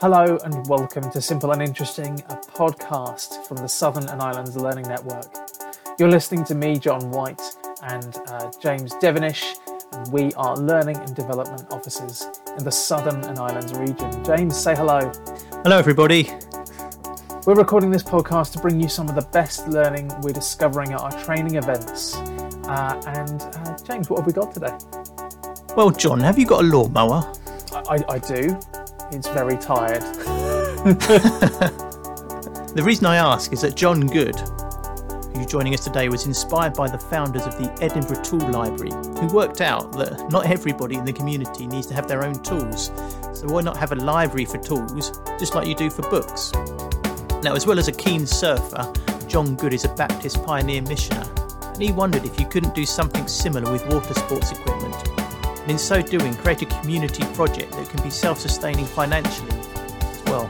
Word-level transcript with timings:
Hello 0.00 0.38
and 0.44 0.64
welcome 0.68 1.10
to 1.10 1.20
Simple 1.20 1.50
and 1.50 1.60
Interesting, 1.60 2.22
a 2.28 2.36
podcast 2.36 3.44
from 3.46 3.56
the 3.56 3.66
Southern 3.66 4.08
and 4.08 4.22
Islands 4.22 4.54
Learning 4.54 4.86
Network. 4.86 5.26
You're 5.98 6.08
listening 6.08 6.44
to 6.44 6.54
me, 6.54 6.78
John 6.78 7.10
White, 7.10 7.42
and 7.82 8.16
uh, 8.28 8.48
James 8.62 8.94
Devonish, 9.00 9.56
and 9.90 10.12
we 10.12 10.32
are 10.34 10.56
Learning 10.56 10.96
and 10.98 11.16
Development 11.16 11.66
Officers 11.72 12.24
in 12.56 12.62
the 12.62 12.70
Southern 12.70 13.24
and 13.24 13.40
Islands 13.40 13.74
region. 13.74 14.24
James, 14.24 14.56
say 14.56 14.76
hello. 14.76 15.10
Hello, 15.64 15.76
everybody. 15.76 16.30
We're 17.44 17.56
recording 17.56 17.90
this 17.90 18.04
podcast 18.04 18.52
to 18.52 18.60
bring 18.60 18.80
you 18.80 18.88
some 18.88 19.08
of 19.08 19.16
the 19.16 19.28
best 19.32 19.66
learning 19.66 20.12
we're 20.22 20.32
discovering 20.32 20.92
at 20.92 21.00
our 21.00 21.24
training 21.24 21.56
events. 21.56 22.14
Uh, 22.68 23.02
and 23.08 23.42
uh, 23.42 23.76
James, 23.78 24.08
what 24.08 24.20
have 24.20 24.26
we 24.28 24.32
got 24.32 24.54
today? 24.54 24.78
Well, 25.74 25.90
John, 25.90 26.20
have 26.20 26.38
you 26.38 26.46
got 26.46 26.62
a 26.62 26.68
lawnmower? 26.68 27.34
I, 27.72 27.96
I, 27.96 28.04
I 28.14 28.18
do. 28.20 28.60
It's 29.10 29.28
very 29.28 29.56
tired. 29.56 30.02
The 32.78 32.84
reason 32.84 33.06
I 33.06 33.16
ask 33.16 33.52
is 33.52 33.62
that 33.62 33.74
John 33.74 34.06
Good, 34.06 34.36
who's 35.34 35.46
joining 35.46 35.74
us 35.74 35.82
today, 35.82 36.08
was 36.08 36.26
inspired 36.26 36.74
by 36.74 36.88
the 36.88 36.96
founders 36.96 37.44
of 37.44 37.58
the 37.58 37.76
Edinburgh 37.82 38.22
Tool 38.22 38.38
Library, 38.50 38.92
who 39.18 39.26
worked 39.34 39.60
out 39.60 39.90
that 39.94 40.30
not 40.30 40.46
everybody 40.46 40.94
in 40.94 41.04
the 41.04 41.12
community 41.12 41.66
needs 41.66 41.88
to 41.88 41.94
have 41.94 42.06
their 42.06 42.22
own 42.22 42.34
tools. 42.40 42.92
So 43.32 43.48
why 43.48 43.62
not 43.62 43.78
have 43.78 43.90
a 43.90 43.96
library 43.96 44.44
for 44.44 44.58
tools, 44.58 45.18
just 45.40 45.56
like 45.56 45.66
you 45.66 45.74
do 45.74 45.90
for 45.90 46.02
books? 46.02 46.52
Now, 47.42 47.54
as 47.54 47.66
well 47.66 47.80
as 47.80 47.88
a 47.88 47.92
keen 47.92 48.28
surfer, 48.28 48.92
John 49.26 49.56
Good 49.56 49.74
is 49.74 49.84
a 49.84 49.92
Baptist 49.94 50.44
pioneer 50.44 50.82
missioner, 50.82 51.26
and 51.62 51.82
he 51.82 51.90
wondered 51.90 52.26
if 52.26 52.38
you 52.38 52.46
couldn't 52.46 52.76
do 52.76 52.86
something 52.86 53.26
similar 53.26 53.72
with 53.72 53.84
water 53.88 54.14
sports 54.14 54.52
equipment, 54.52 54.77
and 55.68 55.74
in 55.74 55.78
so 55.78 56.00
doing, 56.00 56.32
create 56.36 56.62
a 56.62 56.66
community 56.80 57.22
project 57.34 57.70
that 57.72 57.90
can 57.90 58.02
be 58.02 58.08
self 58.08 58.40
sustaining 58.40 58.86
financially 58.86 59.50
as 59.50 60.22
well. 60.24 60.46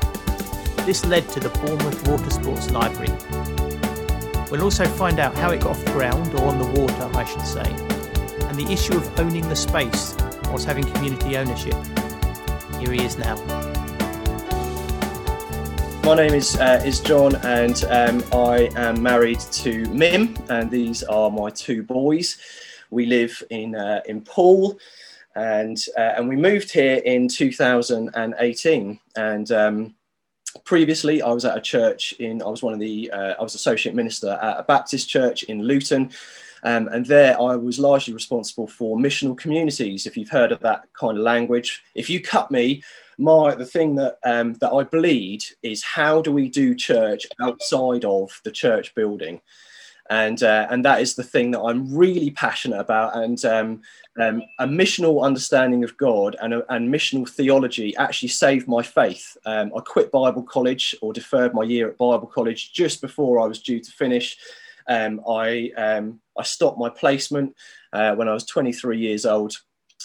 This 0.87 1.05
led 1.05 1.29
to 1.31 1.41
the 1.41 1.49
Bournemouth 1.59 2.07
Water 2.07 2.31
Sports 2.31 2.71
Library. 2.71 3.11
We'll 4.49 4.63
also 4.63 4.85
find 4.85 5.19
out 5.19 5.35
how 5.35 5.51
it 5.51 5.63
got 5.63 5.71
off 5.71 5.85
the 5.85 5.91
ground, 5.91 6.33
or 6.35 6.45
on 6.45 6.59
the 6.59 6.81
water, 6.81 7.11
I 7.19 7.25
should 7.25 7.45
say, 7.45 7.69
and 8.47 8.57
the 8.57 8.69
issue 8.71 8.97
of 8.97 9.19
owning 9.19 9.49
the 9.49 9.57
space 9.57 10.15
whilst 10.45 10.67
having 10.67 10.85
community 10.93 11.37
ownership. 11.37 11.75
Here 12.79 12.93
he 12.93 13.05
is 13.05 13.19
now. 13.19 13.35
My 16.05 16.15
name 16.15 16.35
is 16.35 16.57
uh, 16.61 16.81
is 16.87 17.01
John, 17.01 17.35
and 17.45 17.85
um, 17.87 18.23
I 18.33 18.71
am 18.77 19.03
married 19.03 19.41
to 19.41 19.85
Mim, 19.87 20.37
and 20.49 20.71
these 20.71 21.03
are 21.03 21.29
my 21.29 21.51
two 21.51 21.83
boys. 21.83 22.39
We 22.91 23.07
live 23.07 23.43
in 23.51 23.75
uh, 23.75 24.03
in 24.07 24.21
Poole, 24.21 24.79
and 25.39 25.79
uh, 25.97 26.15
and 26.17 26.29
we 26.29 26.37
moved 26.37 26.71
here 26.73 26.97
in 26.97 27.29
2018. 27.29 29.01
And 29.17 29.53
um, 29.53 29.95
previously, 30.65 31.23
I 31.23 31.31
was 31.31 31.45
at 31.45 31.57
a 31.57 31.61
church 31.61 32.13
in. 32.15 32.43
I 32.43 32.47
was 32.47 32.63
one 32.63 32.75
of 32.75 32.81
the. 32.81 33.11
Uh, 33.11 33.35
I 33.39 33.43
was 33.43 33.55
associate 33.55 33.95
minister 33.95 34.39
at 34.43 34.61
a 34.61 34.65
Baptist 34.65 35.09
church 35.09 35.45
in 35.45 35.63
Luton. 35.63 36.11
Um, 36.65 36.89
and 36.89 37.07
there 37.07 37.41
I 37.41 37.55
was 37.55 37.79
largely 37.79 38.13
responsible 38.13 38.67
for 38.67 38.97
missional 38.97 39.39
communities. 39.39 40.07
If 40.07 40.17
you've 40.17 40.29
heard 40.29 40.51
of 40.51 40.59
that 40.61 40.83
kind 40.93 41.17
of 41.17 41.23
language, 41.23 41.85
if 41.95 42.11
you 42.11 42.21
cut 42.21 42.51
me, 42.51 42.83
my 43.17 43.55
the 43.55 43.65
thing 43.65 43.95
that 43.95 44.19
um, 44.25 44.55
that 44.55 44.73
I 44.73 44.83
bleed 44.83 45.45
is 45.63 45.85
how 45.85 46.21
do 46.21 46.33
we 46.33 46.49
do 46.49 46.75
church 46.75 47.27
outside 47.41 48.05
of 48.05 48.41
the 48.43 48.51
church 48.51 48.93
building, 48.97 49.41
and 50.11 50.43
uh, 50.43 50.67
and 50.71 50.85
that 50.85 51.01
is 51.01 51.15
the 51.15 51.23
thing 51.23 51.51
that 51.51 51.61
I'm 51.61 51.95
really 51.95 52.31
passionate 52.31 52.81
about. 52.81 53.17
And 53.17 53.43
um, 53.45 53.83
um, 54.19 54.43
a 54.59 54.67
missional 54.67 55.23
understanding 55.23 55.85
of 55.85 55.97
God 55.97 56.37
and, 56.41 56.55
and 56.69 56.93
missional 56.93 57.29
theology 57.29 57.95
actually 57.97 58.31
saved 58.31 58.69
my 58.69 58.83
faith. 58.83 59.37
Um, 59.45 59.71
I 59.77 59.81
quit 59.81 60.11
Bible 60.11 60.43
college 60.43 60.97
or 61.03 61.13
deferred 61.13 61.55
my 61.55 61.63
year 61.63 61.89
at 61.91 61.99
Bible 61.99 62.27
college 62.27 62.73
just 62.73 63.01
before 63.01 63.41
I 63.41 63.47
was 63.47 63.61
due 63.61 63.81
to 63.81 63.91
finish. 63.91 64.39
Um, 64.89 65.21
I 65.29 65.71
um, 65.77 66.21
I 66.39 66.43
stopped 66.43 66.79
my 66.79 66.89
placement 66.89 67.55
uh, 67.93 68.15
when 68.15 68.29
I 68.29 68.33
was 68.33 68.47
23 68.47 68.99
years 68.99 69.27
old. 69.27 69.55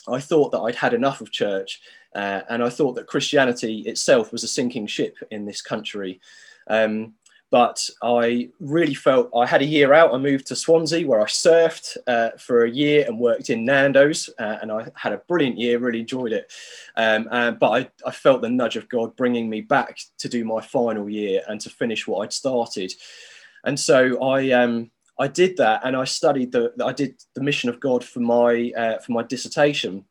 I 0.08 0.19
thought 0.19 0.52
that 0.52 0.59
I'd 0.59 0.75
had 0.75 0.94
enough 0.94 1.22
of 1.22 1.31
church, 1.31 1.80
uh, 2.13 2.42
and 2.50 2.62
I 2.62 2.69
thought 2.69 2.96
that 2.96 3.08
Christianity 3.08 3.80
itself 3.81 4.34
was 4.34 4.44
a 4.44 4.47
sinking 4.50 4.88
ship 4.88 5.16
in 5.31 5.46
this 5.46 5.62
country. 5.62 6.19
Um, 6.68 7.13
but 7.53 7.88
I 8.02 8.50
really 8.59 8.96
felt 8.96 9.30
I 9.36 9.46
had 9.46 9.62
a 9.62 9.66
year 9.66 9.94
out. 9.94 10.12
I 10.12 10.18
moved 10.18 10.47
to 10.47 10.56
Swansea 10.56 11.06
where 11.06 11.22
I 11.22 11.25
surfed 11.25 11.97
uh, 12.08 12.31
for 12.40 12.66
a 12.66 12.69
year 12.72 13.06
and 13.08 13.19
worked 13.19 13.52
in 13.52 13.64
Nando's, 13.64 14.28
uh, 14.40 14.58
and 14.59 14.72
I 14.72 14.90
had 14.96 15.14
a 15.14 15.22
brilliant 15.28 15.59
year, 15.59 15.78
really 15.78 16.00
enjoyed 16.00 16.31
it. 16.31 16.52
Um, 16.97 17.28
and, 17.30 17.59
but 17.59 17.69
I, 17.69 18.08
I, 18.08 18.12
felt 18.12 18.42
the 18.42 18.50
nudge 18.50 18.75
of 18.75 18.90
God 18.90 19.16
bringing 19.16 19.52
me 19.52 19.62
back 19.62 20.00
to 20.18 20.28
do 20.28 20.44
my 20.44 20.62
final 20.62 21.08
year 21.08 21.44
and 21.47 21.62
to 21.62 21.69
finish 21.69 22.08
what 22.08 22.24
I'd 22.24 22.34
started. 22.34 22.92
And 23.63 23.80
so 23.80 24.19
I, 24.24 24.50
um, 24.50 24.90
I 25.19 25.28
did 25.28 25.56
that, 25.58 25.81
and 25.84 25.96
I 25.96 26.06
studied 26.06 26.53
the 26.53 26.74
I 26.84 26.92
did 26.92 27.22
the 27.36 27.44
mission 27.44 27.69
of 27.69 27.80
God 27.80 28.03
for 28.03 28.22
my 28.22 28.72
uh, 28.75 28.97
for 28.97 29.12
my 29.12 29.22
dissertation. 29.22 30.06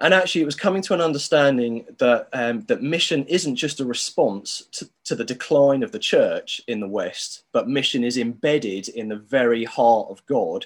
And 0.00 0.14
actually, 0.14 0.40
it 0.40 0.46
was 0.46 0.56
coming 0.56 0.80
to 0.82 0.94
an 0.94 1.02
understanding 1.02 1.84
that 1.98 2.28
um, 2.32 2.62
that 2.62 2.82
mission 2.82 3.24
isn't 3.26 3.56
just 3.56 3.80
a 3.80 3.84
response 3.84 4.64
to, 4.72 4.88
to 5.04 5.14
the 5.14 5.24
decline 5.24 5.82
of 5.82 5.92
the 5.92 5.98
church 5.98 6.62
in 6.68 6.80
the 6.80 6.88
West, 6.88 7.44
but 7.52 7.68
mission 7.68 8.02
is 8.02 8.16
embedded 8.16 8.88
in 8.88 9.08
the 9.08 9.16
very 9.16 9.64
heart 9.64 10.08
of 10.08 10.24
God. 10.24 10.64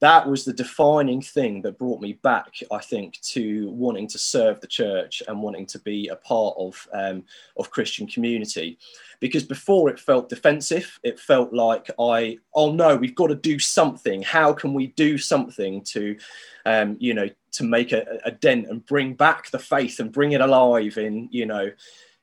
That 0.00 0.26
was 0.26 0.46
the 0.46 0.54
defining 0.54 1.20
thing 1.20 1.60
that 1.60 1.78
brought 1.78 2.00
me 2.00 2.14
back, 2.14 2.54
I 2.72 2.78
think, 2.78 3.20
to 3.20 3.70
wanting 3.70 4.08
to 4.08 4.18
serve 4.18 4.62
the 4.62 4.66
church 4.66 5.22
and 5.28 5.42
wanting 5.42 5.66
to 5.66 5.78
be 5.80 6.08
a 6.08 6.16
part 6.16 6.54
of 6.58 6.88
um, 6.94 7.24
of 7.58 7.70
Christian 7.70 8.06
community 8.06 8.78
because 9.20 9.44
before 9.44 9.90
it 9.90 10.00
felt 10.00 10.30
defensive 10.30 10.98
it 11.02 11.20
felt 11.20 11.52
like 11.52 11.90
i 11.98 12.38
oh 12.54 12.72
no 12.72 12.96
we've 12.96 13.14
got 13.14 13.26
to 13.26 13.34
do 13.34 13.58
something 13.58 14.22
how 14.22 14.50
can 14.50 14.72
we 14.72 14.88
do 14.88 15.18
something 15.18 15.82
to 15.82 16.16
um, 16.64 16.96
you 16.98 17.12
know 17.12 17.28
to 17.52 17.64
make 17.64 17.92
a, 17.92 18.18
a 18.24 18.30
dent 18.30 18.68
and 18.68 18.84
bring 18.86 19.14
back 19.14 19.50
the 19.50 19.58
faith 19.58 20.00
and 20.00 20.12
bring 20.12 20.32
it 20.32 20.40
alive 20.40 20.98
in 20.98 21.28
you 21.30 21.46
know 21.46 21.70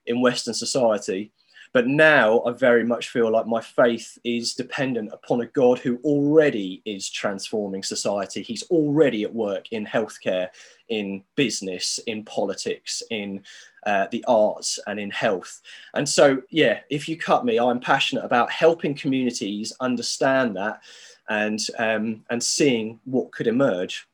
in 0.05 0.21
western 0.21 0.53
society 0.53 1.31
but 1.73 1.87
now 1.87 2.41
I 2.43 2.51
very 2.51 2.83
much 2.83 3.09
feel 3.09 3.31
like 3.31 3.45
my 3.45 3.61
faith 3.61 4.17
is 4.23 4.53
dependent 4.53 5.11
upon 5.13 5.41
a 5.41 5.47
God 5.47 5.79
who 5.79 5.97
already 6.03 6.81
is 6.85 7.09
transforming 7.09 7.83
society. 7.83 8.41
He's 8.41 8.63
already 8.71 9.23
at 9.23 9.33
work 9.33 9.71
in 9.71 9.85
healthcare, 9.85 10.49
in 10.89 11.23
business, 11.35 11.99
in 12.07 12.23
politics, 12.23 13.03
in 13.11 13.43
uh, 13.85 14.07
the 14.11 14.23
arts, 14.27 14.79
and 14.87 14.99
in 14.99 15.11
health. 15.11 15.61
And 15.93 16.07
so, 16.07 16.41
yeah, 16.49 16.79
if 16.89 17.07
you 17.07 17.17
cut 17.17 17.45
me, 17.45 17.59
I'm 17.59 17.79
passionate 17.79 18.25
about 18.25 18.51
helping 18.51 18.95
communities 18.95 19.73
understand 19.79 20.55
that 20.55 20.81
and 21.29 21.59
um, 21.77 22.23
and 22.29 22.41
seeing 22.41 22.99
what 23.05 23.31
could 23.31 23.47
emerge. 23.47 24.07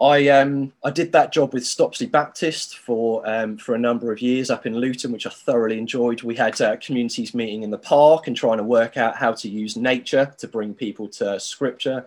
I 0.00 0.28
um, 0.28 0.72
I 0.84 0.90
did 0.90 1.12
that 1.12 1.32
job 1.32 1.52
with 1.52 1.62
Stopsley 1.62 2.10
Baptist 2.10 2.78
for 2.78 3.22
um, 3.28 3.56
for 3.56 3.74
a 3.74 3.78
number 3.78 4.12
of 4.12 4.20
years 4.20 4.50
up 4.50 4.66
in 4.66 4.76
Luton, 4.76 5.12
which 5.12 5.26
I 5.26 5.30
thoroughly 5.30 5.78
enjoyed. 5.78 6.22
We 6.22 6.34
had 6.34 6.60
uh, 6.60 6.76
communities 6.78 7.32
meeting 7.32 7.62
in 7.62 7.70
the 7.70 7.78
park 7.78 8.26
and 8.26 8.36
trying 8.36 8.58
to 8.58 8.64
work 8.64 8.96
out 8.96 9.16
how 9.16 9.32
to 9.32 9.48
use 9.48 9.76
nature 9.76 10.34
to 10.38 10.48
bring 10.48 10.74
people 10.74 11.08
to 11.10 11.38
Scripture. 11.38 12.06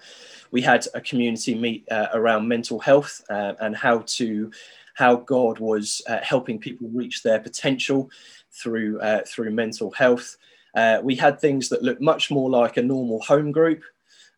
We 0.52 0.62
had 0.62 0.86
a 0.94 1.02
community 1.02 1.56
meet 1.56 1.90
uh, 1.90 2.08
around 2.14 2.48
mental 2.48 2.80
health 2.80 3.24
uh, 3.30 3.53
and 3.62 3.75
how 3.75 4.04
to 4.06 4.52
how 4.96 5.16
God 5.16 5.59
was 5.59 6.02
uh, 6.09 6.18
helping 6.22 6.59
people 6.59 6.90
reach 6.90 7.24
their 7.24 7.40
potential 7.40 8.09
through 8.52 9.00
uh, 9.00 9.22
through 9.25 9.52
mental 9.52 9.92
health. 9.92 10.36
Uh, 10.75 11.00
we 11.02 11.16
had 11.16 11.40
things 11.40 11.69
that 11.69 11.84
looked 11.84 12.02
much 12.02 12.31
more 12.31 12.50
like 12.50 12.75
a 12.75 12.84
normal 12.84 13.22
home 13.22 13.54
group 13.54 13.81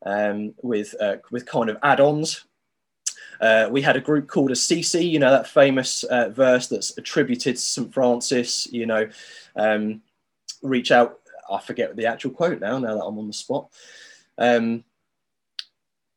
um, 0.06 0.54
with 0.62 0.94
with 1.32 1.48
kind 1.48 1.72
of 1.72 1.78
add-ons 1.82 2.46
uh, 3.42 3.68
we 3.72 3.82
had 3.82 3.96
a 3.96 4.02
group 4.02 4.28
called 4.28 4.52
Assisi, 4.52 5.06
you 5.06 5.20
know, 5.20 5.32
that 5.32 5.48
famous 5.48 6.04
uh, 6.04 6.30
verse 6.30 6.68
that's 6.68 6.98
attributed 6.98 7.56
to 7.56 7.62
St. 7.62 7.94
Francis, 7.94 8.68
you 8.72 8.86
know, 8.86 9.10
um, 9.56 10.02
reach 10.62 10.92
out. 10.92 11.20
I 11.50 11.60
forget 11.60 11.96
the 11.96 12.06
actual 12.06 12.32
quote 12.32 12.60
now, 12.60 12.78
now 12.78 12.96
that 12.96 13.04
I'm 13.04 13.18
on 13.18 13.28
the 13.28 13.34
spot. 13.34 13.70
Um, 14.38 14.84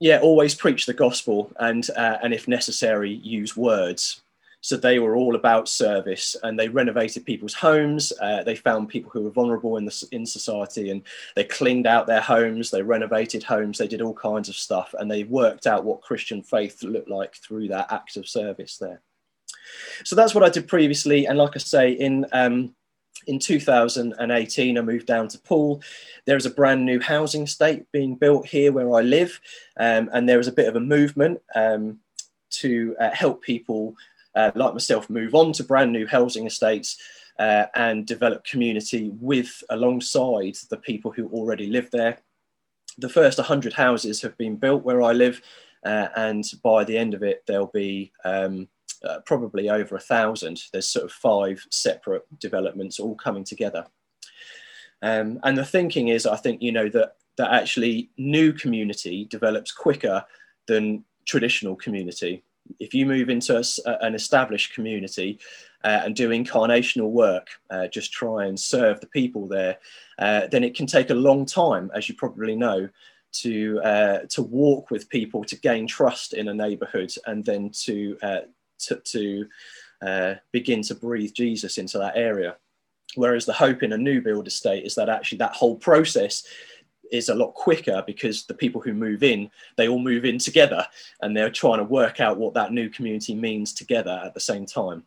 yeah, 0.00 0.19
always 0.19 0.54
preach 0.54 0.86
the 0.86 0.94
gospel 0.94 1.52
and, 1.60 1.88
uh, 1.96 2.19
and 2.22 2.34
if 2.34 2.48
necessary, 2.48 3.12
use 3.12 3.56
words. 3.56 4.20
So 4.62 4.76
they 4.76 5.00
were 5.00 5.17
all 5.17 5.35
about 5.35 5.69
service, 5.69 6.37
and 6.44 6.59
they 6.59 6.69
renovated 6.69 7.26
people's 7.26 7.53
homes. 7.53 8.12
Uh, 8.20 8.44
they 8.44 8.55
found 8.55 8.88
people 8.88 9.11
who 9.11 9.23
were 9.23 9.31
vulnerable 9.31 9.76
in 9.76 9.85
the 9.85 10.09
in 10.12 10.25
society, 10.25 10.91
and 10.91 11.03
they 11.35 11.43
cleaned 11.43 11.87
out 11.87 12.06
their 12.06 12.20
homes. 12.20 12.70
They 12.70 12.81
renovated 12.81 13.43
homes. 13.43 13.76
They 13.76 13.88
did 13.88 14.00
all 14.00 14.14
kinds 14.14 14.49
of 14.49 14.55
stuff, 14.55 14.94
and 14.99 15.11
they 15.11 15.25
worked 15.25 15.67
out 15.67 15.85
what 15.85 16.00
Christian 16.00 16.43
faith 16.43 16.81
looked 16.85 17.11
like 17.11 17.35
through 17.35 17.69
that 17.69 17.93
act 17.93 18.17
of 18.17 18.29
service 18.29 18.79
there. 18.79 19.00
So 20.05 20.14
that's 20.14 20.35
what 20.35 20.44
I 20.44 20.49
did 20.49 20.69
previously, 20.69 21.26
and 21.26 21.38
like 21.38 21.56
I 21.56 21.59
say, 21.59 21.91
in 21.91 22.25
um, 22.32 22.73
in 23.26 23.41
2018, 23.41 24.79
I 24.79 24.81
moved 24.81 25.06
down 25.06 25.26
to 25.29 25.38
Poole. 25.38 25.82
There 26.25 26.37
is 26.37 26.47
a 26.47 26.50
brand 26.50 26.87
new 26.87 27.00
housing 27.00 27.43
estate 27.43 27.91
being 27.91 28.14
built 28.14 28.47
here 28.47 28.70
where 28.70 28.93
I 28.94 29.00
live, 29.00 29.41
um, 29.76 30.09
and 30.12 30.29
there 30.29 30.41
is 30.41 30.49
a 30.49 30.53
bit 30.53 30.69
of 30.69 30.76
a 30.76 30.81
movement 30.81 31.41
um, 31.56 31.99
to 32.50 32.94
uh, 33.00 33.11
help 33.11 33.43
people 33.43 33.97
uh, 34.34 34.50
like 34.55 34.73
myself, 34.73 35.11
move 35.11 35.34
on 35.34 35.52
to 35.52 35.64
brand 35.64 35.93
new 35.93 36.06
housing 36.06 36.46
estates 36.46 36.96
uh, 37.38 37.67
and 37.75 38.06
develop 38.06 38.44
community 38.44 39.11
with 39.20 39.62
alongside 39.70 40.56
the 40.70 40.76
people 40.76 41.11
who 41.11 41.29
already 41.29 41.67
live 41.67 41.90
there. 41.90 42.19
The 42.99 43.08
first 43.08 43.38
100 43.38 43.73
houses 43.73 44.20
have 44.23 44.37
been 44.37 44.56
built 44.56 44.84
where 44.84 45.02
I 45.02 45.12
live, 45.12 45.40
uh, 45.84 46.08
and 46.17 46.44
by 46.62 46.84
the 46.84 46.96
end 46.96 47.14
of 47.14 47.23
it, 47.23 47.43
there'll 47.46 47.67
be 47.67 48.12
um, 48.25 48.69
uh, 49.05 49.20
probably 49.25 49.70
over 49.70 49.96
a 49.96 50.00
thousand. 50.00 50.62
There's 50.73 50.88
sort 50.88 51.06
of 51.06 51.12
five 51.12 51.64
separate 51.70 52.25
developments 52.38 53.00
all 53.00 53.14
coming 53.14 53.44
together. 53.44 53.87
Um, 55.02 55.40
and 55.43 55.58
the 55.58 55.64
thinking 55.64 56.08
is, 56.08 56.26
I 56.26 56.37
think, 56.37 56.62
you 56.62 56.70
know, 56.70 56.88
that, 56.90 57.17
that 57.37 57.52
actually 57.52 58.11
new 58.17 58.52
community 58.52 59.25
develops 59.25 59.73
quicker 59.73 60.25
than 60.69 61.05
traditional 61.26 61.75
community. 61.75 62.44
If 62.79 62.94
you 62.94 63.06
move 63.06 63.29
into 63.29 63.59
a, 63.59 63.91
an 64.05 64.14
established 64.14 64.75
community 64.75 65.38
uh, 65.85 66.03
and 66.05 66.14
do 66.14 66.31
incarnational 66.31 67.11
work, 67.11 67.49
uh, 67.70 67.88
just 67.88 68.12
try 68.12 68.47
and 68.47 68.59
serve 68.59 69.00
the 69.00 69.06
people 69.09 69.47
there, 69.47 69.79
uh, 70.19 70.47
then 70.49 70.64
it 70.64 70.76
can 70.76 70.87
take 70.87 71.11
a 71.11 71.14
long 71.14 71.44
time, 71.47 71.91
as 71.94 72.09
you 72.09 72.14
probably 72.14 72.56
know, 72.56 72.88
to 73.32 73.81
uh, 73.82 74.19
to 74.29 74.43
walk 74.43 74.91
with 74.91 75.09
people, 75.09 75.44
to 75.44 75.56
gain 75.56 75.87
trust 75.87 76.35
in 76.35 76.49
a 76.49 76.55
neighbourhood, 76.55 77.12
and 77.26 77.44
then 77.44 77.70
to 77.70 78.19
uh, 78.23 78.41
to, 78.79 78.97
to 78.97 79.47
uh, 80.03 80.35
begin 80.53 80.82
to 80.82 80.94
breathe 80.94 81.32
Jesus 81.32 81.79
into 81.79 81.99
that 81.99 82.17
area. 82.17 82.56
Whereas 83.14 83.44
the 83.44 83.53
hope 83.53 83.82
in 83.82 83.93
a 83.93 83.99
new 83.99 84.20
build 84.20 84.47
estate 84.47 84.85
is 84.85 84.94
that 84.94 85.09
actually 85.09 85.38
that 85.38 85.55
whole 85.55 85.76
process 85.76 86.44
is 87.12 87.29
a 87.29 87.35
lot 87.35 87.55
quicker 87.55 88.03
because 88.06 88.44
the 88.44 88.55
people 88.55 88.81
who 88.81 88.93
move 88.93 89.23
in 89.23 89.50
they 89.76 89.88
all 89.88 89.99
move 89.99 90.25
in 90.25 90.38
together 90.38 90.85
and 91.20 91.37
they're 91.37 91.50
trying 91.50 91.79
to 91.79 91.85
work 91.85 92.20
out 92.20 92.38
what 92.38 92.55
that 92.55 92.73
new 92.73 92.88
community 92.88 93.35
means 93.35 93.73
together 93.73 94.20
at 94.25 94.35
the 94.35 94.41
same 94.41 94.67
time. 94.67 95.05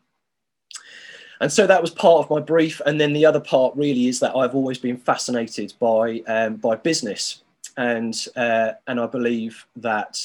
And 1.40 1.52
so 1.52 1.66
that 1.66 1.82
was 1.82 1.90
part 1.90 2.24
of 2.24 2.30
my 2.30 2.40
brief. 2.40 2.80
And 2.86 2.98
then 2.98 3.12
the 3.12 3.26
other 3.26 3.40
part 3.40 3.76
really 3.76 4.06
is 4.08 4.20
that 4.20 4.34
i've 4.34 4.54
always 4.54 4.78
been 4.78 4.96
fascinated 4.96 5.74
by 5.78 6.20
um, 6.26 6.56
by 6.56 6.76
business. 6.76 7.42
And 7.76 8.16
uh, 8.36 8.72
and 8.86 8.98
i 8.98 9.06
believe 9.06 9.66
that 9.76 10.18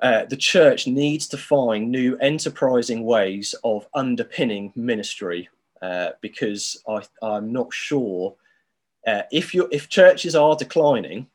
uh, 0.00 0.24
the 0.26 0.36
church 0.36 0.86
needs 0.86 1.26
to 1.26 1.36
find 1.36 1.90
new 1.90 2.16
enterprising 2.18 3.04
ways 3.04 3.54
of 3.64 3.88
underpinning 3.94 4.72
ministry 4.76 5.48
uh, 5.82 6.10
because 6.20 6.82
I, 6.88 7.02
I'm 7.20 7.52
not 7.52 7.72
sure 7.72 8.34
uh, 9.08 9.22
if 9.32 9.54
you 9.54 9.68
if 9.70 9.88
churches 9.88 10.34
are 10.36 10.56
declining, 10.56 11.26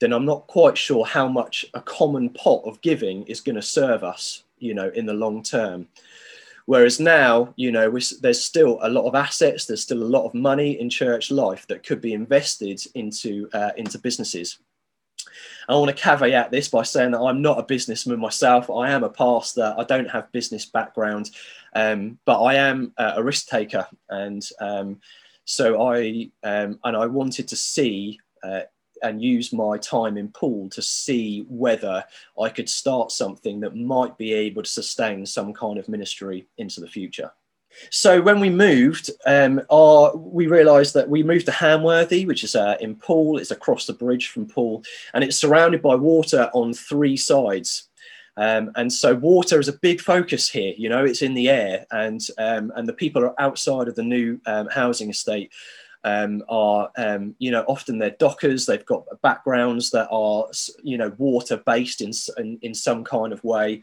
then 0.00 0.12
I'm 0.12 0.24
not 0.24 0.46
quite 0.46 0.78
sure 0.78 1.04
how 1.04 1.28
much 1.28 1.66
a 1.74 1.80
common 1.80 2.30
pot 2.30 2.62
of 2.64 2.80
giving 2.80 3.24
is 3.26 3.40
going 3.40 3.56
to 3.56 3.62
serve 3.62 4.04
us, 4.04 4.44
you 4.58 4.74
know, 4.74 4.90
in 4.94 5.06
the 5.06 5.12
long 5.24 5.42
term. 5.42 5.88
Whereas 6.66 7.00
now, 7.00 7.54
you 7.56 7.72
know, 7.72 7.88
we, 7.88 8.02
there's 8.20 8.44
still 8.44 8.78
a 8.82 8.90
lot 8.90 9.06
of 9.06 9.14
assets, 9.14 9.64
there's 9.64 9.82
still 9.82 10.02
a 10.02 10.14
lot 10.16 10.26
of 10.26 10.34
money 10.34 10.80
in 10.80 10.90
church 10.90 11.30
life 11.30 11.66
that 11.68 11.82
could 11.86 12.00
be 12.00 12.12
invested 12.12 12.80
into 12.94 13.48
uh, 13.52 13.70
into 13.76 13.98
businesses. 13.98 14.58
I 15.68 15.74
want 15.74 15.94
to 15.94 16.02
caveat 16.02 16.50
this 16.50 16.68
by 16.68 16.82
saying 16.82 17.10
that 17.12 17.20
I'm 17.20 17.42
not 17.42 17.58
a 17.58 17.62
businessman 17.74 18.20
myself. 18.20 18.70
I 18.70 18.90
am 18.90 19.04
a 19.04 19.10
pastor. 19.10 19.74
I 19.76 19.84
don't 19.84 20.10
have 20.10 20.32
business 20.32 20.64
background, 20.64 21.30
um, 21.74 22.18
but 22.24 22.42
I 22.42 22.54
am 22.54 22.92
a 22.96 23.22
risk 23.22 23.48
taker, 23.48 23.86
and 24.08 24.42
um, 24.60 25.00
so 25.48 25.88
I 25.88 26.30
um, 26.42 26.78
and 26.84 26.94
I 26.94 27.06
wanted 27.06 27.48
to 27.48 27.56
see 27.56 28.20
uh, 28.42 28.60
and 29.02 29.22
use 29.22 29.50
my 29.50 29.78
time 29.78 30.18
in 30.18 30.28
Poole 30.28 30.68
to 30.68 30.82
see 30.82 31.46
whether 31.48 32.04
I 32.38 32.50
could 32.50 32.68
start 32.68 33.12
something 33.12 33.60
that 33.60 33.74
might 33.74 34.18
be 34.18 34.34
able 34.34 34.62
to 34.62 34.70
sustain 34.70 35.24
some 35.24 35.54
kind 35.54 35.78
of 35.78 35.88
ministry 35.88 36.46
into 36.58 36.82
the 36.82 36.86
future. 36.86 37.30
So 37.88 38.20
when 38.20 38.40
we 38.40 38.50
moved, 38.50 39.10
um, 39.24 39.62
our, 39.70 40.14
we 40.14 40.48
realised 40.48 40.92
that 40.94 41.08
we 41.08 41.22
moved 41.22 41.46
to 41.46 41.52
Hamworthy, 41.52 42.26
which 42.26 42.44
is 42.44 42.54
uh, 42.54 42.76
in 42.80 42.94
Poole. 42.96 43.38
It's 43.38 43.50
across 43.50 43.86
the 43.86 43.94
bridge 43.94 44.28
from 44.28 44.46
Poole, 44.46 44.84
and 45.14 45.24
it's 45.24 45.38
surrounded 45.38 45.80
by 45.80 45.94
water 45.94 46.50
on 46.52 46.74
three 46.74 47.16
sides. 47.16 47.87
Um, 48.38 48.70
and 48.76 48.92
so 48.92 49.16
water 49.16 49.58
is 49.58 49.68
a 49.68 49.72
big 49.72 50.00
focus 50.00 50.48
here. 50.48 50.72
You 50.78 50.88
know, 50.88 51.04
it's 51.04 51.22
in 51.22 51.34
the 51.34 51.50
air, 51.50 51.86
and 51.90 52.20
um, 52.38 52.72
and 52.76 52.88
the 52.88 52.92
people 52.92 53.24
are 53.24 53.40
outside 53.40 53.88
of 53.88 53.96
the 53.96 54.02
new 54.02 54.40
um, 54.46 54.68
housing 54.68 55.10
estate 55.10 55.50
um, 56.04 56.44
are 56.48 56.90
um, 56.96 57.34
you 57.38 57.50
know 57.50 57.64
often 57.66 57.98
they're 57.98 58.10
dockers. 58.10 58.64
They've 58.66 58.86
got 58.86 59.04
backgrounds 59.22 59.90
that 59.90 60.08
are 60.10 60.46
you 60.82 60.96
know 60.96 61.12
water 61.18 61.56
based 61.56 62.00
in 62.00 62.12
in, 62.36 62.58
in 62.62 62.74
some 62.74 63.04
kind 63.04 63.32
of 63.32 63.42
way. 63.44 63.82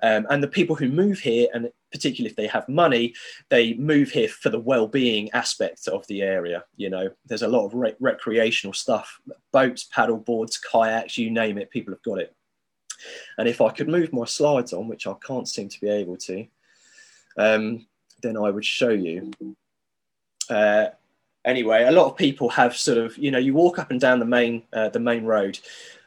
Um, 0.00 0.28
and 0.30 0.40
the 0.40 0.48
people 0.48 0.76
who 0.76 0.88
move 0.88 1.18
here, 1.18 1.48
and 1.52 1.72
particularly 1.90 2.30
if 2.30 2.36
they 2.36 2.46
have 2.46 2.68
money, 2.68 3.14
they 3.48 3.74
move 3.74 4.10
here 4.10 4.28
for 4.28 4.48
the 4.48 4.60
well-being 4.60 5.28
aspect 5.32 5.88
of 5.88 6.06
the 6.06 6.22
area. 6.22 6.62
You 6.76 6.88
know, 6.90 7.10
there's 7.26 7.42
a 7.42 7.48
lot 7.48 7.66
of 7.66 7.74
re- 7.74 7.96
recreational 7.98 8.74
stuff, 8.74 9.20
boats, 9.52 9.88
paddle 9.90 10.18
boards, 10.18 10.56
kayaks, 10.56 11.18
you 11.18 11.32
name 11.32 11.58
it. 11.58 11.70
People 11.70 11.94
have 11.94 12.02
got 12.04 12.20
it. 12.20 12.32
And 13.36 13.48
if 13.48 13.60
I 13.60 13.70
could 13.70 13.88
move 13.88 14.12
my 14.12 14.24
slides 14.24 14.72
on, 14.72 14.88
which 14.88 15.06
I 15.06 15.14
can't 15.24 15.48
seem 15.48 15.68
to 15.68 15.80
be 15.80 15.88
able 15.88 16.16
to, 16.18 16.46
um, 17.36 17.86
then 18.22 18.36
I 18.36 18.50
would 18.50 18.64
show 18.64 18.90
you. 18.90 19.30
Uh, 20.50 20.86
anyway, 21.44 21.84
a 21.84 21.92
lot 21.92 22.06
of 22.10 22.16
people 22.16 22.48
have 22.50 22.76
sort 22.76 22.98
of, 22.98 23.16
you 23.18 23.30
know, 23.30 23.38
you 23.38 23.54
walk 23.54 23.78
up 23.78 23.90
and 23.90 24.00
down 24.00 24.18
the 24.18 24.24
main 24.24 24.62
uh, 24.72 24.88
the 24.88 25.00
main 25.00 25.24
road, 25.24 25.58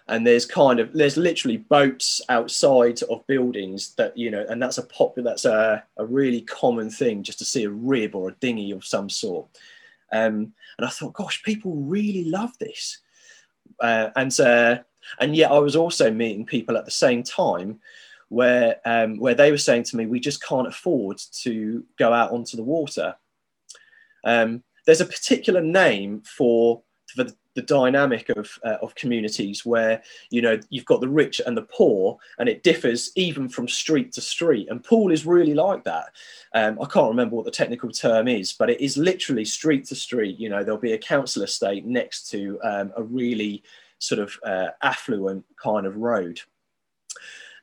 and 0.07 0.25
there's 0.25 0.45
kind 0.45 0.79
of 0.79 0.93
there's 0.93 1.17
literally 1.17 1.57
boats 1.57 2.21
outside 2.29 3.01
of 3.03 3.25
buildings 3.27 3.95
that 3.95 4.17
you 4.17 4.29
know, 4.29 4.45
and 4.49 4.61
that's 4.61 4.77
a 4.77 4.83
popular 4.83 5.31
that's 5.31 5.45
a, 5.45 5.83
a 5.97 6.05
really 6.05 6.41
common 6.41 6.89
thing 6.89 7.23
just 7.23 7.39
to 7.39 7.45
see 7.45 7.63
a 7.63 7.69
rib 7.69 8.15
or 8.15 8.29
a 8.29 8.35
dinghy 8.35 8.71
of 8.71 8.85
some 8.85 9.09
sort. 9.09 9.47
Um, 10.11 10.53
and 10.77 10.85
I 10.85 10.89
thought, 10.89 11.13
gosh, 11.13 11.41
people 11.43 11.75
really 11.75 12.25
love 12.25 12.57
this. 12.59 12.99
Uh, 13.79 14.09
and 14.15 14.37
uh, 14.39 14.79
and 15.19 15.35
yet 15.35 15.51
I 15.51 15.59
was 15.59 15.75
also 15.75 16.11
meeting 16.11 16.45
people 16.45 16.77
at 16.77 16.85
the 16.85 16.91
same 16.91 17.23
time 17.23 17.79
where 18.31 18.77
um, 18.85 19.17
where 19.17 19.35
they 19.35 19.51
were 19.51 19.57
saying 19.57 19.83
to 19.83 19.97
me, 19.97 20.05
we 20.05 20.19
just 20.19 20.41
can't 20.41 20.67
afford 20.67 21.21
to 21.43 21.83
go 21.99 22.13
out 22.13 22.31
onto 22.31 22.55
the 22.55 22.63
water. 22.63 23.15
Um, 24.23 24.63
there's 24.85 25.01
a 25.01 25.05
particular 25.05 25.61
name 25.61 26.21
for 26.21 26.81
for 27.13 27.25
the, 27.25 27.35
the 27.55 27.61
dynamic 27.61 28.29
of 28.29 28.57
uh, 28.63 28.77
of 28.81 28.95
communities 28.95 29.65
where 29.65 30.01
you 30.29 30.41
know 30.41 30.57
you've 30.69 30.85
got 30.85 31.01
the 31.01 31.09
rich 31.09 31.41
and 31.45 31.57
the 31.57 31.63
poor, 31.63 32.17
and 32.39 32.47
it 32.47 32.63
differs 32.63 33.11
even 33.17 33.49
from 33.49 33.67
street 33.67 34.13
to 34.13 34.21
street. 34.21 34.69
And 34.69 34.81
Poole 34.81 35.11
is 35.11 35.25
really 35.25 35.53
like 35.53 35.83
that. 35.83 36.05
Um, 36.55 36.79
I 36.81 36.85
can't 36.85 37.09
remember 37.09 37.35
what 37.35 37.43
the 37.43 37.51
technical 37.51 37.91
term 37.91 38.29
is, 38.29 38.53
but 38.53 38.69
it 38.69 38.79
is 38.79 38.95
literally 38.95 39.43
street 39.43 39.85
to 39.87 39.95
street. 39.95 40.39
You 40.39 40.47
know, 40.47 40.63
there'll 40.63 40.79
be 40.79 40.93
a 40.93 40.97
council 40.97 41.43
estate 41.43 41.85
next 41.85 42.29
to 42.31 42.57
um, 42.63 42.93
a 42.95 43.03
really 43.03 43.61
sort 44.01 44.19
of 44.19 44.37
uh, 44.43 44.69
affluent 44.81 45.45
kind 45.61 45.85
of 45.85 45.95
road. 45.95 46.41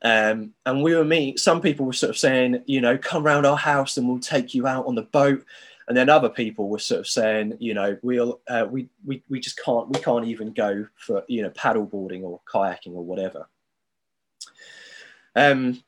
Um, 0.03 0.55
and 0.65 0.83
we 0.83 0.95
were 0.95 1.05
meeting, 1.05 1.37
some 1.37 1.61
people 1.61 1.85
were 1.85 1.93
sort 1.93 2.11
of 2.11 2.17
saying, 2.17 2.63
you 2.67 2.81
know, 2.81 2.97
come 2.97 3.25
round 3.25 3.45
our 3.45 3.57
house 3.57 3.97
and 3.97 4.09
we'll 4.09 4.21
take 4.21 4.55
you 4.55 4.67
out 4.67 4.87
on 4.87 4.95
the 4.95 5.03
boat. 5.03 5.45
And 5.89 5.97
then 5.97 6.09
other 6.09 6.29
people 6.29 6.69
were 6.69 6.79
sort 6.79 7.01
of 7.01 7.07
saying, 7.09 7.55
you 7.59 7.75
know, 7.75 7.99
we'll, 8.03 8.41
uh, 8.47 8.67
we, 8.71 8.89
we, 9.05 9.23
we 9.29 9.41
just 9.41 9.59
can't, 9.59 9.89
we 9.89 9.99
can't 9.99 10.27
even 10.27 10.53
go 10.53 10.87
for, 10.97 11.25
you 11.27 11.43
know, 11.43 11.51
paddle 11.51 11.87
boarding 11.87 12.23
or 12.23 12.41
kayaking 12.49 12.95
or 12.95 13.05
whatever. 13.05 13.49
Um, 15.35 15.83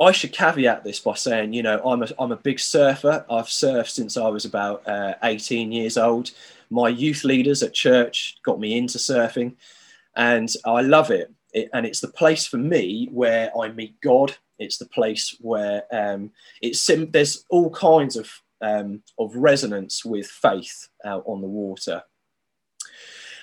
I 0.00 0.12
should 0.12 0.32
caveat 0.32 0.84
this 0.84 1.00
by 1.00 1.14
saying, 1.14 1.52
you 1.54 1.62
know, 1.62 1.80
I'm 1.84 2.02
a, 2.02 2.08
I'm 2.18 2.32
a 2.32 2.36
big 2.36 2.60
surfer. 2.60 3.24
I've 3.28 3.46
surfed 3.46 3.90
since 3.90 4.16
I 4.16 4.28
was 4.28 4.44
about 4.44 4.86
uh, 4.86 5.14
18 5.22 5.72
years 5.72 5.98
old 5.98 6.30
my 6.70 6.88
youth 6.88 7.24
leaders 7.24 7.62
at 7.62 7.74
church 7.74 8.38
got 8.44 8.60
me 8.60 8.78
into 8.78 8.98
surfing, 8.98 9.56
and 10.16 10.48
I 10.64 10.80
love 10.82 11.10
it. 11.10 11.32
it 11.52 11.68
and 11.72 11.84
it's 11.84 12.00
the 12.00 12.08
place 12.08 12.46
for 12.46 12.58
me 12.58 13.08
where 13.12 13.50
I 13.58 13.68
meet 13.68 14.00
God. 14.00 14.36
It's 14.58 14.78
the 14.78 14.86
place 14.86 15.36
where 15.40 15.84
um, 15.92 16.30
it's 16.60 16.80
sim- 16.80 17.10
there's 17.10 17.44
all 17.48 17.70
kinds 17.70 18.16
of 18.16 18.30
um, 18.60 19.02
of 19.18 19.34
resonance 19.34 20.04
with 20.04 20.26
faith 20.26 20.88
out 21.04 21.24
on 21.26 21.40
the 21.40 21.48
water. 21.48 22.02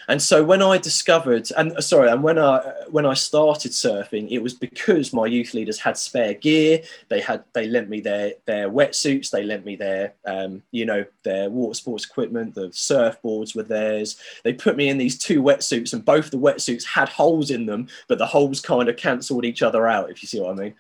And 0.10 0.22
so 0.22 0.42
when 0.42 0.62
I 0.62 0.78
discovered, 0.78 1.50
and 1.58 1.74
uh, 1.74 1.82
sorry, 1.82 2.10
and 2.10 2.24
when 2.24 2.40
I 2.40 2.60
when 2.90 3.06
I 3.06 3.14
started 3.14 3.74
surfing, 3.74 4.30
it 4.32 4.40
was 4.40 4.54
because 4.54 5.12
my 5.12 5.26
youth 5.26 5.54
leaders 5.54 5.80
had 5.80 5.98
spare 5.98 6.34
gear. 6.34 6.82
They 7.10 7.20
had 7.20 7.44
they 7.54 7.68
lent 7.68 7.90
me 7.90 8.00
their 8.00 8.34
their 8.46 8.70
wetsuits. 8.70 9.30
They 9.30 9.44
lent 9.44 9.66
me 9.66 9.76
their 9.76 10.14
um, 10.26 10.64
you 10.72 10.86
know 10.86 11.04
their 11.24 11.50
water 11.50 11.74
sports 11.74 12.06
equipment. 12.06 12.56
The 12.56 12.70
surfboards 12.70 13.54
were 13.54 13.64
theirs. 13.64 14.18
They 14.44 14.54
put 14.54 14.78
me 14.78 14.88
in 14.88 14.98
these 14.98 15.18
two 15.18 15.44
wetsuits, 15.44 15.92
and 15.92 16.06
both 16.06 16.32
the 16.32 16.38
wetsuits 16.38 16.86
had 16.86 17.10
holes 17.10 17.52
in 17.52 17.66
them, 17.66 17.90
but 18.08 18.18
the 18.18 18.26
holes 18.26 18.62
kind 18.62 18.88
of 18.88 18.96
cancelled 18.96 19.44
each 19.44 19.62
other 19.62 19.88
out. 19.88 20.10
If 20.10 20.24
you 20.24 20.28
see 20.28 20.40
what 20.40 20.52
I 20.52 20.56
mean. 20.56 20.76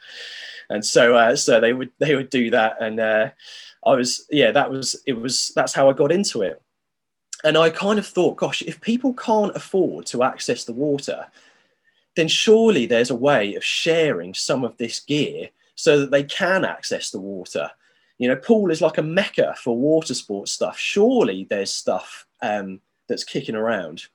And 0.69 0.85
so 0.85 1.15
uh, 1.15 1.35
so 1.35 1.59
they 1.59 1.73
would 1.73 1.91
they 1.99 2.15
would 2.15 2.29
do 2.29 2.49
that, 2.51 2.77
and 2.79 2.97
uh, 3.01 3.29
I 3.85 3.93
was 3.93 4.25
yeah 4.31 4.51
that 4.51 4.71
was 4.71 5.01
it 5.05 5.19
was 5.19 5.51
that's 5.53 5.73
how 5.73 5.89
I 5.89 5.93
got 5.93 6.13
into 6.13 6.43
it 6.43 6.61
and 7.43 7.57
I 7.57 7.69
kind 7.69 7.99
of 7.99 8.05
thought, 8.05 8.37
gosh, 8.37 8.61
if 8.63 8.81
people 8.81 9.13
can't 9.13 9.55
afford 9.55 10.05
to 10.07 10.23
access 10.23 10.63
the 10.63 10.73
water, 10.73 11.27
then 12.15 12.27
surely 12.27 12.85
there's 12.85 13.11
a 13.11 13.15
way 13.15 13.55
of 13.55 13.63
sharing 13.63 14.33
some 14.33 14.63
of 14.63 14.75
this 14.77 14.99
gear 14.99 15.49
so 15.75 15.99
that 15.99 16.11
they 16.11 16.23
can 16.23 16.65
access 16.65 17.11
the 17.11 17.19
water. 17.19 17.69
You 18.17 18.27
know, 18.27 18.35
Poole 18.35 18.71
is 18.71 18.81
like 18.81 18.97
a 18.97 19.03
mecca 19.03 19.55
for 19.61 19.77
water 19.77 20.15
sports 20.15 20.51
stuff. 20.51 20.79
Surely 20.79 21.45
there's 21.49 21.71
stuff 21.71 22.25
um, 22.41 22.81
that's 23.07 23.23
kicking 23.23 23.55
around. 23.55 24.07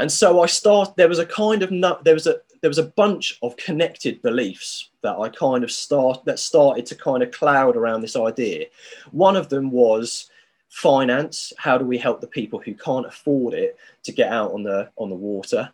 And 0.00 0.10
so 0.10 0.42
I 0.42 0.46
start. 0.46 0.96
There 0.96 1.08
was 1.08 1.20
a 1.20 1.26
kind 1.26 1.62
of 1.62 1.70
there 2.04 2.14
was 2.14 2.26
a 2.26 2.40
there 2.60 2.68
was 2.70 2.78
a 2.78 2.84
bunch 2.96 3.38
of 3.42 3.56
connected 3.56 4.20
beliefs 4.22 4.90
that 5.02 5.16
I 5.16 5.28
kind 5.28 5.62
of 5.62 5.70
start 5.70 6.24
that 6.24 6.40
started 6.40 6.86
to 6.86 6.96
kind 6.96 7.22
of 7.22 7.30
cloud 7.30 7.76
around 7.76 8.00
this 8.00 8.16
idea. 8.16 8.66
One 9.12 9.36
of 9.36 9.50
them 9.50 9.70
was 9.70 10.30
finance. 10.74 11.52
How 11.56 11.78
do 11.78 11.84
we 11.84 11.96
help 11.98 12.20
the 12.20 12.26
people 12.26 12.58
who 12.58 12.74
can't 12.74 13.06
afford 13.06 13.54
it 13.54 13.78
to 14.02 14.12
get 14.12 14.32
out 14.32 14.52
on 14.52 14.64
the 14.64 14.90
on 14.96 15.08
the 15.08 15.14
water? 15.14 15.70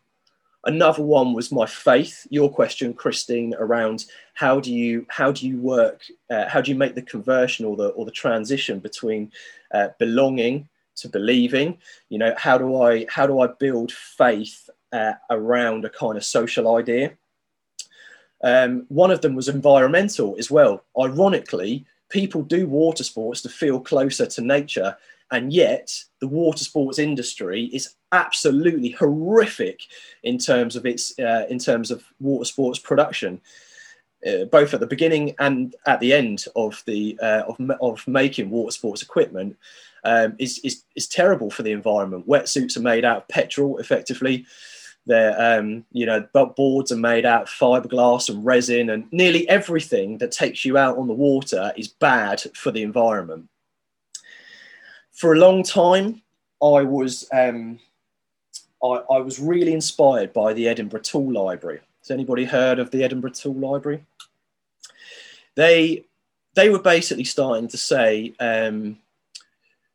Another 0.67 1.03
one 1.03 1.33
was 1.33 1.51
my 1.51 1.65
faith. 1.65 2.27
Your 2.29 2.51
question, 2.51 2.93
Christine, 2.93 3.55
around 3.59 4.05
how 4.35 4.61
do 4.61 4.73
you 4.73 5.07
how 5.09 5.33
do 5.33 5.49
you 5.49 5.59
work? 5.59 6.03
Uh, 6.29 6.47
how 6.49 6.61
do 6.61 6.71
you 6.71 6.77
make 6.77 6.95
the 6.95 7.03
conversion 7.03 7.65
or 7.65 7.77
the 7.77 7.89
or 7.89 8.05
the 8.05 8.11
transition 8.11 8.79
between 8.79 9.33
uh, 9.73 9.89
belonging 9.99 10.69
to 10.97 11.09
believing? 11.09 11.79
You 12.11 12.19
know, 12.19 12.35
how 12.37 12.59
do 12.59 12.83
I 12.83 13.07
how 13.09 13.27
do 13.27 13.41
I 13.41 13.47
build 13.47 13.93
faith 13.93 14.69
uh, 14.93 15.15
around 15.31 15.87
a 15.87 15.91
kind 15.91 16.19
of 16.19 16.25
social 16.25 16.77
idea? 16.77 17.13
Um, 18.45 18.85
one 18.89 19.11
of 19.11 19.23
them 19.23 19.35
was 19.35 19.49
environmental 19.49 20.37
as 20.39 20.51
well. 20.51 20.85
Ironically, 20.99 21.87
people 22.11 22.43
do 22.43 22.67
water 22.67 23.05
sports 23.05 23.41
to 23.43 23.49
feel 23.49 23.81
closer 23.81 24.27
to 24.27 24.41
nature 24.41 24.97
and 25.33 25.53
yet 25.53 26.05
the 26.21 26.29
water 26.29 26.65
sports 26.65 26.99
industry 26.99 27.67
is 27.73 27.95
absolutely 28.13 28.91
horrific 28.91 29.83
in 30.23 30.37
terms 30.37 30.77
of 30.77 30.85
its 30.85 31.19
uh, 31.19 31.47
in 31.49 31.59
terms 31.59 31.91
of 31.91 32.05
water 32.21 32.45
sports 32.45 32.79
production 32.79 33.41
uh, 34.27 34.45
both 34.47 34.75
at 34.75 34.81
the 34.81 34.87
beginning 34.87 35.35
and 35.39 35.77
at 35.87 36.01
the 36.01 36.13
end 36.13 36.45
of 36.57 36.83
the 36.87 37.19
uh, 37.23 37.43
of, 37.47 37.59
of 37.81 38.07
making 38.07 38.51
water 38.51 38.71
sports 38.71 39.03
equipment 39.03 39.57
um, 40.05 40.35
is, 40.39 40.59
is 40.65 40.85
is 40.95 41.07
terrible 41.07 41.51
for 41.51 41.63
the 41.63 41.73
environment. 41.73 42.29
Wetsuits 42.29 42.77
are 42.77 42.81
made 42.83 43.05
out 43.05 43.19
of 43.19 43.29
petrol 43.29 43.79
effectively 43.79 44.47
they're 45.07 45.59
um, 45.59 45.85
you 45.93 46.07
know 46.07 46.27
boards 46.57 46.93
are 46.93 46.97
made 46.97 47.25
out 47.25 47.43
of 47.43 47.49
fiberglass 47.49 48.29
and 48.29 48.45
resin 48.45 48.91
and 48.91 49.11
nearly 49.13 49.49
everything 49.49 50.19
that 50.19 50.31
takes 50.31 50.65
you 50.65 50.77
out 50.77 50.99
on 50.99 51.09
the 51.09 51.15
water 51.15 51.73
is 51.77 51.89
bad 51.89 52.43
for 52.55 52.71
the 52.71 52.83
environment 52.83 53.49
for 55.21 55.35
a 55.35 55.39
long 55.39 55.63
time, 55.63 56.23
I 56.63 56.83
was 56.83 57.29
um, 57.31 57.79
I, 58.83 58.87
I, 58.87 59.19
was 59.19 59.39
really 59.39 59.75
inspired 59.75 60.33
by 60.33 60.55
the 60.55 60.67
Edinburgh 60.67 61.03
Tool 61.03 61.31
Library. 61.31 61.81
Has 62.01 62.11
anybody 62.11 62.47
heard 62.47 62.79
of 62.79 62.91
the 62.91 63.05
Edinburgh 63.05 63.33
Tool 63.33 63.55
Library? 63.55 64.03
They 65.57 66.07
they 66.55 66.71
were 66.71 66.79
basically 66.79 67.25
starting 67.25 67.69
to 67.69 67.77
say, 67.77 68.33
um, 68.41 68.99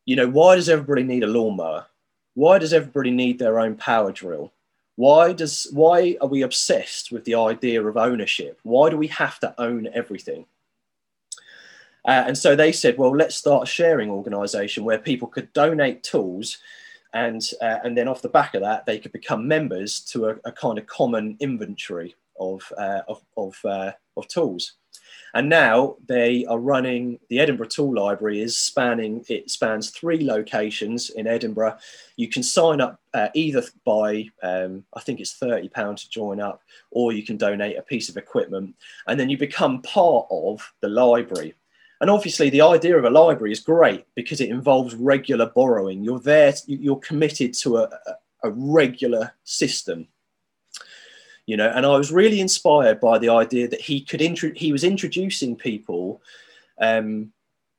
you 0.04 0.14
know, 0.14 0.28
why 0.28 0.54
does 0.54 0.68
everybody 0.68 1.02
need 1.02 1.24
a 1.24 1.26
lawnmower? 1.26 1.86
Why 2.34 2.58
does 2.58 2.72
everybody 2.72 3.10
need 3.10 3.40
their 3.40 3.58
own 3.58 3.74
power 3.74 4.12
drill? 4.12 4.52
Why 4.96 5.32
does 5.32 5.68
why 5.72 6.16
are 6.20 6.28
we 6.28 6.42
obsessed 6.42 7.12
with 7.12 7.24
the 7.24 7.34
idea 7.34 7.82
of 7.82 7.96
ownership? 7.96 8.58
Why 8.62 8.90
do 8.90 8.96
we 8.96 9.08
have 9.08 9.38
to 9.40 9.54
own 9.58 9.88
everything? 9.92 10.46
Uh, 12.06 12.24
and 12.26 12.38
so 12.38 12.54
they 12.54 12.72
said, 12.72 12.96
well, 12.96 13.14
let's 13.14 13.34
start 13.34 13.64
a 13.64 13.66
sharing 13.66 14.10
organization 14.10 14.84
where 14.84 14.98
people 14.98 15.26
could 15.28 15.52
donate 15.52 16.04
tools 16.04 16.58
and, 17.12 17.42
uh, 17.60 17.78
and 17.82 17.96
then 17.96 18.08
off 18.08 18.22
the 18.22 18.28
back 18.28 18.54
of 18.54 18.62
that, 18.62 18.86
they 18.86 18.98
could 18.98 19.12
become 19.12 19.48
members 19.48 20.00
to 20.00 20.26
a, 20.26 20.36
a 20.44 20.52
kind 20.52 20.78
of 20.78 20.86
common 20.86 21.36
inventory 21.40 22.14
of, 22.38 22.70
uh, 22.76 23.00
of, 23.08 23.24
of, 23.36 23.58
uh, 23.64 23.92
of 24.16 24.28
tools. 24.28 24.74
And 25.34 25.48
now 25.48 25.96
they 26.06 26.46
are 26.46 26.58
running 26.58 27.18
the 27.28 27.40
Edinburgh 27.40 27.68
Tool 27.68 27.94
Library 27.94 28.40
is 28.40 28.56
spanning 28.56 29.24
it 29.28 29.50
spans 29.50 29.90
three 29.90 30.24
locations 30.24 31.10
in 31.10 31.26
Edinburgh. 31.26 31.76
You 32.16 32.28
can 32.28 32.42
sign 32.42 32.80
up 32.80 33.00
uh, 33.12 33.28
either 33.34 33.62
by 33.84 34.30
um, 34.42 34.84
I 34.94 35.00
think 35.00 35.20
it's 35.20 35.34
thirty 35.34 35.68
pounds 35.68 36.04
to 36.04 36.10
join 36.10 36.40
up, 36.40 36.62
or 36.90 37.12
you 37.12 37.22
can 37.22 37.36
donate 37.36 37.76
a 37.76 37.82
piece 37.82 38.08
of 38.08 38.16
equipment, 38.16 38.74
and 39.06 39.18
then 39.20 39.28
you 39.28 39.36
become 39.36 39.82
part 39.82 40.26
of 40.30 40.72
the 40.80 40.88
library. 40.88 41.54
And 42.00 42.10
obviously, 42.10 42.50
the 42.50 42.60
idea 42.60 42.96
of 42.96 43.04
a 43.04 43.10
library 43.10 43.52
is 43.52 43.60
great 43.60 44.06
because 44.14 44.40
it 44.40 44.50
involves 44.50 44.94
regular 44.94 45.46
borrowing. 45.46 46.04
You're 46.04 46.20
there, 46.20 46.54
you're 46.66 47.00
committed 47.00 47.54
to 47.54 47.78
a, 47.78 47.90
a 48.42 48.50
regular 48.50 49.32
system. 49.44 50.08
You 51.46 51.56
know, 51.56 51.70
and 51.74 51.86
I 51.86 51.96
was 51.96 52.10
really 52.10 52.40
inspired 52.40 53.00
by 53.00 53.18
the 53.18 53.28
idea 53.28 53.68
that 53.68 53.80
he 53.80 54.00
could 54.00 54.20
intro- 54.20 54.52
he 54.54 54.72
was 54.72 54.82
introducing 54.82 55.54
people 55.54 56.20
um, 56.80 57.32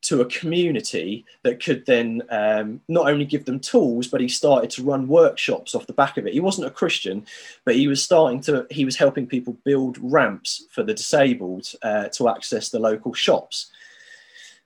to 0.04 0.22
a 0.22 0.26
community 0.26 1.26
that 1.44 1.62
could 1.62 1.86
then 1.86 2.22
um, 2.30 2.80
not 2.88 3.10
only 3.10 3.26
give 3.26 3.44
them 3.44 3.60
tools, 3.60 4.08
but 4.08 4.22
he 4.22 4.30
started 4.30 4.70
to 4.70 4.84
run 4.84 5.08
workshops 5.08 5.76
off 5.76 5.88
the 5.88 5.94
back 5.94 6.18
of 6.18 6.26
it. 6.26 6.34
He 6.34 6.40
wasn't 6.40 6.68
a 6.68 6.72
Christian, 6.72 7.26
but 7.66 7.76
he 7.76 7.88
was 7.90 8.02
starting 8.02 8.40
to, 8.42 8.66
he 8.70 8.86
was 8.86 8.96
helping 8.96 9.28
people 9.28 9.58
build 9.66 9.98
ramps 10.00 10.66
for 10.72 10.84
the 10.84 10.94
disabled 10.94 11.70
uh, 11.82 12.08
to 12.10 12.30
access 12.30 12.70
the 12.70 12.80
local 12.80 13.14
shops. 13.14 13.70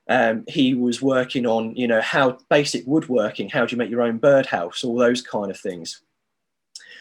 Um, 0.08 0.44
he 0.46 0.74
was 0.74 1.00
working 1.00 1.46
on, 1.46 1.74
you 1.74 1.88
know, 1.88 2.00
how 2.00 2.38
basic 2.48 2.86
woodworking, 2.86 3.48
how 3.48 3.64
do 3.64 3.72
you 3.74 3.78
make 3.78 3.90
your 3.90 4.02
own 4.02 4.18
birdhouse, 4.18 4.84
all 4.84 4.96
those 4.96 5.22
kind 5.22 5.50
of 5.50 5.58
things. 5.58 6.02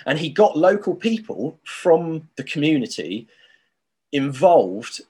And 0.06 0.20
he 0.20 0.30
got 0.30 0.58
local 0.58 0.96
people 0.96 1.60
from 1.64 2.30
the 2.36 2.44
community 2.44 3.28
involved 4.12 5.02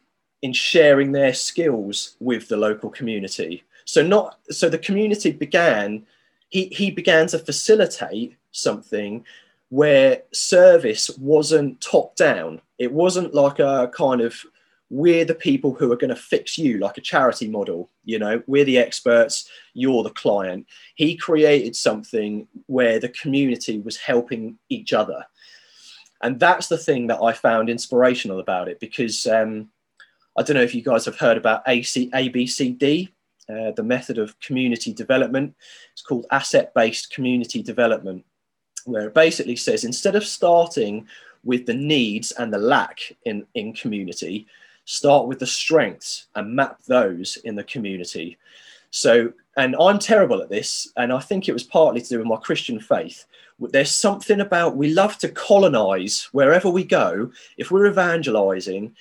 in 0.41 0.53
sharing 0.53 1.11
their 1.11 1.33
skills 1.33 2.15
with 2.19 2.47
the 2.47 2.57
local 2.57 2.89
community. 2.89 3.63
So 3.85 4.01
not 4.01 4.39
so 4.49 4.69
the 4.69 4.77
community 4.77 5.31
began, 5.31 6.05
he, 6.49 6.65
he 6.65 6.91
began 6.91 7.27
to 7.27 7.39
facilitate 7.39 8.35
something 8.51 9.25
where 9.69 10.21
service 10.33 11.09
wasn't 11.17 11.79
top 11.79 12.15
down. 12.15 12.61
It 12.77 12.91
wasn't 12.91 13.33
like 13.33 13.59
a 13.59 13.89
kind 13.95 14.21
of 14.21 14.35
we're 14.91 15.23
the 15.23 15.33
people 15.33 15.73
who 15.73 15.91
are 15.91 15.97
going 15.97 16.09
to 16.09 16.15
fix 16.15 16.57
you 16.57 16.77
like 16.77 16.97
a 16.97 17.01
charity 17.01 17.47
model 17.47 17.89
you 18.03 18.19
know? 18.19 18.41
We're 18.47 18.65
the 18.65 18.77
experts 18.77 19.49
you're 19.73 20.03
the 20.03 20.09
client. 20.09 20.67
He 20.95 21.15
created 21.15 21.75
something 21.75 22.47
where 22.67 22.99
the 22.99 23.09
community 23.09 23.79
was 23.79 23.97
helping 23.97 24.57
each 24.69 24.91
other. 24.91 25.25
And 26.21 26.39
that's 26.39 26.67
the 26.67 26.77
thing 26.77 27.07
that 27.07 27.21
i 27.21 27.31
found 27.31 27.69
inspirational 27.69 28.39
about 28.39 28.67
it 28.67 28.79
because 28.79 29.25
um, 29.25 29.69
i 30.37 30.43
don't 30.43 30.55
know 30.55 30.61
if 30.61 30.75
you 30.75 30.83
guys 30.83 31.05
have 31.05 31.17
heard 31.17 31.37
about 31.37 31.63
AC, 31.67 32.09
abcd 32.11 33.09
uh, 33.49 33.71
the 33.71 33.83
method 33.83 34.17
of 34.17 34.39
community 34.39 34.93
development. 34.93 35.55
It's 35.93 36.03
called 36.03 36.25
asset 36.31 36.73
based 36.73 37.11
community 37.11 37.61
development 37.61 38.23
where 38.85 39.07
it 39.07 39.13
basically 39.13 39.55
says 39.55 39.83
instead 39.83 40.15
of 40.15 40.23
starting 40.23 41.07
with 41.43 41.65
the 41.65 41.73
needs 41.73 42.31
and 42.33 42.53
the 42.53 42.57
lack 42.57 42.99
in, 43.25 43.45
in 43.55 43.73
community 43.73 44.47
start 44.85 45.27
with 45.27 45.39
the 45.39 45.47
strengths 45.47 46.27
and 46.35 46.55
map 46.55 46.81
those 46.87 47.37
in 47.43 47.55
the 47.55 47.63
community. 47.63 48.37
So, 48.91 49.31
and 49.57 49.75
I'm 49.79 49.99
terrible 49.99 50.41
at 50.41 50.49
this, 50.49 50.91
and 50.97 51.13
I 51.13 51.19
think 51.19 51.47
it 51.47 51.53
was 51.53 51.63
partly 51.63 52.01
to 52.01 52.09
do 52.09 52.17
with 52.17 52.27
my 52.27 52.37
Christian 52.37 52.79
faith. 52.79 53.25
There's 53.59 53.91
something 53.91 54.41
about 54.41 54.75
we 54.75 54.93
love 54.93 55.17
to 55.19 55.29
colonize 55.29 56.27
wherever 56.31 56.69
we 56.69 56.83
go. 56.83 57.31
If 57.57 57.71
we're 57.71 57.87
evangelizing 57.87 58.95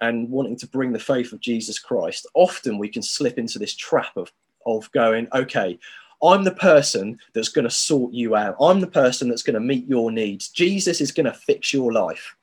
and 0.00 0.30
wanting 0.30 0.56
to 0.56 0.66
bring 0.68 0.92
the 0.92 0.98
faith 0.98 1.32
of 1.32 1.40
Jesus 1.40 1.78
Christ, 1.78 2.26
often 2.34 2.78
we 2.78 2.88
can 2.88 3.02
slip 3.02 3.38
into 3.38 3.58
this 3.58 3.74
trap 3.74 4.16
of, 4.16 4.32
of 4.66 4.90
going, 4.92 5.28
okay, 5.34 5.78
I'm 6.22 6.44
the 6.44 6.52
person 6.52 7.18
that's 7.34 7.48
going 7.48 7.64
to 7.64 7.70
sort 7.70 8.12
you 8.12 8.36
out. 8.36 8.56
I'm 8.60 8.80
the 8.80 8.86
person 8.86 9.28
that's 9.28 9.42
going 9.42 9.54
to 9.54 9.60
meet 9.60 9.86
your 9.86 10.10
needs. 10.10 10.48
Jesus 10.48 11.00
is 11.00 11.12
going 11.12 11.26
to 11.26 11.32
fix 11.32 11.72
your 11.72 11.92
life 11.92 12.36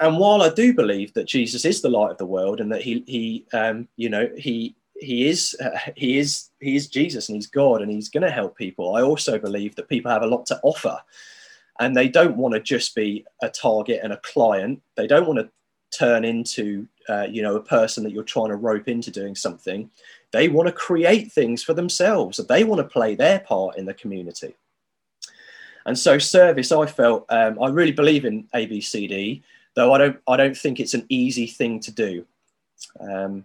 and 0.00 0.18
while 0.18 0.42
I 0.42 0.48
do 0.48 0.72
believe 0.72 1.12
that 1.12 1.26
Jesus 1.26 1.64
is 1.64 1.82
the 1.82 1.90
light 1.90 2.10
of 2.10 2.18
the 2.18 2.26
world 2.26 2.60
and 2.60 2.72
that 2.72 2.82
he 2.82 3.04
he 3.06 3.46
um, 3.52 3.86
you 3.96 4.08
know 4.08 4.28
he 4.36 4.74
he 4.98 5.28
is 5.28 5.54
uh, 5.62 5.78
he 5.94 6.18
is 6.18 6.50
he 6.60 6.74
is 6.74 6.88
Jesus 6.88 7.28
and 7.28 7.36
he's 7.36 7.46
God 7.46 7.82
and 7.82 7.90
he's 7.90 8.08
going 8.08 8.22
to 8.22 8.30
help 8.30 8.56
people. 8.56 8.96
I 8.96 9.02
also 9.02 9.38
believe 9.38 9.76
that 9.76 9.88
people 9.88 10.10
have 10.10 10.22
a 10.22 10.26
lot 10.26 10.46
to 10.46 10.60
offer, 10.62 10.98
and 11.78 11.94
they 11.94 12.08
don't 12.08 12.36
want 12.36 12.54
to 12.54 12.60
just 12.60 12.94
be 12.94 13.26
a 13.42 13.48
target 13.50 14.00
and 14.02 14.12
a 14.12 14.18
client. 14.18 14.80
They 14.96 15.06
don't 15.06 15.26
want 15.26 15.38
to 15.38 15.50
turn 15.96 16.24
into 16.24 16.88
uh, 17.10 17.26
you 17.30 17.42
know 17.42 17.56
a 17.56 17.62
person 17.62 18.02
that 18.04 18.12
you're 18.12 18.24
trying 18.24 18.48
to 18.48 18.56
rope 18.56 18.88
into 18.88 19.10
doing 19.10 19.36
something. 19.36 19.90
They 20.32 20.48
want 20.48 20.66
to 20.68 20.72
create 20.72 21.30
things 21.30 21.62
for 21.62 21.74
themselves. 21.74 22.38
They 22.38 22.64
want 22.64 22.80
to 22.80 22.88
play 22.88 23.16
their 23.16 23.40
part 23.40 23.76
in 23.76 23.84
the 23.84 23.94
community. 23.94 24.54
And 25.86 25.98
so 25.98 26.18
service, 26.18 26.72
I 26.72 26.86
felt 26.86 27.26
um, 27.28 27.60
I 27.60 27.68
really 27.68 27.92
believe 27.92 28.24
in 28.24 28.46
ABCD 28.54 29.42
though 29.74 29.92
I 29.92 29.98
don't 29.98 30.18
I 30.28 30.36
don't 30.36 30.56
think 30.56 30.80
it's 30.80 30.94
an 30.94 31.06
easy 31.08 31.46
thing 31.46 31.80
to 31.80 31.90
do. 31.90 32.26
Um, 33.00 33.44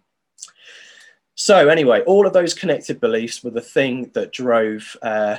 so 1.36 1.68
anyway, 1.68 2.02
all 2.02 2.26
of 2.26 2.34
those 2.34 2.54
connected 2.54 3.02
beliefs 3.02 3.44
were 3.44 3.52
the 3.52 3.62
thing 3.62 4.12
that 4.14 4.32
drove 4.32 4.96
uh, 5.02 5.38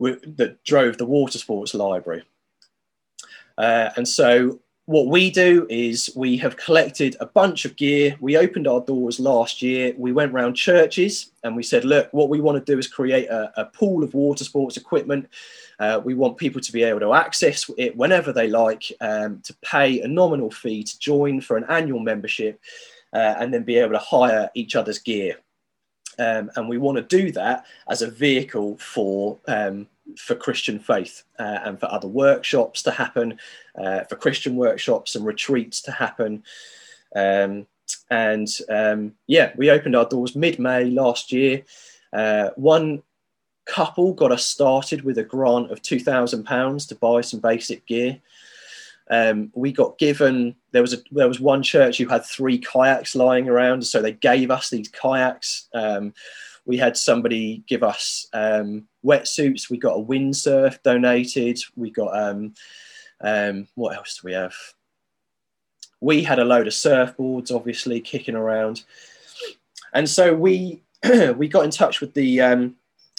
that 0.00 0.62
drove 0.64 0.98
the 0.98 1.06
water 1.06 1.38
sports 1.38 1.74
library. 1.74 2.22
Uh, 3.56 3.90
and 3.96 4.06
so 4.06 4.60
what 4.88 5.08
we 5.08 5.30
do 5.30 5.66
is 5.68 6.10
we 6.16 6.38
have 6.38 6.56
collected 6.56 7.14
a 7.20 7.26
bunch 7.26 7.66
of 7.66 7.76
gear. 7.76 8.16
We 8.20 8.38
opened 8.38 8.66
our 8.66 8.80
doors 8.80 9.20
last 9.20 9.60
year. 9.60 9.92
We 9.98 10.12
went 10.12 10.32
around 10.32 10.54
churches 10.54 11.30
and 11.44 11.54
we 11.54 11.62
said, 11.62 11.84
look, 11.84 12.08
what 12.12 12.30
we 12.30 12.40
want 12.40 12.64
to 12.64 12.72
do 12.72 12.78
is 12.78 12.88
create 12.88 13.28
a, 13.28 13.52
a 13.60 13.66
pool 13.66 14.02
of 14.02 14.14
water 14.14 14.44
sports 14.44 14.78
equipment. 14.78 15.28
Uh, 15.78 16.00
we 16.02 16.14
want 16.14 16.38
people 16.38 16.62
to 16.62 16.72
be 16.72 16.84
able 16.84 17.00
to 17.00 17.12
access 17.12 17.70
it 17.76 17.98
whenever 17.98 18.32
they 18.32 18.48
like, 18.48 18.90
um, 19.02 19.42
to 19.42 19.54
pay 19.60 20.00
a 20.00 20.08
nominal 20.08 20.50
fee 20.50 20.82
to 20.82 20.98
join 20.98 21.42
for 21.42 21.58
an 21.58 21.66
annual 21.68 22.00
membership, 22.00 22.58
uh, 23.12 23.34
and 23.38 23.52
then 23.52 23.64
be 23.64 23.76
able 23.76 23.92
to 23.92 23.98
hire 23.98 24.48
each 24.54 24.74
other's 24.74 25.00
gear. 25.00 25.36
Um, 26.18 26.50
and 26.56 26.66
we 26.66 26.78
want 26.78 26.96
to 26.96 27.02
do 27.02 27.30
that 27.32 27.66
as 27.90 28.00
a 28.00 28.10
vehicle 28.10 28.78
for 28.78 29.36
um, 29.48 29.86
for 30.16 30.34
Christian 30.34 30.78
faith 30.78 31.24
uh, 31.38 31.58
and 31.64 31.78
for 31.78 31.90
other 31.92 32.08
workshops 32.08 32.82
to 32.82 32.90
happen, 32.90 33.38
uh, 33.76 34.04
for 34.04 34.16
Christian 34.16 34.56
workshops 34.56 35.14
and 35.14 35.24
retreats 35.24 35.80
to 35.82 35.92
happen. 35.92 36.42
Um, 37.14 37.66
and 38.10 38.48
um, 38.68 39.14
yeah, 39.26 39.52
we 39.56 39.70
opened 39.70 39.96
our 39.96 40.08
doors 40.08 40.36
mid 40.36 40.58
May 40.58 40.84
last 40.84 41.32
year. 41.32 41.62
Uh, 42.12 42.50
one 42.56 43.02
couple 43.66 44.14
got 44.14 44.32
us 44.32 44.44
started 44.44 45.02
with 45.02 45.18
a 45.18 45.22
grant 45.22 45.70
of 45.70 45.82
£2,000 45.82 46.88
to 46.88 46.94
buy 46.94 47.20
some 47.20 47.40
basic 47.40 47.86
gear. 47.86 48.18
Um, 49.10 49.50
we 49.54 49.72
got 49.72 49.98
given 49.98 50.54
there 50.72 50.82
was 50.82 50.92
a 50.92 50.98
there 51.10 51.28
was 51.28 51.40
one 51.40 51.62
church 51.62 51.96
who 51.96 52.06
had 52.06 52.26
three 52.26 52.58
kayaks 52.58 53.16
lying 53.16 53.48
around, 53.48 53.86
so 53.86 54.02
they 54.02 54.12
gave 54.12 54.50
us 54.50 54.68
these 54.68 54.88
kayaks. 54.88 55.66
Um, 55.72 56.12
we 56.68 56.76
had 56.76 56.98
somebody 56.98 57.64
give 57.66 57.82
us 57.82 58.28
um, 58.34 58.86
wetsuits. 59.04 59.70
We 59.70 59.78
got 59.78 59.96
a 59.96 60.04
windsurf 60.04 60.82
donated. 60.82 61.58
We 61.74 61.90
got 61.90 62.14
um, 62.16 62.54
um, 63.22 63.66
what 63.74 63.96
else 63.96 64.20
do 64.20 64.26
we 64.26 64.34
have? 64.34 64.54
We 66.00 66.22
had 66.22 66.38
a 66.38 66.44
load 66.44 66.66
of 66.66 66.74
surfboards, 66.74 67.50
obviously 67.50 68.00
kicking 68.02 68.36
around, 68.36 68.84
and 69.94 70.08
so 70.08 70.34
we 70.34 70.82
we 71.36 71.48
got 71.48 71.64
in 71.64 71.70
touch 71.70 72.02
with 72.02 72.12
the 72.12 72.42
um, 72.42 72.76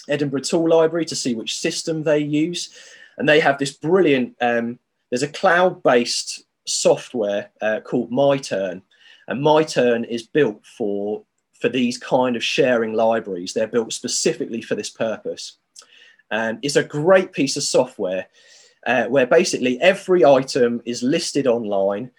Edinburgh 0.08 0.42
Tool 0.42 0.70
Library 0.70 1.04
to 1.06 1.16
see 1.16 1.34
which 1.34 1.58
system 1.58 2.04
they 2.04 2.20
use, 2.20 2.72
and 3.18 3.28
they 3.28 3.40
have 3.40 3.58
this 3.58 3.72
brilliant. 3.72 4.36
Um, 4.40 4.78
there's 5.10 5.24
a 5.24 5.28
cloud-based 5.28 6.44
software 6.68 7.50
uh, 7.60 7.80
called 7.80 8.12
MyTurn, 8.12 8.80
and 9.26 9.44
MyTurn 9.44 10.06
is 10.08 10.22
built 10.22 10.64
for 10.64 11.24
for 11.60 11.68
these 11.68 11.98
kind 11.98 12.36
of 12.36 12.44
sharing 12.44 12.94
libraries. 12.94 13.52
They're 13.52 13.66
built 13.66 13.92
specifically 13.92 14.62
for 14.62 14.74
this 14.74 14.90
purpose. 14.90 15.58
And 16.30 16.58
it's 16.62 16.76
a 16.76 16.84
great 16.84 17.32
piece 17.32 17.56
of 17.56 17.62
software 17.62 18.26
uh, 18.86 19.04
where 19.06 19.26
basically 19.26 19.80
every 19.80 20.24
item 20.24 20.80
is 20.84 21.02
listed 21.02 21.46
online. 21.46 22.10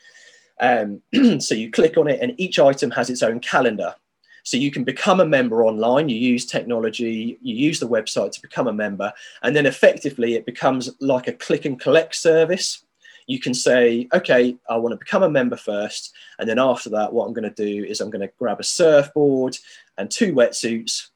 Um, 0.59 1.01
so 1.39 1.55
you 1.55 1.71
click 1.71 1.97
on 1.97 2.07
it, 2.07 2.19
and 2.21 2.39
each 2.39 2.59
item 2.59 2.91
has 2.91 3.09
its 3.09 3.23
own 3.23 3.39
calendar. 3.39 3.95
So 4.43 4.57
you 4.57 4.71
can 4.71 4.83
become 4.83 5.19
a 5.19 5.25
member 5.25 5.63
online. 5.63 6.09
You 6.09 6.17
use 6.17 6.45
technology, 6.45 7.37
you 7.41 7.55
use 7.55 7.79
the 7.79 7.87
website 7.87 8.31
to 8.33 8.41
become 8.41 8.67
a 8.67 8.73
member, 8.73 9.11
and 9.43 9.55
then 9.55 9.65
effectively 9.65 10.35
it 10.35 10.45
becomes 10.45 10.89
like 10.99 11.27
a 11.27 11.33
click 11.33 11.65
and 11.65 11.79
collect 11.79 12.15
service 12.15 12.83
you 13.27 13.39
can 13.39 13.53
say, 13.53 14.07
okay, 14.13 14.57
I 14.69 14.77
want 14.77 14.93
to 14.93 14.97
become 14.97 15.23
a 15.23 15.29
member 15.29 15.55
first. 15.55 16.13
And 16.39 16.47
then 16.47 16.59
after 16.59 16.89
that, 16.91 17.11
what 17.11 17.25
I'm 17.25 17.33
going 17.33 17.51
to 17.51 17.63
do 17.63 17.85
is 17.85 18.01
I'm 18.01 18.09
going 18.09 18.27
to 18.27 18.33
grab 18.37 18.59
a 18.59 18.63
surfboard 18.63 19.57
and 19.97 20.09
two 20.09 20.33
wetsuits 20.33 21.07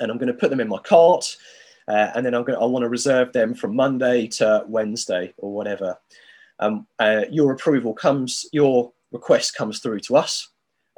and 0.00 0.10
I'm 0.10 0.18
going 0.18 0.28
to 0.28 0.38
put 0.38 0.50
them 0.50 0.60
in 0.60 0.68
my 0.68 0.78
cart. 0.78 1.36
Uh, 1.88 2.10
and 2.14 2.24
then 2.24 2.34
I'm 2.34 2.44
going 2.44 2.58
to, 2.58 2.62
I 2.62 2.66
want 2.66 2.84
to 2.84 2.88
reserve 2.88 3.32
them 3.32 3.54
from 3.54 3.74
Monday 3.74 4.28
to 4.28 4.64
Wednesday 4.66 5.34
or 5.36 5.52
whatever. 5.52 5.98
Um, 6.58 6.86
uh, 6.98 7.24
your 7.30 7.52
approval 7.52 7.92
comes, 7.92 8.46
your 8.52 8.92
request 9.10 9.56
comes 9.56 9.80
through 9.80 10.00
to 10.00 10.16
us. 10.16 10.48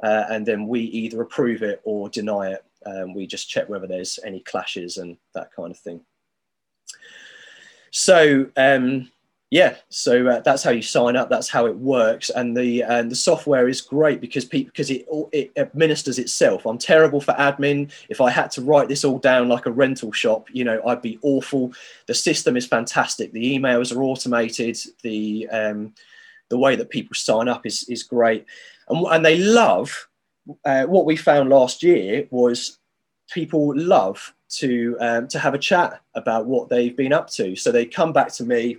Uh, 0.03 0.25
and 0.29 0.45
then 0.45 0.67
we 0.67 0.81
either 0.81 1.21
approve 1.21 1.63
it 1.63 1.81
or 1.83 2.09
deny 2.09 2.51
it. 2.51 2.63
Um, 2.85 3.13
we 3.13 3.25
just 3.25 3.49
check 3.49 3.67
whether 3.67 3.87
there's 3.87 4.19
any 4.23 4.41
clashes 4.41 4.97
and 4.97 5.17
that 5.33 5.49
kind 5.55 5.71
of 5.71 5.77
thing. 5.77 6.01
So, 7.89 8.47
um, 8.57 9.09
yeah, 9.51 9.75
so 9.89 10.27
uh, 10.27 10.39
that's 10.39 10.63
how 10.63 10.71
you 10.71 10.81
sign 10.81 11.15
up. 11.15 11.29
That's 11.29 11.49
how 11.49 11.67
it 11.67 11.77
works, 11.77 12.31
and 12.31 12.57
the 12.57 12.81
and 12.81 13.11
the 13.11 13.15
software 13.15 13.69
is 13.69 13.79
great 13.79 14.19
because 14.19 14.43
people 14.43 14.71
because 14.71 14.89
it 14.89 15.05
it 15.31 15.51
administers 15.55 16.17
itself. 16.17 16.65
I'm 16.65 16.79
terrible 16.79 17.21
for 17.21 17.33
admin. 17.35 17.91
If 18.09 18.21
I 18.21 18.31
had 18.31 18.49
to 18.51 18.61
write 18.61 18.87
this 18.87 19.05
all 19.05 19.19
down 19.19 19.47
like 19.47 19.67
a 19.67 19.71
rental 19.71 20.11
shop, 20.11 20.47
you 20.51 20.63
know, 20.63 20.81
I'd 20.85 21.01
be 21.01 21.19
awful. 21.21 21.73
The 22.07 22.15
system 22.15 22.57
is 22.57 22.65
fantastic. 22.65 23.33
The 23.33 23.57
emails 23.57 23.95
are 23.95 24.01
automated. 24.01 24.79
The 25.03 25.47
um, 25.51 25.93
the 26.49 26.57
way 26.57 26.75
that 26.75 26.89
people 26.89 27.13
sign 27.13 27.47
up 27.47 27.67
is 27.67 27.87
is 27.87 28.01
great, 28.01 28.45
and 28.89 29.05
and 29.07 29.23
they 29.23 29.37
love. 29.37 30.07
Uh, 30.63 30.85
what 30.85 31.05
we 31.05 31.15
found 31.15 31.49
last 31.49 31.83
year 31.83 32.27
was 32.31 32.79
people 33.31 33.75
love 33.75 34.33
to 34.49 34.97
um, 34.99 35.27
to 35.27 35.37
have 35.37 35.53
a 35.53 35.59
chat 35.59 36.01
about 36.15 36.47
what 36.47 36.67
they've 36.67 36.97
been 36.97 37.13
up 37.13 37.29
to. 37.29 37.55
So 37.55 37.71
they 37.71 37.85
come 37.85 38.11
back 38.11 38.31
to 38.33 38.43
me 38.43 38.77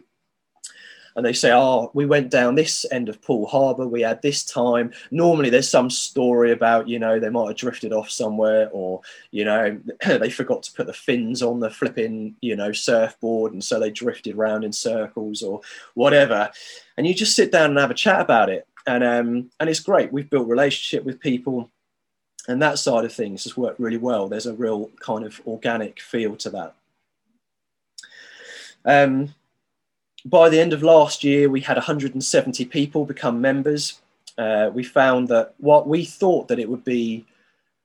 and 1.16 1.24
they 1.24 1.32
say, 1.32 1.50
"Oh, 1.52 1.90
we 1.94 2.04
went 2.04 2.30
down 2.30 2.54
this 2.54 2.84
end 2.92 3.08
of 3.08 3.20
Poole 3.22 3.46
Harbour. 3.46 3.88
We 3.88 4.02
had 4.02 4.20
this 4.20 4.44
time." 4.44 4.92
Normally, 5.10 5.48
there's 5.48 5.68
some 5.68 5.90
story 5.90 6.52
about 6.52 6.88
you 6.88 6.98
know 6.98 7.18
they 7.18 7.30
might 7.30 7.48
have 7.48 7.56
drifted 7.56 7.92
off 7.92 8.10
somewhere, 8.10 8.68
or 8.70 9.00
you 9.30 9.44
know 9.44 9.80
they 10.06 10.30
forgot 10.30 10.62
to 10.64 10.72
put 10.72 10.86
the 10.86 10.92
fins 10.92 11.42
on 11.42 11.58
the 11.58 11.70
flipping 11.70 12.36
you 12.42 12.54
know 12.54 12.70
surfboard, 12.70 13.52
and 13.52 13.64
so 13.64 13.80
they 13.80 13.90
drifted 13.90 14.36
around 14.36 14.62
in 14.62 14.72
circles 14.72 15.42
or 15.42 15.60
whatever. 15.94 16.50
And 16.98 17.06
you 17.06 17.14
just 17.14 17.34
sit 17.34 17.50
down 17.50 17.70
and 17.70 17.78
have 17.78 17.90
a 17.90 17.94
chat 17.94 18.20
about 18.20 18.50
it, 18.50 18.68
and 18.86 19.02
um, 19.02 19.50
and 19.58 19.70
it's 19.70 19.80
great. 19.80 20.12
We've 20.12 20.30
built 20.30 20.48
relationship 20.48 21.04
with 21.04 21.20
people. 21.20 21.70
And 22.48 22.62
that 22.62 22.78
side 22.78 23.04
of 23.04 23.12
things 23.12 23.42
has 23.42 23.56
worked 23.56 23.80
really 23.80 23.96
well. 23.96 24.28
There's 24.28 24.46
a 24.46 24.54
real 24.54 24.88
kind 25.00 25.24
of 25.24 25.40
organic 25.48 25.98
feel 25.98 26.36
to 26.36 26.50
that. 26.50 26.76
Um, 28.84 29.34
by 30.26 30.48
the 30.48 30.58
end 30.58 30.72
of 30.72 30.82
last 30.82 31.22
year, 31.22 31.48
we 31.48 31.60
had 31.60 31.76
170 31.76 32.64
people 32.66 33.04
become 33.04 33.40
members. 33.40 34.00
Uh, 34.36 34.70
we 34.74 34.82
found 34.82 35.28
that 35.28 35.54
what 35.58 35.86
we 35.86 36.04
thought 36.04 36.48
that 36.48 36.58
it 36.58 36.68
would 36.68 36.84
be 36.84 37.24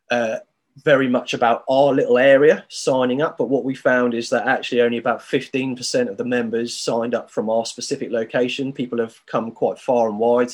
uh, 0.10 0.38
very 0.78 1.08
much 1.08 1.36
about 1.36 1.64
our 1.70 1.94
little 1.94 2.18
area 2.18 2.66
signing 2.68 3.22
up, 3.22 3.38
but 3.38 3.50
what 3.50 3.64
we 3.64 3.76
found 3.76 4.16
is 4.16 4.30
that 4.32 4.48
actually 4.48 4.82
only 4.82 4.98
about 4.98 5.20
15% 5.20 6.10
of 6.10 6.18
the 6.18 6.26
members 6.26 6.76
signed 6.76 7.14
up 7.14 7.30
from 7.30 7.48
our 7.50 7.66
specific 7.66 8.10
location. 8.10 8.74
People 8.74 9.00
have 9.00 9.24
come 9.28 9.52
quite 9.52 9.78
far 9.78 10.10
and 10.10 10.18
wide 10.18 10.52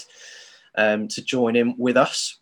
um, 0.76 1.08
to 1.08 1.24
join 1.24 1.56
in 1.56 1.74
with 1.78 1.96
us. 1.96 2.38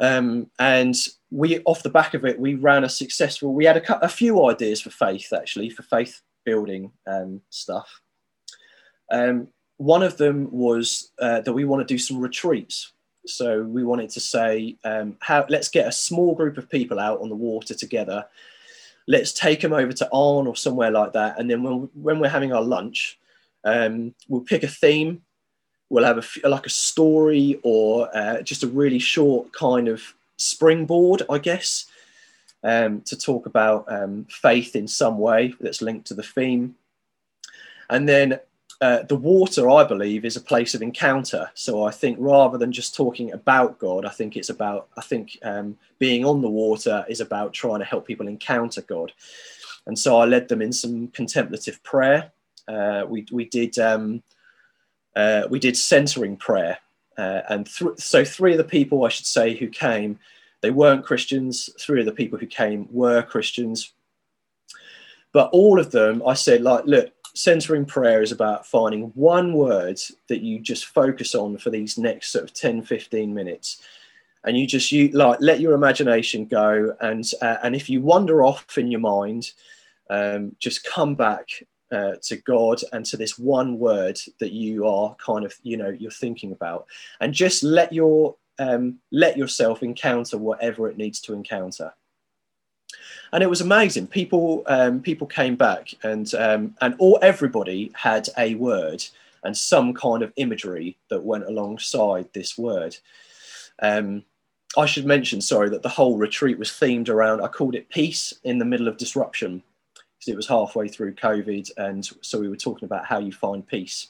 Um, 0.00 0.50
and 0.58 0.96
we, 1.30 1.60
off 1.64 1.82
the 1.82 1.90
back 1.90 2.14
of 2.14 2.24
it, 2.24 2.40
we 2.40 2.54
ran 2.54 2.84
a 2.84 2.88
successful. 2.88 3.52
We 3.52 3.66
had 3.66 3.76
a, 3.76 4.04
a 4.04 4.08
few 4.08 4.48
ideas 4.48 4.80
for 4.80 4.90
faith, 4.90 5.32
actually, 5.34 5.68
for 5.68 5.82
faith 5.82 6.22
building 6.48 6.82
um, 7.06 7.40
stuff. 7.50 7.88
Um, 9.18 9.36
one 9.76 10.02
of 10.02 10.16
them 10.16 10.36
was 10.50 11.12
uh, 11.24 11.40
that 11.42 11.52
we 11.58 11.64
want 11.64 11.80
to 11.86 11.94
do 11.94 11.98
some 11.98 12.18
retreats. 12.28 12.76
So 13.26 13.62
we 13.76 13.84
wanted 13.84 14.10
to 14.10 14.20
say, 14.20 14.76
um, 14.84 15.16
how, 15.20 15.44
let's 15.48 15.68
get 15.68 15.86
a 15.86 15.92
small 16.08 16.34
group 16.34 16.56
of 16.58 16.70
people 16.70 16.98
out 16.98 17.20
on 17.20 17.28
the 17.28 17.42
water 17.48 17.74
together. 17.74 18.24
Let's 19.06 19.32
take 19.32 19.60
them 19.60 19.72
over 19.72 19.92
to 19.92 20.08
Arne 20.12 20.46
or 20.46 20.56
somewhere 20.56 20.90
like 20.90 21.12
that. 21.12 21.38
And 21.38 21.48
then 21.50 21.62
when, 21.62 21.90
when 21.94 22.18
we're 22.18 22.36
having 22.36 22.52
our 22.52 22.66
lunch, 22.76 23.18
um, 23.64 24.14
we'll 24.28 24.50
pick 24.52 24.62
a 24.62 24.68
theme. 24.82 25.22
We'll 25.90 26.10
have 26.10 26.18
a, 26.44 26.48
like 26.48 26.66
a 26.66 26.80
story 26.88 27.60
or 27.62 28.08
uh, 28.16 28.42
just 28.42 28.62
a 28.62 28.68
really 28.80 28.98
short 28.98 29.52
kind 29.52 29.88
of 29.88 30.02
springboard, 30.36 31.22
I 31.28 31.38
guess, 31.38 31.86
um, 32.64 33.00
to 33.02 33.16
talk 33.16 33.46
about 33.46 33.84
um, 33.88 34.26
faith 34.30 34.74
in 34.76 34.88
some 34.88 35.18
way 35.18 35.54
that's 35.60 35.82
linked 35.82 36.06
to 36.08 36.14
the 36.14 36.22
theme. 36.22 36.74
And 37.90 38.08
then 38.08 38.40
uh, 38.80 39.02
the 39.02 39.16
water, 39.16 39.68
I 39.70 39.84
believe, 39.84 40.24
is 40.24 40.36
a 40.36 40.40
place 40.40 40.74
of 40.74 40.82
encounter. 40.82 41.50
So 41.54 41.84
I 41.84 41.90
think 41.90 42.16
rather 42.20 42.58
than 42.58 42.70
just 42.70 42.94
talking 42.94 43.32
about 43.32 43.78
God, 43.78 44.04
I 44.04 44.10
think 44.10 44.36
it's 44.36 44.50
about, 44.50 44.88
I 44.96 45.00
think 45.00 45.38
um, 45.42 45.76
being 45.98 46.24
on 46.24 46.42
the 46.42 46.48
water 46.48 47.04
is 47.08 47.20
about 47.20 47.52
trying 47.52 47.80
to 47.80 47.84
help 47.84 48.06
people 48.06 48.28
encounter 48.28 48.82
God. 48.82 49.12
And 49.86 49.98
so 49.98 50.18
I 50.18 50.26
led 50.26 50.48
them 50.48 50.62
in 50.62 50.72
some 50.72 51.08
contemplative 51.08 51.82
prayer. 51.82 52.30
Uh, 52.68 53.04
we, 53.08 53.26
we 53.32 53.46
did 53.46 53.78
um, 53.78 54.22
uh, 55.16 55.48
we 55.50 55.58
did 55.58 55.76
centering 55.76 56.36
prayer, 56.36 56.78
uh, 57.16 57.42
and 57.48 57.66
th- 57.66 57.98
so 57.98 58.24
three 58.24 58.52
of 58.52 58.58
the 58.58 58.64
people 58.64 59.04
I 59.04 59.08
should 59.08 59.26
say 59.26 59.56
who 59.56 59.66
came 59.68 60.18
they 60.60 60.70
weren't 60.70 61.04
Christians. 61.04 61.70
Three 61.80 62.00
of 62.00 62.06
the 62.06 62.12
people 62.12 62.38
who 62.38 62.46
came 62.46 62.88
were 62.90 63.22
Christians. 63.22 63.92
But 65.32 65.50
all 65.52 65.78
of 65.78 65.90
them, 65.90 66.22
I 66.26 66.34
said, 66.34 66.62
like, 66.62 66.84
look, 66.86 67.12
centering 67.34 67.84
prayer 67.84 68.22
is 68.22 68.32
about 68.32 68.66
finding 68.66 69.04
one 69.14 69.52
word 69.52 70.00
that 70.28 70.40
you 70.40 70.58
just 70.58 70.86
focus 70.86 71.34
on 71.34 71.56
for 71.58 71.70
these 71.70 71.98
next 71.98 72.30
sort 72.30 72.44
of 72.44 72.52
10, 72.52 72.82
15 72.82 73.32
minutes. 73.32 73.82
And 74.44 74.56
you 74.56 74.66
just 74.66 74.90
you 74.92 75.08
like 75.08 75.38
let 75.40 75.60
your 75.60 75.74
imagination 75.74 76.46
go, 76.46 76.96
and 77.00 77.28
uh, 77.42 77.56
and 77.64 77.74
if 77.74 77.90
you 77.90 78.00
wander 78.00 78.44
off 78.44 78.78
in 78.78 78.88
your 78.88 79.00
mind, 79.00 79.50
um, 80.10 80.54
just 80.60 80.84
come 80.84 81.16
back 81.16 81.48
uh, 81.90 82.12
to 82.22 82.36
God 82.36 82.80
and 82.92 83.04
to 83.06 83.16
this 83.16 83.36
one 83.36 83.78
word 83.78 84.18
that 84.38 84.52
you 84.52 84.86
are 84.86 85.14
kind 85.16 85.44
of 85.44 85.54
you 85.64 85.76
know 85.76 85.88
you're 85.88 86.12
thinking 86.12 86.52
about, 86.52 86.86
and 87.20 87.34
just 87.34 87.64
let 87.64 87.92
your 87.92 88.36
um, 88.58 88.98
let 89.12 89.36
yourself 89.36 89.82
encounter 89.82 90.38
whatever 90.38 90.88
it 90.88 90.96
needs 90.96 91.20
to 91.20 91.32
encounter. 91.32 91.92
And 93.32 93.42
it 93.42 93.50
was 93.50 93.60
amazing. 93.60 94.06
People 94.06 94.62
um, 94.66 95.00
people 95.00 95.26
came 95.26 95.56
back 95.56 95.92
and 96.02 96.32
um, 96.34 96.74
and 96.80 96.94
all 96.98 97.18
everybody 97.20 97.92
had 97.94 98.28
a 98.38 98.54
word 98.54 99.04
and 99.44 99.56
some 99.56 99.94
kind 99.94 100.22
of 100.22 100.32
imagery 100.36 100.96
that 101.10 101.22
went 101.22 101.44
alongside 101.44 102.28
this 102.32 102.56
word. 102.56 102.96
Um, 103.80 104.24
I 104.76 104.86
should 104.86 105.06
mention, 105.06 105.40
sorry, 105.40 105.70
that 105.70 105.82
the 105.82 105.88
whole 105.88 106.18
retreat 106.18 106.58
was 106.58 106.70
themed 106.70 107.08
around. 107.08 107.40
I 107.40 107.48
called 107.48 107.74
it 107.74 107.88
peace 107.88 108.34
in 108.44 108.58
the 108.58 108.64
middle 108.64 108.88
of 108.88 108.96
disruption 108.96 109.62
because 109.94 110.32
it 110.32 110.36
was 110.36 110.48
halfway 110.48 110.88
through 110.88 111.14
COVID, 111.14 111.70
and 111.76 112.08
so 112.22 112.40
we 112.40 112.48
were 112.48 112.56
talking 112.56 112.86
about 112.86 113.06
how 113.06 113.18
you 113.18 113.32
find 113.32 113.66
peace. 113.66 114.08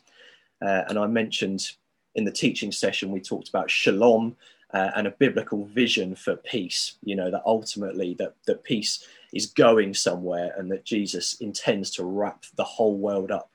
Uh, 0.61 0.83
and 0.89 0.99
I 0.99 1.07
mentioned 1.07 1.71
in 2.18 2.24
the 2.24 2.33
teaching 2.33 2.72
session 2.72 3.12
we 3.12 3.20
talked 3.20 3.48
about 3.48 3.70
shalom 3.70 4.37
uh, 4.74 4.90
and 4.96 5.07
a 5.07 5.12
biblical 5.12 5.64
vision 5.66 6.16
for 6.16 6.35
peace. 6.37 6.96
You 7.02 7.14
know 7.14 7.31
that 7.31 7.42
ultimately 7.46 8.14
that 8.18 8.35
that 8.46 8.64
peace 8.64 9.07
is 9.33 9.46
going 9.46 9.94
somewhere, 9.94 10.52
and 10.59 10.70
that 10.70 10.85
Jesus 10.85 11.35
intends 11.40 11.90
to 11.92 12.04
wrap 12.04 12.44
the 12.57 12.64
whole 12.64 12.96
world 12.96 13.31
up. 13.31 13.50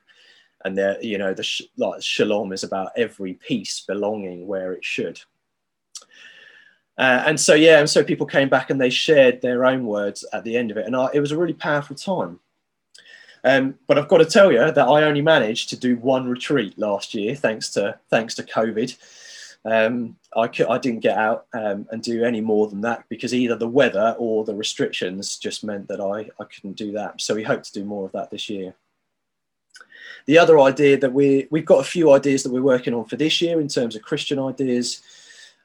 And 0.66 0.78
there, 0.78 0.98
you 1.04 1.18
know, 1.18 1.34
the 1.34 1.44
sh- 1.44 1.64
like 1.78 2.02
shalom 2.02 2.54
is 2.54 2.64
about 2.64 2.94
every 2.96 3.34
piece 3.34 3.82
belonging 3.82 4.48
where 4.48 4.72
it 4.72 4.86
should. 4.86 5.20
Uh, 6.98 7.24
and 7.26 7.40
so 7.40 7.54
yeah, 7.54 7.80
and 7.80 7.90
so 7.90 8.02
people 8.02 8.26
came 8.26 8.48
back 8.48 8.70
and 8.70 8.80
they 8.80 8.90
shared 8.90 9.42
their 9.42 9.66
own 9.66 9.86
words 9.86 10.24
at 10.32 10.46
the 10.46 10.56
end 10.56 10.72
of 10.72 10.78
it, 10.78 10.86
and 10.86 10.96
I, 10.96 11.10
it 11.14 11.20
was 11.20 11.34
a 11.34 11.38
really 11.38 11.54
powerful 11.54 11.98
time. 11.98 12.40
Um, 13.44 13.76
but 13.88 13.98
I've 13.98 14.08
got 14.08 14.20
to 14.20 14.26
tell 14.26 14.52
you 14.52 14.60
that 14.60 14.78
I 14.78 15.04
only 15.04 15.22
managed 15.22 15.70
to 15.70 15.78
do 15.78 15.98
one 15.98 16.30
retreat 16.30 16.78
last 16.78 17.14
year, 17.14 17.36
thanks 17.36 17.70
to 17.72 18.00
thanks 18.10 18.36
to 18.36 18.44
COVID. 18.44 18.96
Um, 19.66 20.18
I, 20.36 20.50
I 20.70 20.78
didn't 20.78 21.00
get 21.00 21.18
out 21.18 21.46
um, 21.54 21.88
and 21.92 22.02
do 22.02 22.24
any 22.24 22.42
more 22.42 22.68
than 22.68 22.82
that 22.82 23.06
because 23.08 23.34
either 23.34 23.56
the 23.56 23.68
weather 23.68 24.16
or 24.18 24.44
the 24.44 24.56
restrictions 24.56 25.38
just 25.38 25.64
meant 25.64 25.88
that 25.88 26.02
I, 26.02 26.30
I 26.42 26.46
couldn't 26.46 26.76
do 26.76 26.92
that. 26.94 27.22
So 27.22 27.36
we 27.36 27.44
hope 27.44 27.64
to 27.64 27.72
do 27.72 27.86
more 27.86 28.06
of 28.06 28.12
that 28.12 28.30
this 28.30 28.50
year. 28.50 28.76
The 30.26 30.38
other 30.38 30.60
idea 30.60 30.98
that 30.98 31.14
we 31.14 31.48
we've 31.50 31.66
got 31.66 31.80
a 31.80 31.90
few 31.90 32.12
ideas 32.12 32.44
that 32.44 32.52
we're 32.52 32.62
working 32.62 32.94
on 32.94 33.06
for 33.06 33.16
this 33.16 33.42
year 33.42 33.60
in 33.60 33.68
terms 33.68 33.96
of 33.96 34.02
Christian 34.04 34.40
ideas. 34.40 35.02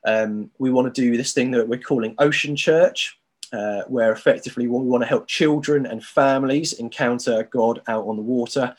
Um, 0.04 0.50
we 0.58 0.70
want 0.70 0.92
to 0.92 1.00
do 1.00 1.16
this 1.16 1.32
thing 1.32 1.50
that 1.52 1.68
we're 1.68 1.78
calling 1.78 2.14
Ocean 2.18 2.56
Church, 2.56 3.18
uh, 3.52 3.82
where 3.88 4.12
effectively 4.12 4.66
we 4.66 4.78
want 4.78 5.02
to 5.02 5.08
help 5.08 5.26
children 5.26 5.86
and 5.86 6.04
families 6.04 6.74
encounter 6.74 7.44
God 7.44 7.82
out 7.88 8.06
on 8.06 8.16
the 8.16 8.22
water. 8.22 8.74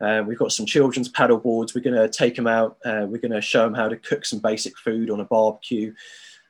Uh, 0.00 0.22
we've 0.26 0.38
got 0.38 0.52
some 0.52 0.66
children's 0.66 1.08
paddle 1.08 1.38
boards. 1.38 1.74
We're 1.74 1.82
going 1.82 1.96
to 1.96 2.08
take 2.08 2.36
them 2.36 2.46
out. 2.46 2.78
Uh, 2.84 3.06
we're 3.08 3.20
going 3.20 3.32
to 3.32 3.40
show 3.40 3.64
them 3.64 3.74
how 3.74 3.88
to 3.88 3.96
cook 3.96 4.24
some 4.24 4.38
basic 4.38 4.78
food 4.78 5.10
on 5.10 5.20
a 5.20 5.24
barbecue. 5.24 5.92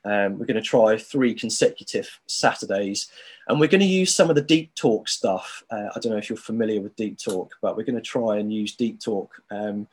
Um, 0.05 0.37
we're 0.37 0.45
going 0.45 0.55
to 0.55 0.61
try 0.61 0.97
three 0.97 1.33
consecutive 1.33 2.19
Saturdays. 2.27 3.09
And 3.47 3.59
we're 3.59 3.67
going 3.67 3.81
to 3.81 3.87
use 3.87 4.13
some 4.13 4.29
of 4.29 4.35
the 4.35 4.41
deep 4.41 4.73
talk 4.75 5.09
stuff. 5.09 5.63
Uh, 5.71 5.89
I 5.95 5.99
don't 5.99 6.11
know 6.11 6.17
if 6.17 6.29
you're 6.29 6.37
familiar 6.37 6.81
with 6.81 6.95
deep 6.95 7.17
talk, 7.17 7.55
but 7.61 7.75
we're 7.75 7.83
going 7.83 7.95
to 7.95 8.01
try 8.01 8.37
and 8.37 8.53
use 8.53 8.75
deep 8.75 9.01
talk. 9.01 9.41
Um, 9.49 9.87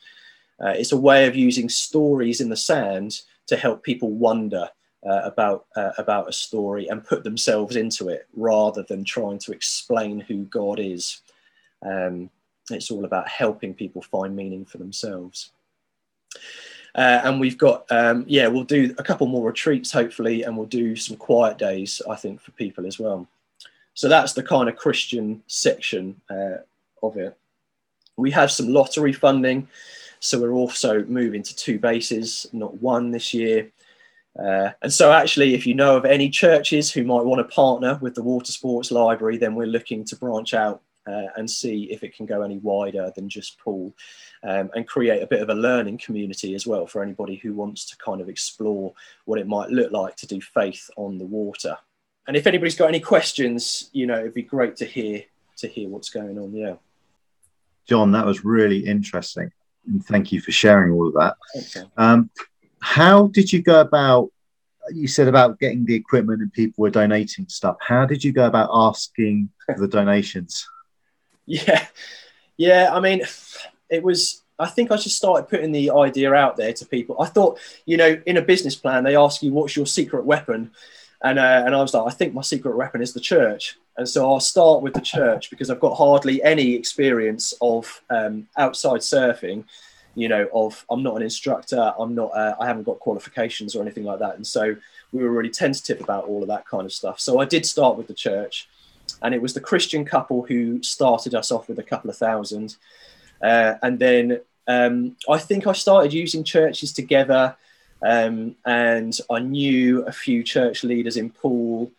uh, 0.61 0.75
it's 0.77 0.93
a 0.93 0.97
way 0.97 1.27
of 1.27 1.37
using 1.37 1.69
stories 1.69 2.41
in 2.41 2.49
the 2.49 2.57
sand 2.57 3.23
to 3.47 3.57
help 3.57 3.83
people 3.83 4.11
wonder 4.11 4.69
uh, 5.07 5.23
about 5.25 5.67
uh, 5.77 5.93
about 5.99 6.29
a 6.29 6.33
story 6.33 6.89
and 6.89 7.05
put 7.05 7.25
themselves 7.25 7.77
into 7.77 8.09
it 8.09 8.27
rather 8.35 8.83
than 8.83 9.05
trying 9.05 9.39
to 9.39 9.53
explain 9.53 10.21
who 10.21 10.45
God 10.45 10.79
is. 10.81 11.21
Um, 11.83 12.31
it's 12.71 12.91
all 12.91 13.05
about 13.05 13.29
helping 13.29 13.75
people 13.75 14.03
find 14.03 14.35
meaning 14.35 14.65
for 14.65 14.79
themselves. 14.79 15.51
Uh, 16.97 17.21
and 17.25 17.39
we've 17.39 17.59
got, 17.59 17.85
um, 17.91 18.25
yeah, 18.27 18.47
we'll 18.49 18.65
do 18.65 18.95
a 18.99 19.03
couple 19.03 19.27
more 19.27 19.47
retreats 19.47 19.93
hopefully, 19.93 20.43
and 20.43 20.57
we'll 20.57 20.67
do 20.67 20.97
some 20.97 21.17
quiet 21.17 21.59
days, 21.59 22.01
I 22.09 22.17
think, 22.17 22.41
for 22.41 22.53
people 22.53 22.87
as 22.87 22.99
well. 22.99 23.29
So 23.93 24.09
that's 24.09 24.33
the 24.33 24.43
kind 24.43 24.69
of 24.69 24.77
Christian 24.77 25.43
section 25.47 26.21
uh, 26.31 26.59
of 27.03 27.17
it. 27.19 27.37
We 28.17 28.31
have 28.31 28.51
some 28.51 28.69
lottery 28.69 29.13
funding, 29.13 29.69
so 30.21 30.41
we're 30.41 30.53
also 30.53 31.05
moving 31.05 31.43
to 31.43 31.55
two 31.55 31.79
bases, 31.79 32.47
not 32.53 32.81
one 32.81 33.11
this 33.11 33.35
year. 33.35 33.71
Uh, 34.39 34.71
and 34.83 34.93
so, 34.93 35.13
actually, 35.13 35.55
if 35.55 35.67
you 35.67 35.75
know 35.75 35.97
of 35.97 36.05
any 36.05 36.29
churches 36.29 36.93
who 36.93 37.05
might 37.05 37.25
want 37.25 37.39
to 37.39 37.55
partner 37.55 37.99
with 38.03 38.15
the 38.15 38.23
Water 38.23 38.53
Sports 38.53 38.91
Library, 38.91 39.39
then 39.39 39.55
we're 39.55 39.67
looking 39.67 40.05
to 40.05 40.17
branch 40.17 40.53
out 40.53 40.83
uh, 41.07 41.29
and 41.37 41.51
see 41.51 41.85
if 41.85 42.03
it 42.03 42.15
can 42.15 42.27
go 42.27 42.43
any 42.43 42.59
wider 42.59 43.13
than 43.15 43.29
just 43.29 43.59
Poole 43.59 43.95
um, 44.43 44.71
and 44.75 44.87
create 44.87 45.23
a 45.23 45.27
bit 45.27 45.41
of 45.41 45.49
a 45.49 45.55
learning 45.55 45.99
community 45.99 46.55
as 46.55 46.67
well 46.67 46.87
for 46.87 47.03
anybody 47.03 47.37
who 47.37 47.55
wants 47.55 47.87
to 47.87 47.97
kind 47.97 48.21
of 48.21 48.29
explore 48.29 48.93
what 49.25 49.39
it 49.39 49.47
might 49.47 49.71
look 49.71 49.93
like 49.93 50.17
to 50.17 50.27
do 50.27 50.41
faith 50.41 50.91
on 50.97 51.19
the 51.19 51.27
water. 51.27 51.77
And 52.27 52.37
if 52.37 52.47
anybody's 52.47 52.77
got 52.77 52.89
any 52.89 53.01
questions, 53.01 53.89
you 53.93 54.07
know, 54.07 54.19
it'd 54.19 54.35
be 54.35 54.43
great 54.43 54.77
to 54.77 54.85
hear 54.85 55.23
to 55.59 55.69
hear 55.69 55.89
what's 55.89 56.11
going 56.11 56.39
on. 56.39 56.53
Yeah. 56.53 56.75
John, 57.87 58.13
that 58.13 58.27
was 58.27 58.45
really 58.45 58.81
interesting. 58.81 59.51
And 59.87 60.05
thank 60.05 60.33
you 60.33 60.41
for 60.41 60.53
sharing 60.53 60.93
all 60.93 61.07
of 61.07 61.15
that. 61.15 61.37
Okay. 61.57 61.89
Um, 61.97 62.29
how 62.81 63.29
did 63.29 63.53
you 63.53 63.63
go 63.63 63.81
about 63.81 64.31
you 64.93 65.09
said 65.09 65.27
about 65.27 65.59
getting 65.59 65.85
the 65.85 65.95
equipment 65.95 66.41
and 66.41 66.53
people 66.53 66.83
were 66.83 66.91
donating 66.91 67.49
stuff 67.49 67.77
how 67.81 68.07
did 68.07 68.23
you 68.23 68.33
go 68.33 68.47
about 68.47 68.71
asking 68.73 69.49
for 69.67 69.79
the 69.79 69.89
donations 69.89 70.69
yeah, 71.47 71.87
yeah. 72.57 72.91
I 72.93 73.01
mean, 73.01 73.23
it 73.89 74.03
was. 74.03 74.43
I 74.59 74.67
think 74.67 74.91
I 74.91 74.97
just 74.97 75.17
started 75.17 75.49
putting 75.49 75.71
the 75.71 75.91
idea 75.91 76.33
out 76.33 76.57
there 76.57 76.73
to 76.73 76.87
people. 76.87 77.21
I 77.21 77.27
thought, 77.27 77.59
you 77.85 77.99
know, 77.99 78.21
in 78.25 78.39
a 78.39 78.43
business 78.43 78.75
plan, 78.75 79.05
they 79.05 79.15
ask 79.15 79.43
you 79.43 79.53
what's 79.53 79.77
your 79.77 79.87
secret 79.87 80.25
weapon, 80.25 80.73
and 81.23 81.39
uh, 81.39 81.63
and 81.65 81.75
I 81.75 81.81
was 81.81 81.95
like, 81.95 82.13
I 82.13 82.17
think 82.17 82.35
my 82.35 82.43
secret 82.43 82.77
weapon 82.77 83.01
is 83.01 83.13
the 83.13 83.21
church. 83.21 83.79
And 83.97 84.09
so 84.09 84.29
I'll 84.29 84.41
start 84.41 84.83
with 84.83 84.93
the 84.93 85.01
church 85.01 85.49
because 85.49 85.71
I've 85.71 85.81
got 85.81 85.97
hardly 85.97 86.43
any 86.43 86.75
experience 86.75 87.55
of 87.63 88.03
um, 88.11 88.47
outside 88.59 89.01
surfing. 89.01 89.65
You 90.17 90.29
know, 90.29 90.49
of 90.53 90.85
I'm 90.91 91.05
not 91.05 91.17
an 91.17 91.23
instructor. 91.23 91.93
I'm 91.99 92.15
not. 92.17 92.33
Uh, 92.35 92.57
I 92.59 92.67
haven't 92.67 92.83
got 92.83 92.99
qualifications 92.99 93.77
or 93.77 93.83
anything 93.83 94.05
like 94.05 94.19
that. 94.19 94.35
And 94.35 94.47
so 94.47 94.75
we 95.13 95.23
were 95.23 95.31
really 95.31 95.51
tentative 95.51 96.01
about 96.01 96.25
all 96.25 96.43
of 96.43 96.49
that 96.49 96.67
kind 96.67 96.85
of 96.85 96.93
stuff. 96.93 97.21
So 97.21 97.39
I 97.39 97.45
did 97.45 97.65
start 97.65 97.97
with 97.97 98.09
the 98.09 98.15
church 98.15 98.69
and 99.23 99.35
it 99.35 99.43
was 99.43 99.55
the 99.55 99.61
Christian 99.61 100.05
couple 100.05 100.43
who 100.43 100.83
started 100.83 101.35
us 101.35 101.51
off 101.51 101.69
with 101.69 101.79
a 101.79 101.83
couple 101.83 102.11
of 102.11 102.17
thousand, 102.17 102.77
uh, 103.43 103.75
and 103.83 103.99
then 103.99 104.41
um, 104.67 105.17
I 105.29 105.39
think 105.39 105.67
I 105.67 105.73
started 105.73 106.13
using 106.13 106.45
churches 106.45 106.93
together, 106.93 107.57
um, 108.03 108.57
and 108.65 109.19
I 109.31 109.39
knew 109.41 110.03
a 110.05 110.13
few 110.13 110.43
church 110.43 110.85
leaders 110.85 111.17
in 111.17 111.31
Poole, 111.31 111.91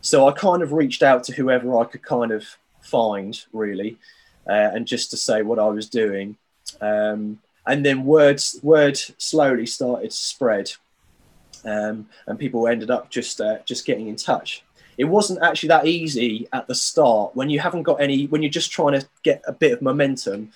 so 0.00 0.28
I 0.28 0.32
kind 0.32 0.62
of 0.62 0.72
reached 0.72 1.02
out 1.02 1.24
to 1.24 1.32
whoever 1.32 1.78
I 1.78 1.84
could 1.84 2.02
kind 2.02 2.32
of 2.32 2.44
find 2.80 3.40
really, 3.52 3.98
uh, 4.46 4.70
and 4.74 4.86
just 4.86 5.10
to 5.10 5.16
say 5.16 5.42
what 5.42 5.58
I 5.58 5.68
was 5.68 5.88
doing, 5.88 6.36
um, 6.80 7.38
and 7.68 7.86
then 7.86 8.04
words 8.04 8.58
word 8.62 8.98
slowly 9.18 9.66
started 9.66 10.10
to 10.10 10.16
spread. 10.16 10.72
Um, 11.64 12.08
and 12.26 12.38
people 12.38 12.66
ended 12.66 12.90
up 12.90 13.10
just 13.10 13.40
uh, 13.40 13.58
just 13.64 13.84
getting 13.84 14.08
in 14.08 14.16
touch. 14.16 14.64
It 14.96 15.04
wasn't 15.04 15.42
actually 15.42 15.68
that 15.68 15.86
easy 15.86 16.48
at 16.52 16.66
the 16.66 16.74
start. 16.74 17.36
When 17.36 17.50
you 17.50 17.60
haven't 17.60 17.84
got 17.84 18.00
any 18.00 18.26
when 18.26 18.42
you're 18.42 18.50
just 18.50 18.72
trying 18.72 18.98
to 18.98 19.06
get 19.22 19.42
a 19.46 19.52
bit 19.52 19.72
of 19.72 19.82
momentum 19.82 20.50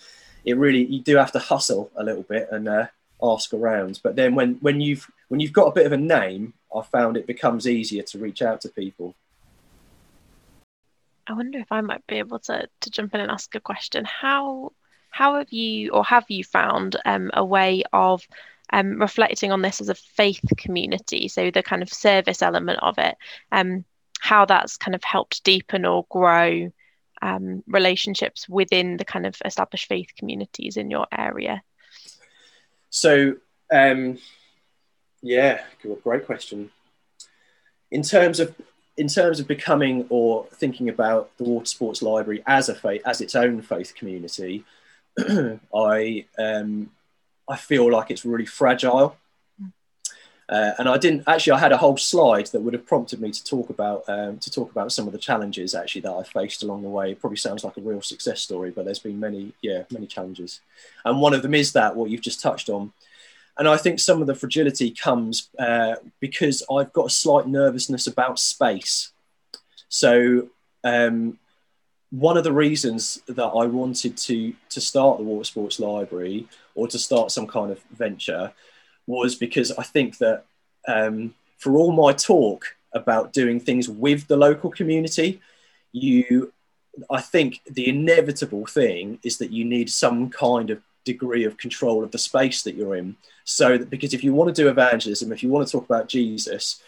it 0.44 0.56
really 0.56 0.84
you 0.84 1.00
do 1.00 1.16
have 1.16 1.32
to 1.32 1.38
hustle 1.38 1.90
a 1.96 2.04
little 2.04 2.22
bit 2.22 2.48
and 2.50 2.68
uh, 2.68 2.86
ask 3.22 3.54
around. 3.54 4.00
But 4.02 4.16
then 4.16 4.34
when 4.34 4.54
when 4.56 4.80
you've 4.80 5.10
when 5.28 5.40
you've 5.40 5.52
got 5.52 5.66
a 5.66 5.72
bit 5.72 5.86
of 5.86 5.92
a 5.92 5.96
name 5.96 6.52
i 6.74 6.82
found 6.82 7.16
it 7.16 7.26
becomes 7.26 7.66
easier 7.66 8.02
to 8.02 8.18
reach 8.18 8.42
out 8.42 8.60
to 8.62 8.68
people. 8.68 9.14
I 11.26 11.34
wonder 11.34 11.58
if 11.58 11.70
i 11.70 11.80
might 11.80 12.06
be 12.06 12.16
able 12.16 12.40
to 12.40 12.68
to 12.80 12.90
jump 12.90 13.14
in 13.14 13.20
and 13.20 13.30
ask 13.30 13.54
a 13.54 13.60
question. 13.60 14.04
How 14.04 14.72
how 15.12 15.36
have 15.36 15.52
you 15.52 15.90
or 15.90 16.04
have 16.04 16.24
you 16.28 16.42
found 16.42 16.96
um, 17.04 17.30
a 17.32 17.44
way 17.44 17.84
of 17.92 18.26
um, 18.72 19.00
reflecting 19.00 19.52
on 19.52 19.62
this 19.62 19.80
as 19.80 19.88
a 19.88 19.94
faith 19.94 20.42
community 20.56 21.28
so 21.28 21.50
the 21.50 21.62
kind 21.62 21.82
of 21.82 21.92
service 21.92 22.42
element 22.42 22.78
of 22.82 22.98
it 22.98 23.14
um, 23.52 23.84
how 24.18 24.44
that's 24.44 24.76
kind 24.76 24.94
of 24.94 25.04
helped 25.04 25.44
deepen 25.44 25.84
or 25.84 26.06
grow 26.10 26.70
um, 27.22 27.62
relationships 27.66 28.48
within 28.48 28.96
the 28.96 29.04
kind 29.04 29.24
of 29.24 29.36
established 29.44 29.88
faith 29.88 30.08
communities 30.16 30.76
in 30.76 30.90
your 30.90 31.06
area? 31.16 31.62
So, 32.90 33.36
um, 33.72 34.18
yeah, 35.22 35.62
great 36.02 36.26
question. 36.26 36.70
In 37.90 38.02
terms 38.02 38.40
of 38.40 38.54
in 38.98 39.08
terms 39.08 39.40
of 39.40 39.48
becoming 39.48 40.04
or 40.10 40.44
thinking 40.52 40.88
about 40.90 41.34
the 41.38 41.44
water 41.44 41.64
sports 41.64 42.02
library 42.02 42.42
as 42.46 42.68
a 42.68 42.74
faith 42.74 43.02
as 43.06 43.20
its 43.20 43.34
own 43.34 43.62
faith 43.62 43.94
community, 43.94 44.64
I 45.74 46.24
um, 46.38 46.90
I 47.48 47.56
feel 47.56 47.90
like 47.90 48.10
it's 48.10 48.24
really 48.24 48.46
fragile. 48.46 49.16
Uh, 50.48 50.72
and 50.78 50.88
I 50.88 50.98
didn't 50.98 51.24
actually. 51.26 51.52
I 51.52 51.58
had 51.58 51.72
a 51.72 51.78
whole 51.78 51.96
slide 51.96 52.46
that 52.46 52.60
would 52.60 52.74
have 52.74 52.86
prompted 52.86 53.20
me 53.20 53.30
to 53.30 53.44
talk 53.44 53.70
about 53.70 54.04
um, 54.08 54.38
to 54.38 54.50
talk 54.50 54.70
about 54.70 54.92
some 54.92 55.06
of 55.06 55.12
the 55.12 55.18
challenges 55.18 55.74
actually 55.74 56.02
that 56.02 56.12
I 56.12 56.22
faced 56.24 56.62
along 56.62 56.82
the 56.82 56.88
way. 56.88 57.12
It 57.12 57.20
probably 57.20 57.38
sounds 57.38 57.64
like 57.64 57.76
a 57.76 57.80
real 57.80 58.02
success 58.02 58.40
story, 58.40 58.70
but 58.70 58.84
there's 58.84 58.98
been 58.98 59.18
many, 59.18 59.52
yeah, 59.62 59.84
many 59.90 60.06
challenges. 60.06 60.60
And 61.04 61.20
one 61.20 61.32
of 61.32 61.42
them 61.42 61.54
is 61.54 61.72
that 61.72 61.96
what 61.96 62.10
you've 62.10 62.20
just 62.20 62.42
touched 62.42 62.68
on. 62.68 62.92
And 63.56 63.68
I 63.68 63.76
think 63.76 63.98
some 63.98 64.20
of 64.20 64.26
the 64.26 64.34
fragility 64.34 64.90
comes 64.90 65.48
uh, 65.58 65.96
because 66.20 66.62
I've 66.70 66.92
got 66.92 67.06
a 67.06 67.10
slight 67.10 67.46
nervousness 67.46 68.06
about 68.06 68.38
space. 68.38 69.10
So 69.88 70.48
um, 70.84 71.38
one 72.12 72.36
of 72.36 72.44
the 72.44 72.52
reasons 72.52 73.22
that 73.26 73.42
I 73.42 73.64
wanted 73.64 74.16
to 74.18 74.54
to 74.68 74.80
start 74.80 75.16
the 75.16 75.24
Water 75.24 75.44
Sports 75.44 75.80
Library 75.80 76.46
or 76.74 76.86
to 76.88 76.98
start 76.98 77.32
some 77.32 77.46
kind 77.46 77.72
of 77.72 77.80
venture 77.90 78.52
was 79.06 79.34
because 79.34 79.72
I 79.72 79.82
think 79.82 80.18
that 80.18 80.44
um, 80.86 81.34
for 81.58 81.76
all 81.76 81.90
my 81.90 82.12
talk 82.12 82.76
about 82.92 83.32
doing 83.32 83.58
things 83.58 83.88
with 83.88 84.26
the 84.28 84.36
local 84.36 84.70
community, 84.70 85.40
you, 85.92 86.52
I 87.10 87.22
think 87.22 87.62
the 87.70 87.88
inevitable 87.88 88.66
thing 88.66 89.18
is 89.22 89.38
that 89.38 89.50
you 89.50 89.64
need 89.64 89.88
some 89.90 90.28
kind 90.28 90.68
of 90.68 90.82
degree 91.04 91.44
of 91.44 91.56
control 91.56 92.04
of 92.04 92.10
the 92.10 92.18
space 92.18 92.62
that 92.62 92.74
you're 92.74 92.94
in. 92.94 93.16
So 93.44 93.78
that 93.78 93.88
because 93.88 94.12
if 94.12 94.22
you 94.22 94.34
want 94.34 94.54
to 94.54 94.62
do 94.62 94.68
evangelism, 94.68 95.32
if 95.32 95.42
you 95.42 95.48
want 95.48 95.66
to 95.66 95.72
talk 95.72 95.86
about 95.86 96.08
Jesus, 96.08 96.82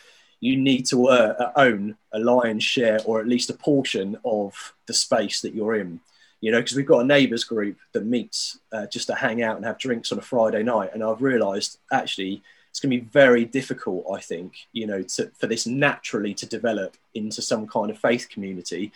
you 0.45 0.57
need 0.57 0.87
to 0.87 1.09
uh, 1.09 1.53
own 1.57 1.97
a 2.13 2.19
lion's 2.19 2.65
share 2.65 3.01
or 3.05 3.21
at 3.21 3.27
least 3.27 3.51
a 3.51 3.55
portion 3.55 4.17
of 4.25 4.75
the 4.87 4.95
space 4.95 5.41
that 5.41 5.55
you're 5.55 5.75
in 5.75 6.01
you 6.45 6.51
know, 6.51 6.61
because 6.61 6.77
we've 6.77 6.85
got 6.85 6.99
a 6.99 7.07
neighbours 7.07 7.43
group 7.43 7.79
that 7.93 8.05
meets 8.05 8.59
uh, 8.71 8.87
just 8.89 9.07
to 9.07 9.15
hang 9.15 9.43
out 9.43 9.57
and 9.57 9.65
have 9.65 9.79
drinks 9.79 10.13
on 10.13 10.19
a 10.19 10.21
Friday 10.21 10.63
night. 10.63 10.91
And 10.93 11.03
I've 11.03 11.23
realised 11.23 11.79
actually 11.91 12.43
it's 12.69 12.81
going 12.81 12.91
to 12.91 13.01
be 13.01 13.09
very 13.09 13.47
difficult, 13.47 14.05
I 14.13 14.21
think, 14.21 14.67
you 14.71 14.87
know, 14.87 15.01
to, 15.01 15.31
for 15.39 15.47
this 15.47 15.67
naturally 15.67 16.35
to 16.35 16.45
develop 16.45 16.99
into 17.15 17.41
some 17.41 17.67
kind 17.67 17.91
of 17.91 17.99
faith 17.99 18.29
community 18.29 18.93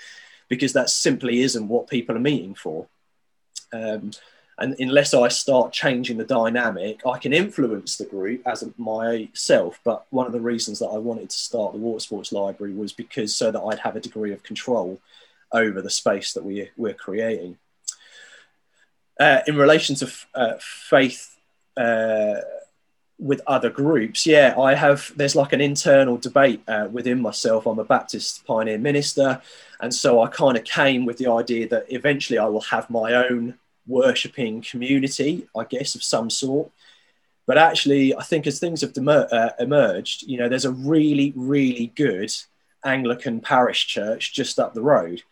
because 0.48 0.74
that 0.74 0.90
simply 0.90 1.40
isn't 1.40 1.68
what 1.68 1.88
people 1.88 2.14
are 2.16 2.20
meeting 2.20 2.54
for. 2.54 2.86
Um, 3.72 4.10
and 4.58 4.74
unless 4.80 5.14
I 5.14 5.28
start 5.28 5.72
changing 5.72 6.18
the 6.18 6.24
dynamic, 6.24 7.06
I 7.06 7.18
can 7.18 7.32
influence 7.32 7.96
the 7.96 8.04
group 8.04 8.42
as 8.44 8.64
myself. 8.76 9.78
But 9.84 10.06
one 10.10 10.26
of 10.26 10.32
the 10.32 10.40
reasons 10.40 10.80
that 10.80 10.88
I 10.88 10.98
wanted 10.98 11.30
to 11.30 11.38
start 11.38 11.72
the 11.72 11.78
Water 11.78 12.00
Sports 12.00 12.32
Library 12.32 12.74
was 12.74 12.92
because 12.92 13.34
so 13.34 13.52
that 13.52 13.60
I'd 13.60 13.78
have 13.80 13.94
a 13.94 14.00
degree 14.00 14.32
of 14.32 14.42
control 14.42 15.00
over 15.52 15.80
the 15.80 15.90
space 15.90 16.32
that 16.32 16.44
we, 16.44 16.70
we're 16.76 16.94
creating. 16.94 17.56
Uh, 19.18 19.40
in 19.46 19.56
relation 19.56 19.94
to 19.96 20.12
uh, 20.34 20.54
faith 20.60 21.36
uh, 21.76 22.36
with 23.18 23.40
other 23.46 23.70
groups, 23.70 24.26
yeah, 24.26 24.58
I 24.58 24.74
have, 24.74 25.12
there's 25.16 25.36
like 25.36 25.52
an 25.52 25.60
internal 25.60 26.16
debate 26.16 26.62
uh, 26.66 26.88
within 26.90 27.20
myself. 27.22 27.66
I'm 27.66 27.78
a 27.78 27.84
Baptist 27.84 28.44
pioneer 28.44 28.78
minister. 28.78 29.40
And 29.80 29.94
so 29.94 30.20
I 30.20 30.28
kind 30.28 30.56
of 30.56 30.64
came 30.64 31.06
with 31.06 31.18
the 31.18 31.30
idea 31.30 31.68
that 31.68 31.92
eventually 31.92 32.38
I 32.38 32.46
will 32.46 32.62
have 32.62 32.90
my 32.90 33.14
own 33.14 33.54
worshipping 33.88 34.62
community, 34.62 35.48
I 35.56 35.64
guess, 35.64 35.94
of 35.94 36.02
some 36.04 36.30
sort. 36.30 36.70
But 37.46 37.58
actually, 37.58 38.14
I 38.14 38.22
think 38.22 38.46
as 38.46 38.60
things 38.60 38.82
have 38.82 38.92
demer- 38.92 39.32
uh, 39.32 39.50
emerged, 39.58 40.22
you 40.22 40.38
know, 40.38 40.48
there's 40.48 40.66
a 40.66 40.70
really, 40.70 41.32
really 41.34 41.92
good 41.96 42.30
Anglican 42.84 43.40
parish 43.40 43.86
church 43.86 44.34
just 44.34 44.58
up 44.58 44.74
the 44.74 44.82
road 44.82 45.22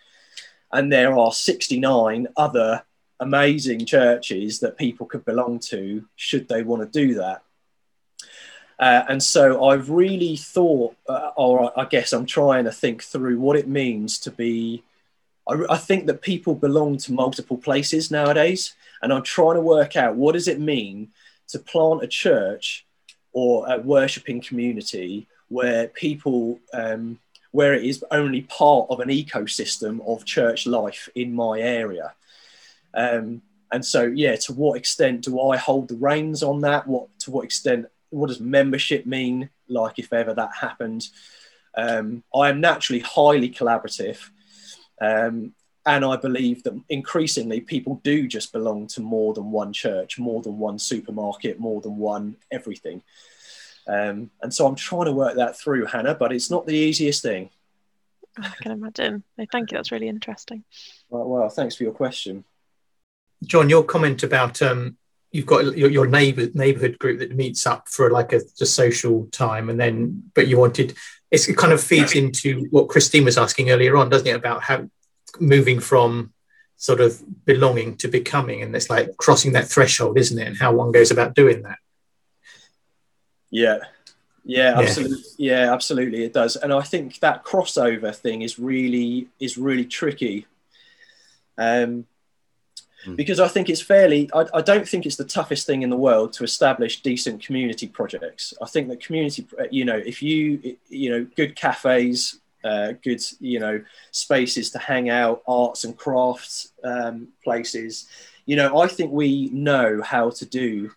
and 0.72 0.92
there 0.92 1.16
are 1.16 1.32
69 1.32 2.26
other 2.36 2.82
amazing 3.20 3.86
churches 3.86 4.60
that 4.60 4.76
people 4.76 5.06
could 5.06 5.24
belong 5.24 5.58
to 5.58 6.04
should 6.16 6.48
they 6.48 6.62
want 6.62 6.82
to 6.82 7.06
do 7.06 7.14
that. 7.14 7.42
Uh, 8.78 9.04
and 9.08 9.22
so 9.22 9.64
I've 9.64 9.88
really 9.88 10.36
thought, 10.36 10.96
uh, 11.08 11.30
or 11.36 11.78
I 11.78 11.86
guess 11.86 12.12
I'm 12.12 12.26
trying 12.26 12.64
to 12.64 12.72
think 12.72 13.02
through 13.02 13.40
what 13.40 13.56
it 13.56 13.68
means 13.68 14.18
to 14.20 14.30
be. 14.30 14.82
I, 15.48 15.54
I, 15.70 15.76
think 15.76 16.06
that 16.06 16.22
people 16.22 16.54
belong 16.54 16.98
to 16.98 17.12
multiple 17.12 17.56
places 17.56 18.10
nowadays, 18.10 18.74
and 19.02 19.12
I'm 19.12 19.22
trying 19.22 19.54
to 19.54 19.60
work 19.60 19.96
out 19.96 20.16
what 20.16 20.32
does 20.32 20.48
it 20.48 20.60
mean 20.60 21.08
to 21.48 21.58
plant 21.58 22.02
a 22.02 22.08
church 22.08 22.86
or 23.32 23.66
a 23.68 23.78
worshipping 23.78 24.40
community 24.40 25.26
where 25.48 25.88
people 25.88 26.58
um, 26.72 27.18
where 27.52 27.72
it 27.72 27.84
is 27.84 28.04
only 28.10 28.42
part 28.42 28.86
of 28.90 29.00
an 29.00 29.08
ecosystem 29.08 30.06
of 30.06 30.24
church 30.24 30.66
life 30.66 31.08
in 31.14 31.34
my 31.34 31.58
area. 31.58 32.12
Um, 32.92 33.40
and 33.72 33.84
so, 33.84 34.04
yeah, 34.04 34.36
to 34.36 34.52
what 34.52 34.76
extent 34.76 35.22
do 35.22 35.40
I 35.40 35.56
hold 35.56 35.88
the 35.88 35.96
reins 35.96 36.42
on 36.42 36.60
that? 36.60 36.86
What 36.86 37.08
to 37.20 37.30
what 37.30 37.44
extent? 37.44 37.86
What 38.10 38.28
does 38.28 38.40
membership 38.40 39.06
mean? 39.06 39.50
Like, 39.68 39.98
if 39.98 40.12
ever 40.12 40.34
that 40.34 40.54
happened, 40.60 41.08
um, 41.76 42.22
I 42.34 42.48
am 42.48 42.60
naturally 42.60 43.00
highly 43.00 43.50
collaborative, 43.50 44.30
um, 45.00 45.52
and 45.86 46.04
I 46.04 46.16
believe 46.16 46.64
that 46.64 46.80
increasingly 46.88 47.60
people 47.60 48.00
do 48.02 48.26
just 48.26 48.52
belong 48.52 48.88
to 48.88 49.00
more 49.00 49.34
than 49.34 49.52
one 49.52 49.72
church, 49.72 50.18
more 50.18 50.42
than 50.42 50.58
one 50.58 50.78
supermarket, 50.78 51.60
more 51.60 51.80
than 51.80 51.96
one 51.96 52.36
everything. 52.50 53.02
Um, 53.86 54.30
and 54.42 54.52
so 54.52 54.66
I'm 54.66 54.74
trying 54.74 55.04
to 55.04 55.12
work 55.12 55.36
that 55.36 55.56
through, 55.56 55.86
Hannah, 55.86 56.16
but 56.16 56.32
it's 56.32 56.50
not 56.50 56.66
the 56.66 56.74
easiest 56.74 57.22
thing. 57.22 57.50
Oh, 58.38 58.42
I 58.42 58.62
can 58.62 58.72
imagine. 58.72 59.22
No, 59.38 59.46
thank 59.50 59.70
you. 59.70 59.78
That's 59.78 59.92
really 59.92 60.08
interesting. 60.08 60.64
Well, 61.08 61.28
well, 61.28 61.48
thanks 61.48 61.76
for 61.76 61.84
your 61.84 61.92
question. 61.92 62.44
John, 63.44 63.70
your 63.70 63.84
comment 63.84 64.24
about 64.24 64.60
um, 64.62 64.96
you've 65.32 65.46
got 65.46 65.76
your, 65.76 65.90
your 65.90 66.06
neighbor 66.06 66.48
neighborhood 66.54 66.98
group 66.98 67.18
that 67.18 67.34
meets 67.34 67.66
up 67.66 67.88
for 67.88 68.10
like 68.10 68.32
a, 68.32 68.40
a 68.60 68.66
social 68.66 69.26
time, 69.32 69.68
and 69.68 69.78
then 69.78 70.22
but 70.34 70.48
you 70.48 70.58
wanted 70.58 70.96
it 71.30 71.56
kind 71.56 71.72
of 71.72 71.82
feeds 71.82 72.14
into 72.14 72.66
what 72.70 72.88
Christine 72.88 73.24
was 73.24 73.38
asking 73.38 73.70
earlier 73.70 73.96
on, 73.96 74.08
doesn't 74.08 74.26
it? 74.26 74.36
About 74.36 74.62
how 74.62 74.88
moving 75.40 75.80
from 75.80 76.32
sort 76.76 77.00
of 77.00 77.22
belonging 77.44 77.96
to 77.96 78.08
becoming, 78.08 78.62
and 78.62 78.74
it's 78.74 78.90
like 78.90 79.16
crossing 79.16 79.52
that 79.52 79.68
threshold, 79.68 80.18
isn't 80.18 80.38
it? 80.38 80.46
And 80.46 80.56
how 80.56 80.72
one 80.72 80.92
goes 80.92 81.10
about 81.10 81.34
doing 81.34 81.62
that. 81.62 81.78
Yeah, 83.50 83.78
yeah, 84.44 84.78
absolutely. 84.78 85.18
Yeah. 85.38 85.64
yeah, 85.64 85.72
absolutely, 85.72 86.24
it 86.24 86.32
does. 86.32 86.56
And 86.56 86.72
I 86.72 86.82
think 86.82 87.18
that 87.20 87.44
crossover 87.44 88.14
thing 88.14 88.42
is 88.42 88.58
really 88.58 89.28
is 89.40 89.58
really 89.58 89.84
tricky. 89.84 90.46
Um, 91.58 92.06
mm. 93.06 93.16
because 93.16 93.40
I 93.40 93.48
think 93.48 93.68
it's 93.68 93.80
fairly. 93.80 94.28
I, 94.34 94.46
I, 94.54 94.60
don't 94.62 94.88
think 94.88 95.06
it's 95.06 95.16
the 95.16 95.24
toughest 95.24 95.66
thing 95.66 95.82
in 95.82 95.90
the 95.90 95.96
world 95.96 96.32
to 96.34 96.44
establish 96.44 97.02
decent 97.02 97.44
community 97.44 97.86
projects. 97.88 98.52
I 98.60 98.66
think 98.66 98.88
that 98.88 99.00
community, 99.00 99.46
you 99.70 99.84
know, 99.84 99.96
if 99.96 100.22
you 100.22 100.76
you 100.88 101.10
know, 101.10 101.26
good 101.36 101.56
cafes, 101.56 102.40
uh, 102.64 102.92
good 103.02 103.22
you 103.40 103.60
know, 103.60 103.82
spaces 104.10 104.70
to 104.70 104.78
hang 104.78 105.08
out, 105.08 105.42
arts 105.46 105.84
and 105.84 105.96
crafts 105.96 106.72
um, 106.84 107.28
places. 107.44 108.06
You 108.44 108.56
know, 108.56 108.78
I 108.78 108.86
think 108.86 109.12
we 109.12 109.50
know 109.50 110.02
how 110.02 110.30
to 110.30 110.46
do 110.46 110.90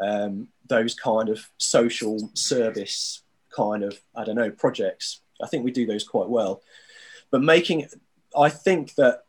um, 0.00 0.48
those 0.66 0.94
kind 0.94 1.28
of 1.28 1.48
social 1.58 2.30
service 2.34 3.22
kind 3.54 3.82
of 3.82 4.00
I 4.14 4.24
don't 4.24 4.36
know 4.36 4.50
projects. 4.50 5.20
I 5.42 5.46
think 5.46 5.64
we 5.64 5.72
do 5.72 5.86
those 5.86 6.04
quite 6.04 6.28
well, 6.28 6.62
but 7.30 7.42
making 7.42 7.88
I 8.36 8.48
think 8.48 8.94
that 8.94 9.24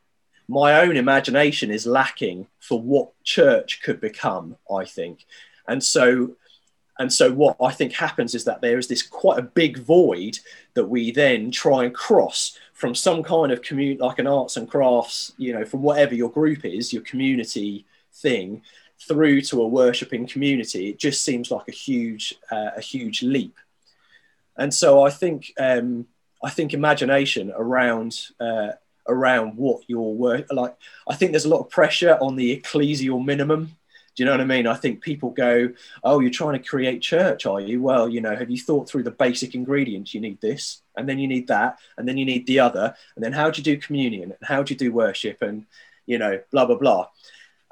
my 0.48 0.82
own 0.82 0.98
imagination 0.98 1.72
is 1.72 1.86
lacking 1.86 2.48
for 2.60 2.80
what 2.80 3.12
church 3.24 3.82
could 3.84 4.02
become. 4.02 4.58
I 4.70 4.86
think, 4.86 5.26
and 5.68 5.84
so 5.84 6.36
and 7.00 7.12
so 7.12 7.32
what 7.32 7.58
I 7.62 7.72
think 7.72 7.94
happens 7.94 8.36
is 8.36 8.44
that 8.46 8.62
there 8.62 8.78
is 8.78 8.88
this 8.88 9.02
quite 9.02 9.40
a 9.40 9.44
big 9.44 9.80
void 9.80 10.38
that 10.76 10.86
we 10.86 11.12
then 11.12 11.50
try 11.50 11.86
and 11.86 11.96
cross 11.96 12.58
from 12.74 12.94
some 12.94 13.24
kind 13.24 13.52
of 13.52 13.62
community, 13.62 14.00
like 14.00 14.20
an 14.20 14.28
arts 14.28 14.58
and 14.58 14.70
crafts, 14.70 15.34
you 15.38 15.54
know, 15.54 15.66
from 15.66 15.82
whatever 15.82 16.14
your 16.14 16.30
group 16.30 16.66
is, 16.66 16.94
your 16.94 17.04
community 17.04 17.86
thing, 18.14 18.62
through 19.08 19.42
to 19.42 19.62
a 19.62 19.68
worshipping 19.68 20.28
community, 20.28 20.90
it 20.90 21.00
just 21.00 21.24
seems 21.24 21.50
like 21.50 21.68
a 21.68 21.72
huge 21.72 22.36
uh, 22.52 22.72
a 22.78 22.82
huge 22.82 23.24
leap. 23.24 23.58
And 24.58 24.74
so 24.74 25.04
I 25.04 25.10
think 25.10 25.54
um, 25.60 26.08
I 26.44 26.50
think 26.50 26.74
imagination 26.74 27.52
around 27.56 28.28
uh, 28.40 28.74
around 29.12 29.56
what 29.56 29.82
your 29.88 30.14
work 30.14 30.48
like. 30.52 30.76
I 31.08 31.16
think 31.16 31.32
there's 31.32 31.46
a 31.46 31.50
lot 31.50 31.62
of 31.62 31.70
pressure 31.70 32.18
on 32.22 32.36
the 32.36 32.56
ecclesial 32.58 33.24
minimum. 33.24 33.78
Do 34.16 34.24
you 34.24 34.26
know 34.26 34.32
what 34.32 34.42
I 34.42 34.46
mean? 34.46 34.68
I 34.68 34.76
think 34.76 35.02
people 35.02 35.30
go, 35.30 35.70
"Oh, 36.04 36.20
you're 36.20 36.32
trying 36.32 36.62
to 36.62 36.68
create 36.68 37.02
church, 37.02 37.46
are 37.46 37.62
you?" 37.62 37.82
Well, 37.82 38.10
you 38.10 38.20
know, 38.20 38.36
have 38.36 38.50
you 38.50 38.58
thought 38.58 38.90
through 38.90 39.04
the 39.04 39.12
basic 39.12 39.56
ingredients? 39.56 40.14
You 40.14 40.20
need 40.20 40.42
this, 40.42 40.82
and 40.98 41.08
then 41.08 41.18
you 41.18 41.28
need 41.28 41.48
that, 41.48 41.78
and 41.98 42.08
then 42.08 42.18
you 42.18 42.26
need 42.26 42.46
the 42.46 42.60
other, 42.60 42.94
and 43.16 43.24
then 43.24 43.32
how 43.32 43.50
do 43.50 43.60
you 43.60 43.64
do 43.64 43.78
communion, 43.78 44.32
and 44.32 44.44
how 44.44 44.64
do 44.64 44.74
you 44.74 44.78
do 44.78 44.92
worship, 44.92 45.42
and 45.42 45.66
you 46.06 46.18
know, 46.18 46.42
blah 46.52 46.66
blah 46.66 46.78
blah. 46.78 47.08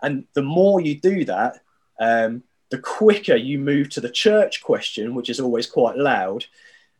And 0.01 0.25
the 0.33 0.41
more 0.41 0.79
you 0.79 0.95
do 0.95 1.25
that, 1.25 1.61
um, 1.99 2.43
the 2.69 2.79
quicker 2.79 3.35
you 3.35 3.59
move 3.59 3.89
to 3.89 4.01
the 4.01 4.09
church 4.09 4.61
question, 4.61 5.15
which 5.15 5.29
is 5.29 5.39
always 5.39 5.67
quite 5.67 5.97
loud, 5.97 6.45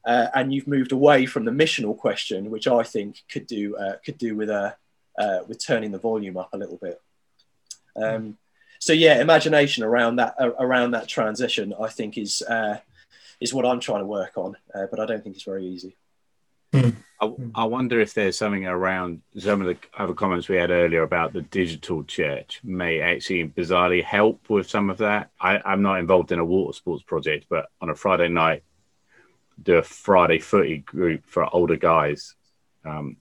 uh, 0.10 0.28
and 0.34 0.52
you've 0.52 0.68
moved 0.68 0.92
away 0.92 1.28
from 1.28 1.46
the 1.46 1.52
missional 1.52 1.96
question, 1.96 2.50
which 2.50 2.68
I 2.68 2.82
think 2.82 3.22
could 3.32 3.46
do 3.46 3.78
uh, 3.78 3.98
could 4.04 4.18
do 4.18 4.36
with 4.36 4.50
a 4.50 4.76
uh, 5.20 5.22
uh, 5.22 5.40
with 5.48 5.64
turning 5.64 5.92
the 5.92 6.00
volume 6.00 6.36
up 6.36 6.50
a 6.54 6.58
little 6.58 6.78
bit. 6.78 7.00
Um, 7.96 8.38
so 8.80 8.92
yeah, 8.94 9.22
imagination 9.22 9.84
around 9.84 10.16
that 10.16 10.34
uh, 10.40 10.52
around 10.60 10.92
that 10.92 11.08
transition, 11.08 11.76
I 11.80 11.90
think 11.90 12.18
is 12.18 12.42
uh, 12.42 12.80
is 13.40 13.54
what 13.54 13.68
I'm 13.68 13.80
trying 13.80 14.00
to 14.00 14.08
work 14.08 14.36
on, 14.36 14.56
uh, 14.74 14.88
but 14.90 15.00
I 15.00 15.06
don't 15.06 15.24
think 15.24 15.36
it's 15.36 15.46
very 15.46 15.68
easy. 15.68 15.96
I, 16.74 17.34
I, 17.56 17.64
wonder 17.66 18.00
if 18.00 18.14
there's 18.14 18.38
something 18.38 18.66
around 18.66 19.22
some 19.38 19.60
of 19.60 19.68
the 19.68 19.78
other 19.98 20.14
comments 20.14 20.48
we 20.48 20.56
had 20.56 20.70
earlier 20.70 21.02
about 21.02 21.34
the 21.34 21.42
digital 21.42 22.04
church 22.04 22.62
may 22.64 23.02
actually 23.02 23.50
bizarrely 23.50 24.04
help 24.04 24.50
with 24.50 24.70
some 24.70 24.92
of 24.92 25.00
that. 25.00 25.32
I, 25.42 25.60
I'm 25.66 25.82
not 25.82 26.00
involved 26.00 26.32
in 26.32 26.38
a 26.38 26.46
water 26.46 26.74
sports 26.74 27.04
project, 27.04 27.48
but 27.50 27.70
on 27.82 27.90
a 27.90 27.96
Friday 27.96 28.30
night, 28.30 28.64
do 29.62 29.78
a 29.78 29.84
Friday 29.84 30.40
footy 30.40 30.78
group 30.78 31.26
for 31.26 31.54
older 31.54 31.76
guys, 31.76 32.36
um, 32.86 33.18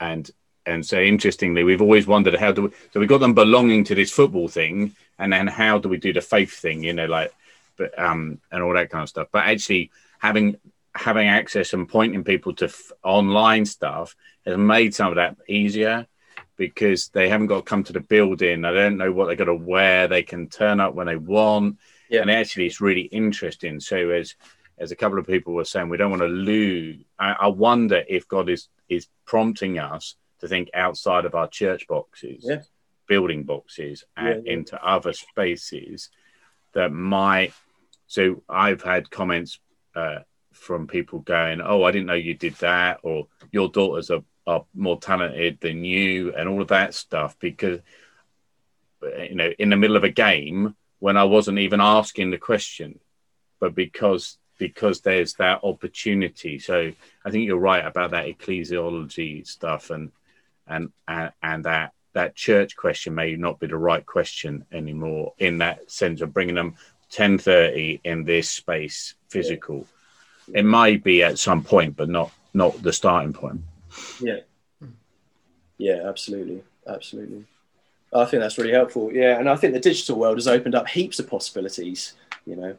and 0.00 0.30
and 0.64 0.86
so 0.86 1.00
interestingly, 1.00 1.64
we've 1.64 1.82
always 1.82 2.06
wondered 2.06 2.34
how 2.34 2.52
do 2.52 2.62
we. 2.62 2.70
So 2.92 3.00
we 3.00 3.06
got 3.06 3.18
them 3.18 3.34
belonging 3.34 3.84
to 3.84 3.94
this 3.94 4.12
football 4.12 4.48
thing, 4.48 4.94
and 5.18 5.32
then 5.32 5.46
how 5.46 5.78
do 5.78 5.88
we 5.88 5.96
do 5.96 6.12
the 6.12 6.20
faith 6.20 6.52
thing? 6.52 6.84
You 6.84 6.92
know, 6.92 7.06
like, 7.06 7.32
but 7.76 7.98
um, 7.98 8.40
and 8.50 8.62
all 8.62 8.74
that 8.74 8.90
kind 8.90 9.02
of 9.02 9.08
stuff. 9.08 9.28
But 9.32 9.46
actually, 9.46 9.90
having 10.18 10.56
having 10.94 11.26
access 11.26 11.72
and 11.72 11.88
pointing 11.88 12.22
people 12.22 12.54
to 12.54 12.66
f- 12.66 12.92
online 13.02 13.64
stuff 13.64 14.14
has 14.44 14.58
made 14.58 14.94
some 14.94 15.08
of 15.08 15.16
that 15.16 15.36
easier 15.48 16.06
because 16.56 17.08
they 17.08 17.28
haven't 17.28 17.46
got 17.46 17.56
to 17.56 17.62
come 17.62 17.82
to 17.84 17.92
the 17.92 18.00
building. 18.00 18.60
They 18.60 18.72
don't 18.72 18.98
know 18.98 19.10
what 19.10 19.26
they're 19.26 19.36
going 19.36 19.58
to 19.58 19.66
wear. 19.66 20.06
They 20.06 20.22
can 20.22 20.48
turn 20.48 20.80
up 20.80 20.94
when 20.94 21.06
they 21.06 21.16
want. 21.16 21.78
Yeah. 22.08 22.20
And 22.20 22.30
actually, 22.30 22.66
it's 22.66 22.80
really 22.80 23.02
interesting. 23.02 23.80
So, 23.80 24.10
as 24.10 24.34
as 24.78 24.90
a 24.90 24.96
couple 24.96 25.18
of 25.18 25.26
people 25.26 25.54
were 25.54 25.64
saying, 25.64 25.88
we 25.88 25.96
don't 25.96 26.10
want 26.10 26.22
to 26.22 26.28
lose. 26.28 27.04
I, 27.18 27.32
I 27.32 27.46
wonder 27.48 28.02
if 28.08 28.28
God 28.28 28.48
is 28.48 28.68
is 28.88 29.06
prompting 29.24 29.78
us 29.78 30.16
to 30.40 30.48
think 30.48 30.68
outside 30.74 31.24
of 31.24 31.34
our 31.34 31.48
church 31.48 31.86
boxes, 31.86 32.44
yeah. 32.46 32.62
building 33.06 33.44
boxes, 33.44 34.04
and 34.16 34.46
yeah, 34.46 34.52
into 34.52 34.84
other 34.84 35.12
spaces 35.12 36.10
that 36.72 36.92
might. 36.92 37.52
So, 38.06 38.42
I've 38.48 38.82
had 38.82 39.10
comments. 39.10 39.58
Uh, 39.94 40.20
from 40.52 40.86
people 40.86 41.20
going, 41.20 41.60
"Oh, 41.60 41.82
I 41.82 41.90
didn't 41.90 42.06
know 42.06 42.14
you 42.14 42.34
did 42.34 42.54
that," 42.56 43.00
or 43.02 43.28
"Your 43.50 43.68
daughters 43.68 44.10
are 44.10 44.22
are 44.46 44.64
more 44.74 44.98
talented 44.98 45.58
than 45.60 45.84
you," 45.84 46.34
and 46.34 46.48
all 46.48 46.62
of 46.62 46.68
that 46.68 46.94
stuff. 46.94 47.38
Because 47.38 47.80
you 49.02 49.34
know, 49.34 49.50
in 49.58 49.70
the 49.70 49.76
middle 49.76 49.96
of 49.96 50.04
a 50.04 50.10
game, 50.10 50.76
when 50.98 51.16
I 51.16 51.24
wasn't 51.24 51.58
even 51.58 51.80
asking 51.80 52.30
the 52.30 52.38
question, 52.38 53.00
but 53.58 53.74
because 53.74 54.38
because 54.66 55.00
there's 55.00 55.34
that 55.34 55.60
opportunity. 55.64 56.58
So 56.58 56.92
I 57.24 57.30
think 57.30 57.46
you're 57.46 57.58
right 57.58 57.84
about 57.84 58.12
that 58.12 58.26
ecclesiology 58.26 59.46
stuff, 59.46 59.90
and 59.90 60.12
and 60.66 60.92
and, 61.08 61.32
and 61.42 61.64
that 61.64 61.92
that 62.12 62.34
church 62.34 62.76
question 62.76 63.14
may 63.14 63.36
not 63.36 63.58
be 63.58 63.66
the 63.66 63.76
right 63.76 64.04
question 64.04 64.64
anymore 64.72 65.32
in 65.38 65.58
that 65.58 65.90
sense 65.90 66.20
of 66.20 66.32
bringing 66.32 66.54
them 66.54 66.76
10:30 67.12 68.00
in 68.04 68.24
this 68.24 68.50
space 68.50 69.14
physical. 69.28 69.78
Yeah 69.78 69.98
it 70.52 70.64
may 70.64 70.96
be 70.96 71.22
at 71.22 71.38
some 71.38 71.62
point, 71.62 71.96
but 71.96 72.08
not 72.08 72.30
not 72.54 72.82
the 72.82 72.92
starting 72.92 73.32
point. 73.32 73.60
Yeah, 74.20 74.40
hmm. 74.80 74.90
yeah, 75.78 76.02
absolutely, 76.04 76.62
absolutely. 76.86 77.44
I 78.14 78.26
think 78.26 78.42
that's 78.42 78.58
really 78.58 78.72
helpful. 78.72 79.12
Yeah, 79.12 79.38
and 79.38 79.48
I 79.48 79.56
think 79.56 79.72
the 79.72 79.80
digital 79.80 80.18
world 80.18 80.36
has 80.36 80.48
opened 80.48 80.74
up 80.74 80.88
heaps 80.88 81.18
of 81.18 81.28
possibilities. 81.28 82.14
You 82.46 82.56
know, 82.56 82.76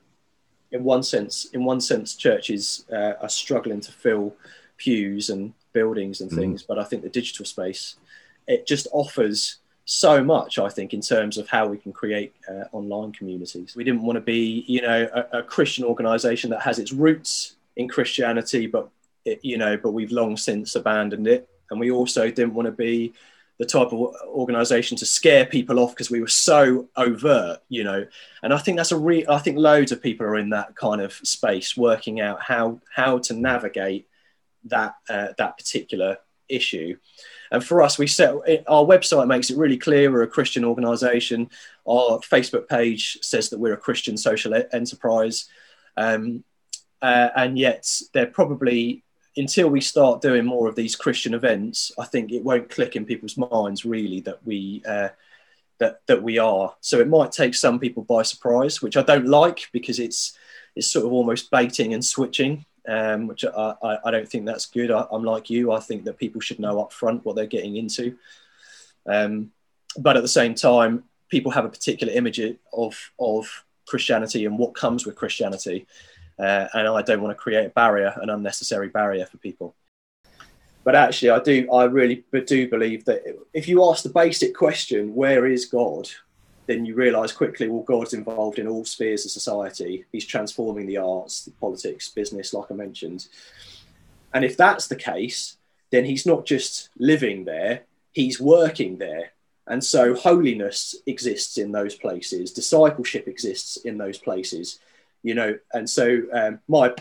in 0.73 0.83
one 0.83 1.03
sense, 1.03 1.45
in 1.53 1.63
one 1.63 1.79
sense, 1.79 2.15
churches 2.15 2.85
uh, 2.91 3.13
are 3.21 3.29
struggling 3.29 3.79
to 3.79 3.91
fill 3.91 4.35
pews 4.77 5.29
and 5.29 5.53
buildings 5.71 6.19
and 6.19 6.29
mm. 6.29 6.35
things, 6.35 6.63
mm. 6.63 6.67
but 6.67 6.77
I 6.77 6.83
think 6.83 7.03
the 7.03 7.09
digital 7.09 7.45
space 7.45 7.95
it 8.47 8.67
just 8.67 8.87
offers 8.91 9.57
so 9.85 10.23
much, 10.23 10.59
I 10.59 10.69
think, 10.69 10.93
in 10.93 11.01
terms 11.01 11.37
of 11.37 11.47
how 11.47 11.67
we 11.67 11.77
can 11.77 11.91
create 11.91 12.33
uh, 12.49 12.65
online 12.71 13.11
communities. 13.11 13.75
We 13.75 13.83
didn't 13.83 14.03
want 14.03 14.15
to 14.15 14.21
be, 14.21 14.63
you 14.67 14.81
know, 14.81 15.09
a, 15.13 15.39
a 15.39 15.43
Christian 15.43 15.83
organisation 15.83 16.49
that 16.51 16.61
has 16.61 16.79
its 16.79 16.93
roots 16.93 17.55
in 17.75 17.89
Christianity, 17.89 18.67
but 18.67 18.89
it, 19.25 19.39
you 19.43 19.57
know, 19.57 19.77
but 19.77 19.91
we've 19.91 20.11
long 20.11 20.37
since 20.37 20.75
abandoned 20.75 21.27
it. 21.27 21.49
And 21.69 21.79
we 21.79 21.91
also 21.91 22.29
didn't 22.29 22.53
want 22.53 22.67
to 22.67 22.71
be 22.71 23.13
the 23.59 23.65
type 23.65 23.93
of 23.93 24.15
organisation 24.25 24.97
to 24.97 25.05
scare 25.05 25.45
people 25.45 25.79
off 25.79 25.91
because 25.91 26.09
we 26.09 26.21
were 26.21 26.27
so 26.27 26.89
overt, 26.95 27.59
you 27.69 27.83
know. 27.83 28.05
And 28.41 28.53
I 28.53 28.57
think 28.57 28.77
that's 28.77 28.91
a 28.91 28.97
re. 28.97 29.25
I 29.27 29.37
think 29.37 29.57
loads 29.57 29.91
of 29.91 30.01
people 30.01 30.25
are 30.25 30.37
in 30.37 30.49
that 30.49 30.75
kind 30.75 31.01
of 31.01 31.13
space, 31.13 31.77
working 31.77 32.19
out 32.19 32.41
how 32.41 32.81
how 32.93 33.19
to 33.19 33.33
navigate 33.33 34.07
that 34.65 34.95
uh, 35.09 35.29
that 35.37 35.57
particular 35.57 36.17
issue. 36.49 36.97
And 37.51 37.63
for 37.63 37.81
us, 37.81 37.99
we 37.99 38.07
set 38.07 38.33
our 38.67 38.83
website 38.83 39.27
makes 39.27 39.51
it 39.51 39.57
really 39.57 39.77
clear 39.77 40.11
we're 40.11 40.23
a 40.23 40.27
Christian 40.27 40.65
organisation. 40.65 41.49
Our 41.87 42.19
Facebook 42.19 42.67
page 42.67 43.19
says 43.21 43.49
that 43.49 43.59
we're 43.59 43.73
a 43.73 43.77
Christian 43.77 44.17
social 44.17 44.55
enterprise, 44.73 45.45
um, 45.95 46.43
uh, 47.01 47.29
and 47.35 47.59
yet 47.59 48.01
they're 48.13 48.25
probably 48.25 49.02
until 49.35 49.69
we 49.69 49.81
start 49.81 50.21
doing 50.21 50.45
more 50.45 50.67
of 50.67 50.75
these 50.75 50.95
Christian 50.95 51.33
events. 51.33 51.91
I 51.97 52.05
think 52.05 52.31
it 52.31 52.43
won't 52.43 52.69
click 52.69 52.95
in 52.95 53.05
people's 53.05 53.37
minds 53.37 53.85
really 53.85 54.21
that 54.21 54.45
we. 54.45 54.83
Uh, 54.87 55.09
that, 55.79 56.01
that 56.05 56.21
we 56.21 56.37
are 56.37 56.73
so 56.79 56.99
it 57.01 57.09
might 57.09 57.31
take 57.31 57.55
some 57.55 57.79
people 57.79 58.03
by 58.03 58.21
surprise 58.21 58.81
which 58.81 58.95
i 58.95 59.01
don't 59.01 59.25
like 59.25 59.67
because 59.73 59.99
it's 59.99 60.37
it's 60.75 60.87
sort 60.87 61.03
of 61.03 61.11
almost 61.11 61.49
baiting 61.51 61.93
and 61.93 62.05
switching 62.05 62.63
um, 62.87 63.27
which 63.27 63.45
I, 63.45 63.75
I, 63.81 63.97
I, 64.05 64.11
don't 64.11 64.27
think 64.27 64.45
that's 64.45 64.65
good. 64.65 64.91
I, 64.91 65.05
am 65.11 65.23
like 65.23 65.49
you. 65.49 65.71
I 65.71 65.79
think 65.79 66.03
that 66.03 66.17
people 66.17 66.41
should 66.41 66.59
know 66.59 66.81
up 66.81 66.91
front 66.91 67.23
what 67.23 67.35
they're 67.35 67.45
getting 67.45 67.77
into. 67.77 68.17
Um, 69.05 69.51
but 69.97 70.17
at 70.17 70.23
the 70.23 70.27
same 70.27 70.53
time, 70.53 71.03
people 71.29 71.51
have 71.51 71.65
a 71.65 71.69
particular 71.69 72.13
image 72.13 72.41
of 72.73 73.11
of 73.19 73.63
Christianity 73.85 74.45
and 74.45 74.57
what 74.57 74.75
comes 74.75 75.05
with 75.05 75.15
Christianity, 75.15 75.85
uh, 76.39 76.67
and 76.73 76.87
I 76.87 77.01
don't 77.01 77.21
want 77.21 77.35
to 77.35 77.41
create 77.41 77.65
a 77.65 77.69
barrier, 77.69 78.13
an 78.21 78.29
unnecessary 78.29 78.89
barrier 78.89 79.25
for 79.25 79.37
people. 79.37 79.75
But 80.83 80.95
actually, 80.95 81.29
I 81.29 81.39
do. 81.39 81.71
I 81.71 81.85
really 81.85 82.23
do 82.45 82.69
believe 82.69 83.05
that 83.05 83.23
if 83.53 83.67
you 83.67 83.89
ask 83.89 84.03
the 84.03 84.09
basic 84.09 84.55
question, 84.55 85.15
"Where 85.15 85.45
is 85.45 85.65
God?" 85.65 86.09
then 86.65 86.85
you 86.85 86.95
realize 86.95 87.31
quickly, 87.31 87.67
well, 87.67 87.83
God's 87.83 88.13
involved 88.13 88.59
in 88.59 88.67
all 88.67 88.85
spheres 88.85 89.25
of 89.25 89.31
society. 89.31 90.05
He's 90.11 90.25
transforming 90.25 90.87
the 90.87 90.97
arts, 90.97 91.45
the 91.45 91.51
politics, 91.51 92.09
business, 92.09 92.53
like 92.53 92.71
I 92.71 92.73
mentioned. 92.73 93.27
And 94.33 94.45
if 94.45 94.55
that's 94.55 94.87
the 94.87 94.95
case, 94.95 95.57
then 95.91 96.05
he's 96.05 96.25
not 96.25 96.45
just 96.45 96.89
living 96.97 97.45
there, 97.45 97.81
he's 98.11 98.39
working 98.39 98.97
there. 98.97 99.31
And 99.67 99.83
so 99.83 100.15
holiness 100.15 100.95
exists 101.05 101.57
in 101.57 101.71
those 101.71 101.95
places, 101.95 102.51
discipleship 102.51 103.27
exists 103.27 103.77
in 103.77 103.97
those 103.97 104.17
places, 104.17 104.79
you 105.23 105.33
know. 105.33 105.57
And 105.73 105.89
so 105.89 106.21
um, 106.31 106.59
my 106.67 106.93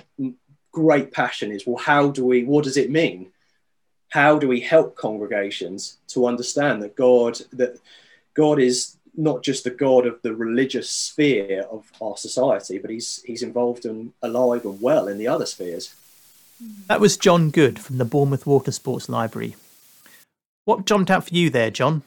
great 0.72 1.12
passion 1.12 1.52
is 1.52 1.66
well, 1.66 1.76
how 1.76 2.11
do 2.11 2.24
we, 2.24 2.44
what 2.44 2.64
does 2.64 2.76
it 2.76 2.90
mean? 2.90 3.30
How 4.08 4.38
do 4.38 4.48
we 4.48 4.61
help 4.61 4.96
congregations 4.96 5.98
to 6.08 6.26
understand 6.26 6.82
that 6.82 6.96
God, 6.96 7.38
that 7.52 7.78
God 8.35 8.58
is 8.58 8.96
not 9.14 9.42
just 9.42 9.64
the 9.64 9.70
God 9.70 10.06
of 10.06 10.20
the 10.22 10.35
religious 10.35 10.88
sphere 10.88 11.62
of 11.70 11.90
our 12.00 12.16
society, 12.16 12.78
but 12.78 12.90
he's 12.90 13.22
he's 13.22 13.42
involved 13.42 13.85
and 13.85 14.12
alive 14.22 14.64
and 14.64 14.80
well 14.80 15.08
in 15.08 15.18
the 15.18 15.28
other 15.28 15.46
spheres. 15.46 15.94
That 16.87 17.00
was 17.00 17.16
John 17.16 17.50
Good 17.50 17.78
from 17.78 17.98
the 17.98 18.04
Bournemouth 18.04 18.46
Water 18.46 18.70
Sports 18.70 19.08
Library. 19.08 19.56
What 20.64 20.87
jumped 20.87 21.11
out 21.11 21.26
for 21.26 21.35
you 21.35 21.50
there, 21.50 21.70
John? 21.70 22.02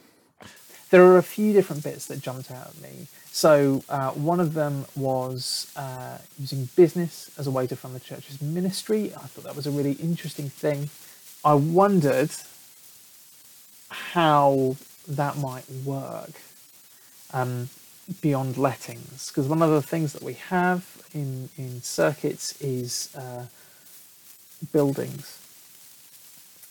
There 0.90 1.04
are 1.04 1.18
a 1.18 1.24
few 1.24 1.52
different 1.52 1.84
bits 1.84 2.06
that 2.08 2.22
jumped 2.22 2.50
out 2.50 2.68
at 2.68 2.82
me. 2.82 3.08
So 3.36 3.84
uh, 3.90 4.12
one 4.12 4.40
of 4.40 4.54
them 4.54 4.86
was 4.96 5.70
uh, 5.76 6.20
using 6.40 6.70
business 6.78 7.30
as 7.38 7.48
a 7.48 7.52
way 7.52 7.68
to 7.68 7.76
fund 7.76 7.94
the 7.94 8.00
church's 8.00 8.42
ministry. 8.42 9.14
I 9.14 9.28
thought 9.28 9.44
that 9.44 9.58
was 9.58 9.68
a 9.68 9.72
really 9.72 9.92
interesting 9.92 10.48
thing. 10.48 10.90
I 11.44 11.54
wondered 11.56 12.32
how 13.90 14.78
that 15.10 15.36
might 15.36 15.70
work 15.84 16.32
um, 17.34 17.68
beyond 18.22 18.56
lettings. 18.56 19.28
Because 19.28 19.50
one 19.50 19.62
of 19.62 19.70
the 19.70 19.82
things 19.82 20.14
that 20.14 20.24
we 20.24 20.36
have 20.36 21.06
in, 21.14 21.50
in 21.58 21.82
circuits 21.82 22.56
is 22.62 23.14
uh, 23.18 23.48
buildings. 24.72 25.42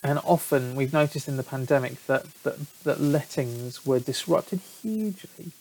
And 0.03 0.19
often 0.25 0.75
we've 0.75 0.95
noticed 0.95 1.29
in 1.29 1.37
the 1.37 1.43
pandemic 1.43 2.07
that, 2.07 2.25
that, 2.43 2.57
that 2.85 3.03
lettings 3.03 3.85
were 3.85 4.01
disrupted 4.01 4.61
hugely 4.81 5.53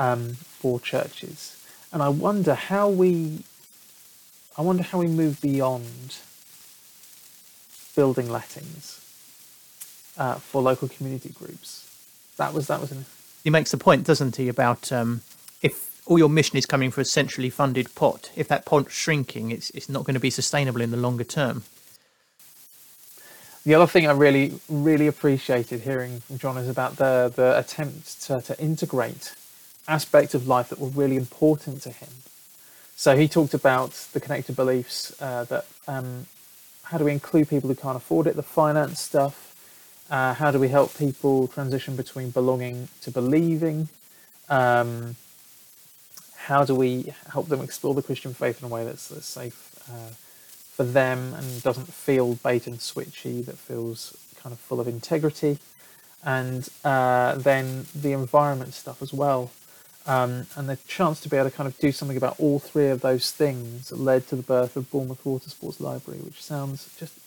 um, 0.00 0.30
for 0.32 0.80
churches. 0.80 1.56
And 1.92 2.02
I 2.02 2.08
wonder 2.08 2.54
how 2.54 2.88
we 2.88 3.44
I 4.58 4.62
wonder 4.62 4.82
how 4.82 4.98
we 4.98 5.06
move 5.06 5.40
beyond 5.40 6.16
building 7.94 8.28
lettings 8.28 9.00
uh, 10.18 10.34
for 10.34 10.60
local 10.60 10.88
community 10.88 11.28
groups. 11.28 11.86
That 12.38 12.52
was 12.52 12.66
that 12.66 12.80
was 12.80 12.90
an 12.90 13.04
he 13.44 13.50
makes 13.50 13.70
the 13.70 13.78
point, 13.78 14.04
doesn't 14.04 14.36
he, 14.36 14.48
about 14.48 14.92
um, 14.92 15.22
if 15.62 16.02
all 16.06 16.18
your 16.18 16.28
mission 16.28 16.58
is 16.58 16.66
coming 16.66 16.90
from 16.90 17.02
a 17.02 17.04
centrally 17.06 17.48
funded 17.48 17.94
pot, 17.94 18.30
if 18.36 18.48
that 18.48 18.64
pot's 18.64 18.92
shrinking, 18.92 19.50
it's 19.50 19.70
it's 19.70 19.88
not 19.88 20.04
going 20.04 20.14
to 20.14 20.20
be 20.20 20.30
sustainable 20.30 20.80
in 20.80 20.90
the 20.90 20.96
longer 20.96 21.24
term. 21.24 21.62
The 23.64 23.74
other 23.74 23.86
thing 23.86 24.06
I 24.06 24.12
really 24.12 24.60
really 24.68 25.06
appreciated 25.06 25.82
hearing 25.82 26.20
from 26.20 26.38
John 26.38 26.56
is 26.56 26.68
about 26.68 26.96
the 26.96 27.30
the 27.34 27.58
attempt 27.58 28.22
to, 28.22 28.40
to 28.40 28.58
integrate 28.58 29.34
aspects 29.90 30.34
of 30.34 30.46
life 30.46 30.68
that 30.70 30.78
were 30.78 30.88
really 31.02 31.16
important 31.16 31.82
to 31.82 31.90
him. 31.90 32.12
So 32.96 33.16
he 33.16 33.26
talked 33.28 33.54
about 33.54 33.90
the 34.12 34.20
connected 34.20 34.54
beliefs 34.56 35.20
uh, 35.20 35.44
that 35.44 35.66
um, 35.88 36.26
how 36.84 36.98
do 36.98 37.04
we 37.04 37.12
include 37.12 37.48
people 37.48 37.68
who 37.68 37.74
can't 37.74 37.96
afford 37.96 38.26
it, 38.26 38.36
the 38.36 38.42
finance 38.42 39.00
stuff, 39.00 39.36
uh, 40.10 40.34
how 40.34 40.50
do 40.50 40.58
we 40.58 40.68
help 40.68 40.96
people 40.98 41.46
transition 41.46 41.96
between 41.96 42.30
belonging 42.30 42.88
to 43.02 43.10
believing? 43.10 43.88
Um, 44.48 45.16
how 46.36 46.64
do 46.64 46.74
we 46.74 47.12
help 47.32 47.48
them 47.48 47.60
explore 47.60 47.94
the 47.94 48.02
Christian 48.02 48.34
faith 48.34 48.60
in 48.60 48.66
a 48.70 48.74
way 48.74 48.84
that's, 48.84 49.08
that's 49.08 49.26
safe 49.26 49.58
uh, 49.88 50.12
for 50.76 50.84
them 50.84 51.34
and 51.34 51.62
doesn't 51.62 51.92
feel 51.92 52.34
bait 52.34 52.66
and 52.66 52.78
switchy, 52.78 53.44
that 53.44 53.56
feels 53.56 54.16
kind 54.42 54.52
of 54.52 54.58
full 54.58 54.80
of 54.80 54.88
integrity? 54.88 55.58
And 56.24 56.68
uh, 56.84 57.36
then 57.36 57.86
the 57.94 58.12
environment 58.12 58.74
stuff 58.74 59.00
as 59.00 59.12
well. 59.12 59.50
Um, 60.06 60.46
and 60.56 60.68
the 60.68 60.76
chance 60.88 61.20
to 61.20 61.28
be 61.28 61.36
able 61.36 61.50
to 61.50 61.56
kind 61.56 61.66
of 61.66 61.78
do 61.78 61.92
something 61.92 62.16
about 62.16 62.36
all 62.38 62.58
three 62.58 62.88
of 62.88 63.00
those 63.00 63.30
things 63.30 63.92
led 63.92 64.26
to 64.28 64.36
the 64.36 64.42
birth 64.42 64.76
of 64.76 64.90
Bournemouth 64.90 65.24
Water 65.24 65.50
Sports 65.50 65.80
Library, 65.80 66.20
which 66.20 66.42
sounds 66.42 66.88
just 66.98 67.18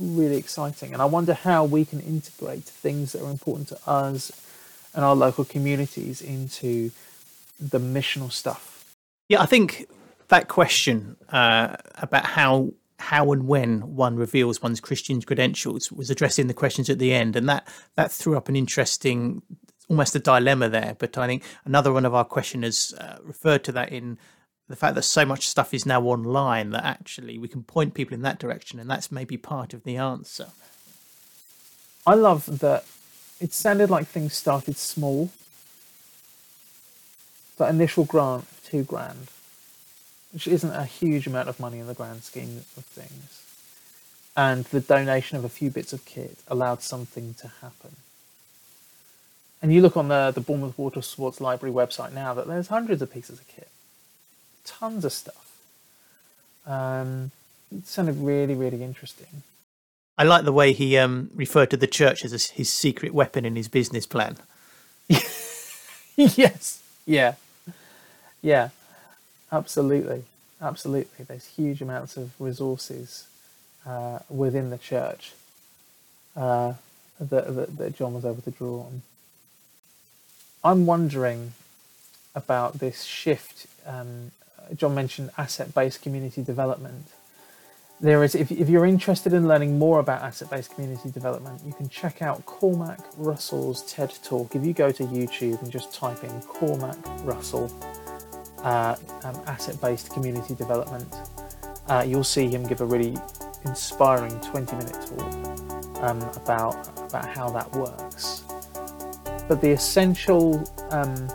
really 0.00 0.36
exciting. 0.36 0.92
And 0.92 1.02
I 1.02 1.04
wonder 1.04 1.34
how 1.34 1.64
we 1.64 1.84
can 1.84 2.00
integrate 2.00 2.64
things 2.64 3.12
that 3.12 3.22
are 3.22 3.30
important 3.30 3.68
to 3.68 3.78
us 3.86 4.32
and 4.94 5.04
our 5.04 5.14
local 5.14 5.44
communities 5.44 6.22
into 6.22 6.90
the 7.60 7.78
missional 7.78 8.32
stuff. 8.32 8.84
Yeah, 9.28 9.42
I 9.42 9.46
think 9.46 9.88
that 10.28 10.48
question 10.48 11.16
uh, 11.30 11.76
about 11.96 12.24
how 12.24 12.72
how 12.98 13.32
and 13.32 13.46
when 13.46 13.96
one 13.96 14.16
reveals 14.16 14.62
one's 14.62 14.80
Christian 14.80 15.20
credentials 15.20 15.92
was 15.92 16.10
addressing 16.10 16.46
the 16.46 16.54
questions 16.54 16.88
at 16.88 16.98
the 16.98 17.12
end, 17.12 17.36
and 17.36 17.48
that 17.48 17.66
that 17.96 18.10
threw 18.10 18.36
up 18.36 18.48
an 18.48 18.56
interesting, 18.56 19.42
almost 19.88 20.14
a 20.14 20.18
dilemma 20.18 20.68
there. 20.68 20.96
But 20.98 21.16
I 21.18 21.26
think 21.26 21.42
another 21.64 21.92
one 21.92 22.04
of 22.04 22.14
our 22.14 22.24
questioners 22.24 22.94
uh, 22.94 23.18
referred 23.22 23.64
to 23.64 23.72
that 23.72 23.90
in 23.92 24.18
the 24.68 24.76
fact 24.76 24.94
that 24.94 25.02
so 25.02 25.26
much 25.26 25.46
stuff 25.46 25.74
is 25.74 25.84
now 25.84 26.02
online 26.02 26.70
that 26.70 26.84
actually 26.84 27.38
we 27.38 27.48
can 27.48 27.62
point 27.62 27.94
people 27.94 28.14
in 28.14 28.22
that 28.22 28.38
direction, 28.38 28.80
and 28.80 28.88
that's 28.88 29.12
maybe 29.12 29.36
part 29.36 29.74
of 29.74 29.84
the 29.84 29.96
answer. 29.96 30.48
I 32.06 32.14
love 32.14 32.60
that 32.60 32.84
it 33.40 33.52
sounded 33.52 33.90
like 33.90 34.06
things 34.06 34.34
started 34.34 34.76
small. 34.76 35.30
That 37.58 37.70
initial 37.70 38.04
grant 38.04 38.44
of 38.44 38.62
two 38.64 38.82
grand, 38.84 39.28
which 40.32 40.46
isn't 40.48 40.72
a 40.72 40.84
huge 40.84 41.26
amount 41.26 41.48
of 41.48 41.60
money 41.60 41.78
in 41.78 41.86
the 41.86 41.94
grand 41.94 42.24
scheme 42.24 42.64
of 42.76 42.84
things, 42.84 43.44
and 44.36 44.64
the 44.64 44.80
donation 44.80 45.36
of 45.36 45.44
a 45.44 45.48
few 45.48 45.70
bits 45.70 45.92
of 45.92 46.04
kit 46.04 46.38
allowed 46.48 46.82
something 46.82 47.34
to 47.34 47.48
happen. 47.60 47.96
And 49.64 49.72
you 49.72 49.80
look 49.80 49.96
on 49.96 50.08
the, 50.08 50.30
the 50.30 50.42
Bournemouth 50.42 50.76
Water 50.76 51.00
Sports 51.00 51.40
Library 51.40 51.74
website 51.74 52.12
now 52.12 52.34
that 52.34 52.46
there's 52.46 52.68
hundreds 52.68 53.00
of 53.00 53.10
pieces 53.10 53.40
of 53.40 53.48
kit 53.48 53.68
tons 54.62 55.06
of 55.06 55.12
stuff. 55.12 55.56
Um, 56.66 57.30
it 57.74 57.86
sounded 57.86 58.18
really, 58.18 58.54
really 58.54 58.82
interesting. 58.82 59.42
I 60.18 60.24
like 60.24 60.44
the 60.44 60.52
way 60.52 60.74
he 60.74 60.98
um, 60.98 61.30
referred 61.34 61.70
to 61.70 61.78
the 61.78 61.86
church 61.86 62.26
as 62.26 62.34
a, 62.34 62.54
his 62.54 62.70
secret 62.70 63.14
weapon 63.14 63.46
in 63.46 63.56
his 63.56 63.68
business 63.68 64.04
plan. 64.04 64.36
yes. 65.08 66.82
Yeah. 67.06 67.36
Yeah. 68.42 68.68
Absolutely. 69.50 70.24
Absolutely. 70.60 71.24
There's 71.24 71.46
huge 71.46 71.80
amounts 71.80 72.18
of 72.18 72.38
resources 72.38 73.28
uh, 73.86 74.18
within 74.28 74.68
the 74.68 74.78
church 74.78 75.32
uh, 76.36 76.74
that, 77.18 77.56
that, 77.56 77.78
that 77.78 77.96
John 77.96 78.12
was 78.12 78.26
able 78.26 78.42
to 78.42 78.50
draw 78.50 78.80
on. 78.80 79.00
I'm 80.64 80.86
wondering 80.86 81.52
about 82.34 82.78
this 82.78 83.04
shift 83.04 83.66
um, 83.86 84.32
John 84.74 84.94
mentioned 84.94 85.30
asset-based 85.36 86.02
community 86.02 86.42
development. 86.42 87.06
There 88.00 88.24
is, 88.24 88.34
if, 88.34 88.50
if 88.50 88.68
you're 88.68 88.86
interested 88.86 89.32
in 89.32 89.46
learning 89.46 89.78
more 89.78 90.00
about 90.00 90.22
asset-based 90.22 90.74
community 90.74 91.10
development, 91.10 91.60
you 91.64 91.72
can 91.72 91.88
check 91.88 92.22
out 92.22 92.44
Cormac 92.44 93.00
Russell's 93.16 93.82
TED 93.90 94.12
Talk. 94.24 94.54
If 94.56 94.64
you 94.64 94.72
go 94.72 94.90
to 94.90 95.04
YouTube 95.04 95.62
and 95.62 95.70
just 95.70 95.94
type 95.94 96.24
in 96.24 96.40
Cormac 96.42 96.96
Russell 97.24 97.70
uh, 98.62 98.96
um, 99.22 99.40
asset-based 99.46 100.12
community 100.12 100.54
development, 100.54 101.14
uh, 101.88 102.04
you'll 102.06 102.24
see 102.24 102.48
him 102.48 102.66
give 102.66 102.80
a 102.80 102.86
really 102.86 103.16
inspiring 103.64 104.32
20-minute 104.40 104.94
talk 105.06 106.02
um, 106.02 106.20
about 106.36 106.88
about 106.98 107.28
how 107.28 107.48
that 107.50 107.70
works. 107.74 108.03
But 109.48 109.60
the 109.60 109.70
essential 109.70 110.64
um, 110.90 111.28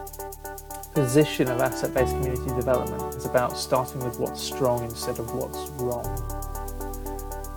position 0.94 1.48
of 1.48 1.62
asset-based 1.62 2.12
community 2.14 2.56
development 2.56 3.16
is 3.16 3.26
about 3.26 3.58
starting 3.58 4.04
with 4.04 4.20
what's 4.20 4.42
strong 4.42 4.84
instead 4.84 5.20
of 5.20 5.34
what's 5.34 5.70
wrong. 5.82 6.08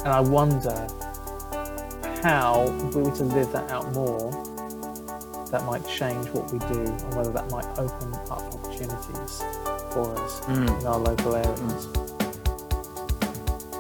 And 0.01 0.09
I 0.09 0.21
wonder 0.21 0.87
how, 2.23 2.65
if 2.89 2.95
we 2.95 3.03
were 3.03 3.17
to 3.17 3.25
live 3.25 3.53
that 3.53 3.71
out 3.71 3.93
more, 3.93 4.31
that 5.51 5.65
might 5.65 5.87
change 5.87 6.29
what 6.31 6.51
we 6.53 6.59
do 6.61 6.81
and 6.83 7.15
whether 7.15 7.31
that 7.31 7.51
might 7.51 7.67
open 7.79 8.15
up 8.15 8.43
opportunities 8.55 9.43
for 9.93 10.17
us 10.19 10.41
mm. 10.41 10.81
in 10.81 10.87
our 10.87 10.99
local 10.99 11.37
areas. 11.37 11.89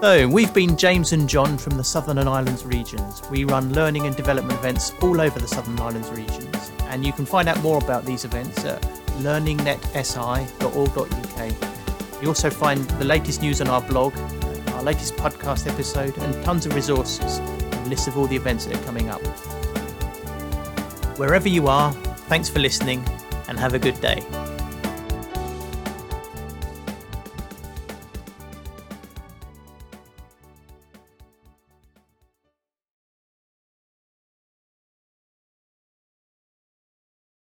So, 0.01 0.29
we've 0.29 0.53
been 0.53 0.77
James 0.77 1.12
and 1.12 1.29
John 1.29 1.57
from 1.57 1.77
the 1.77 1.85
Southern 1.85 2.18
and 2.18 2.29
Islands 2.29 2.64
regions. 2.64 3.23
We 3.31 3.45
run 3.45 3.73
learning 3.73 4.07
and 4.07 4.14
development 4.16 4.59
events 4.59 4.93
all 5.01 5.20
over 5.20 5.39
the 5.39 5.49
Southern 5.49 5.79
Islands 5.81 6.11
regions, 6.11 6.61
and 6.93 7.05
you 7.05 7.12
can 7.12 7.24
find 7.24 7.49
out 7.49 7.61
more 7.62 7.78
about 7.78 8.05
these 8.05 8.26
events 8.26 8.64
at 8.66 8.82
learningnetsi.org.uk. 9.22 12.22
You 12.22 12.28
also 12.28 12.51
find 12.51 12.84
the 12.90 13.05
latest 13.05 13.40
news 13.40 13.62
on 13.62 13.68
our 13.68 13.80
blog, 13.80 14.14
our 14.74 14.82
latest 14.82 15.16
podcast 15.16 15.66
episode, 15.66 16.18
and 16.18 16.45
tons 16.45 16.66
of 16.66 16.74
resources 16.74 17.38
and 17.38 17.88
lists 17.88 18.09
of 18.09 18.18
all 18.18 18.26
the 18.26 18.36
events 18.36 18.66
that 18.66 18.76
are 18.76 18.84
coming 18.84 19.09
up. 19.09 19.22
Wherever 21.18 21.49
you 21.49 21.66
are, 21.66 21.93
thanks 22.28 22.51
for 22.51 22.59
listening 22.59 23.03
and 23.49 23.59
have 23.59 23.72
a 23.72 23.78
good 23.78 23.99
day. 24.03 24.22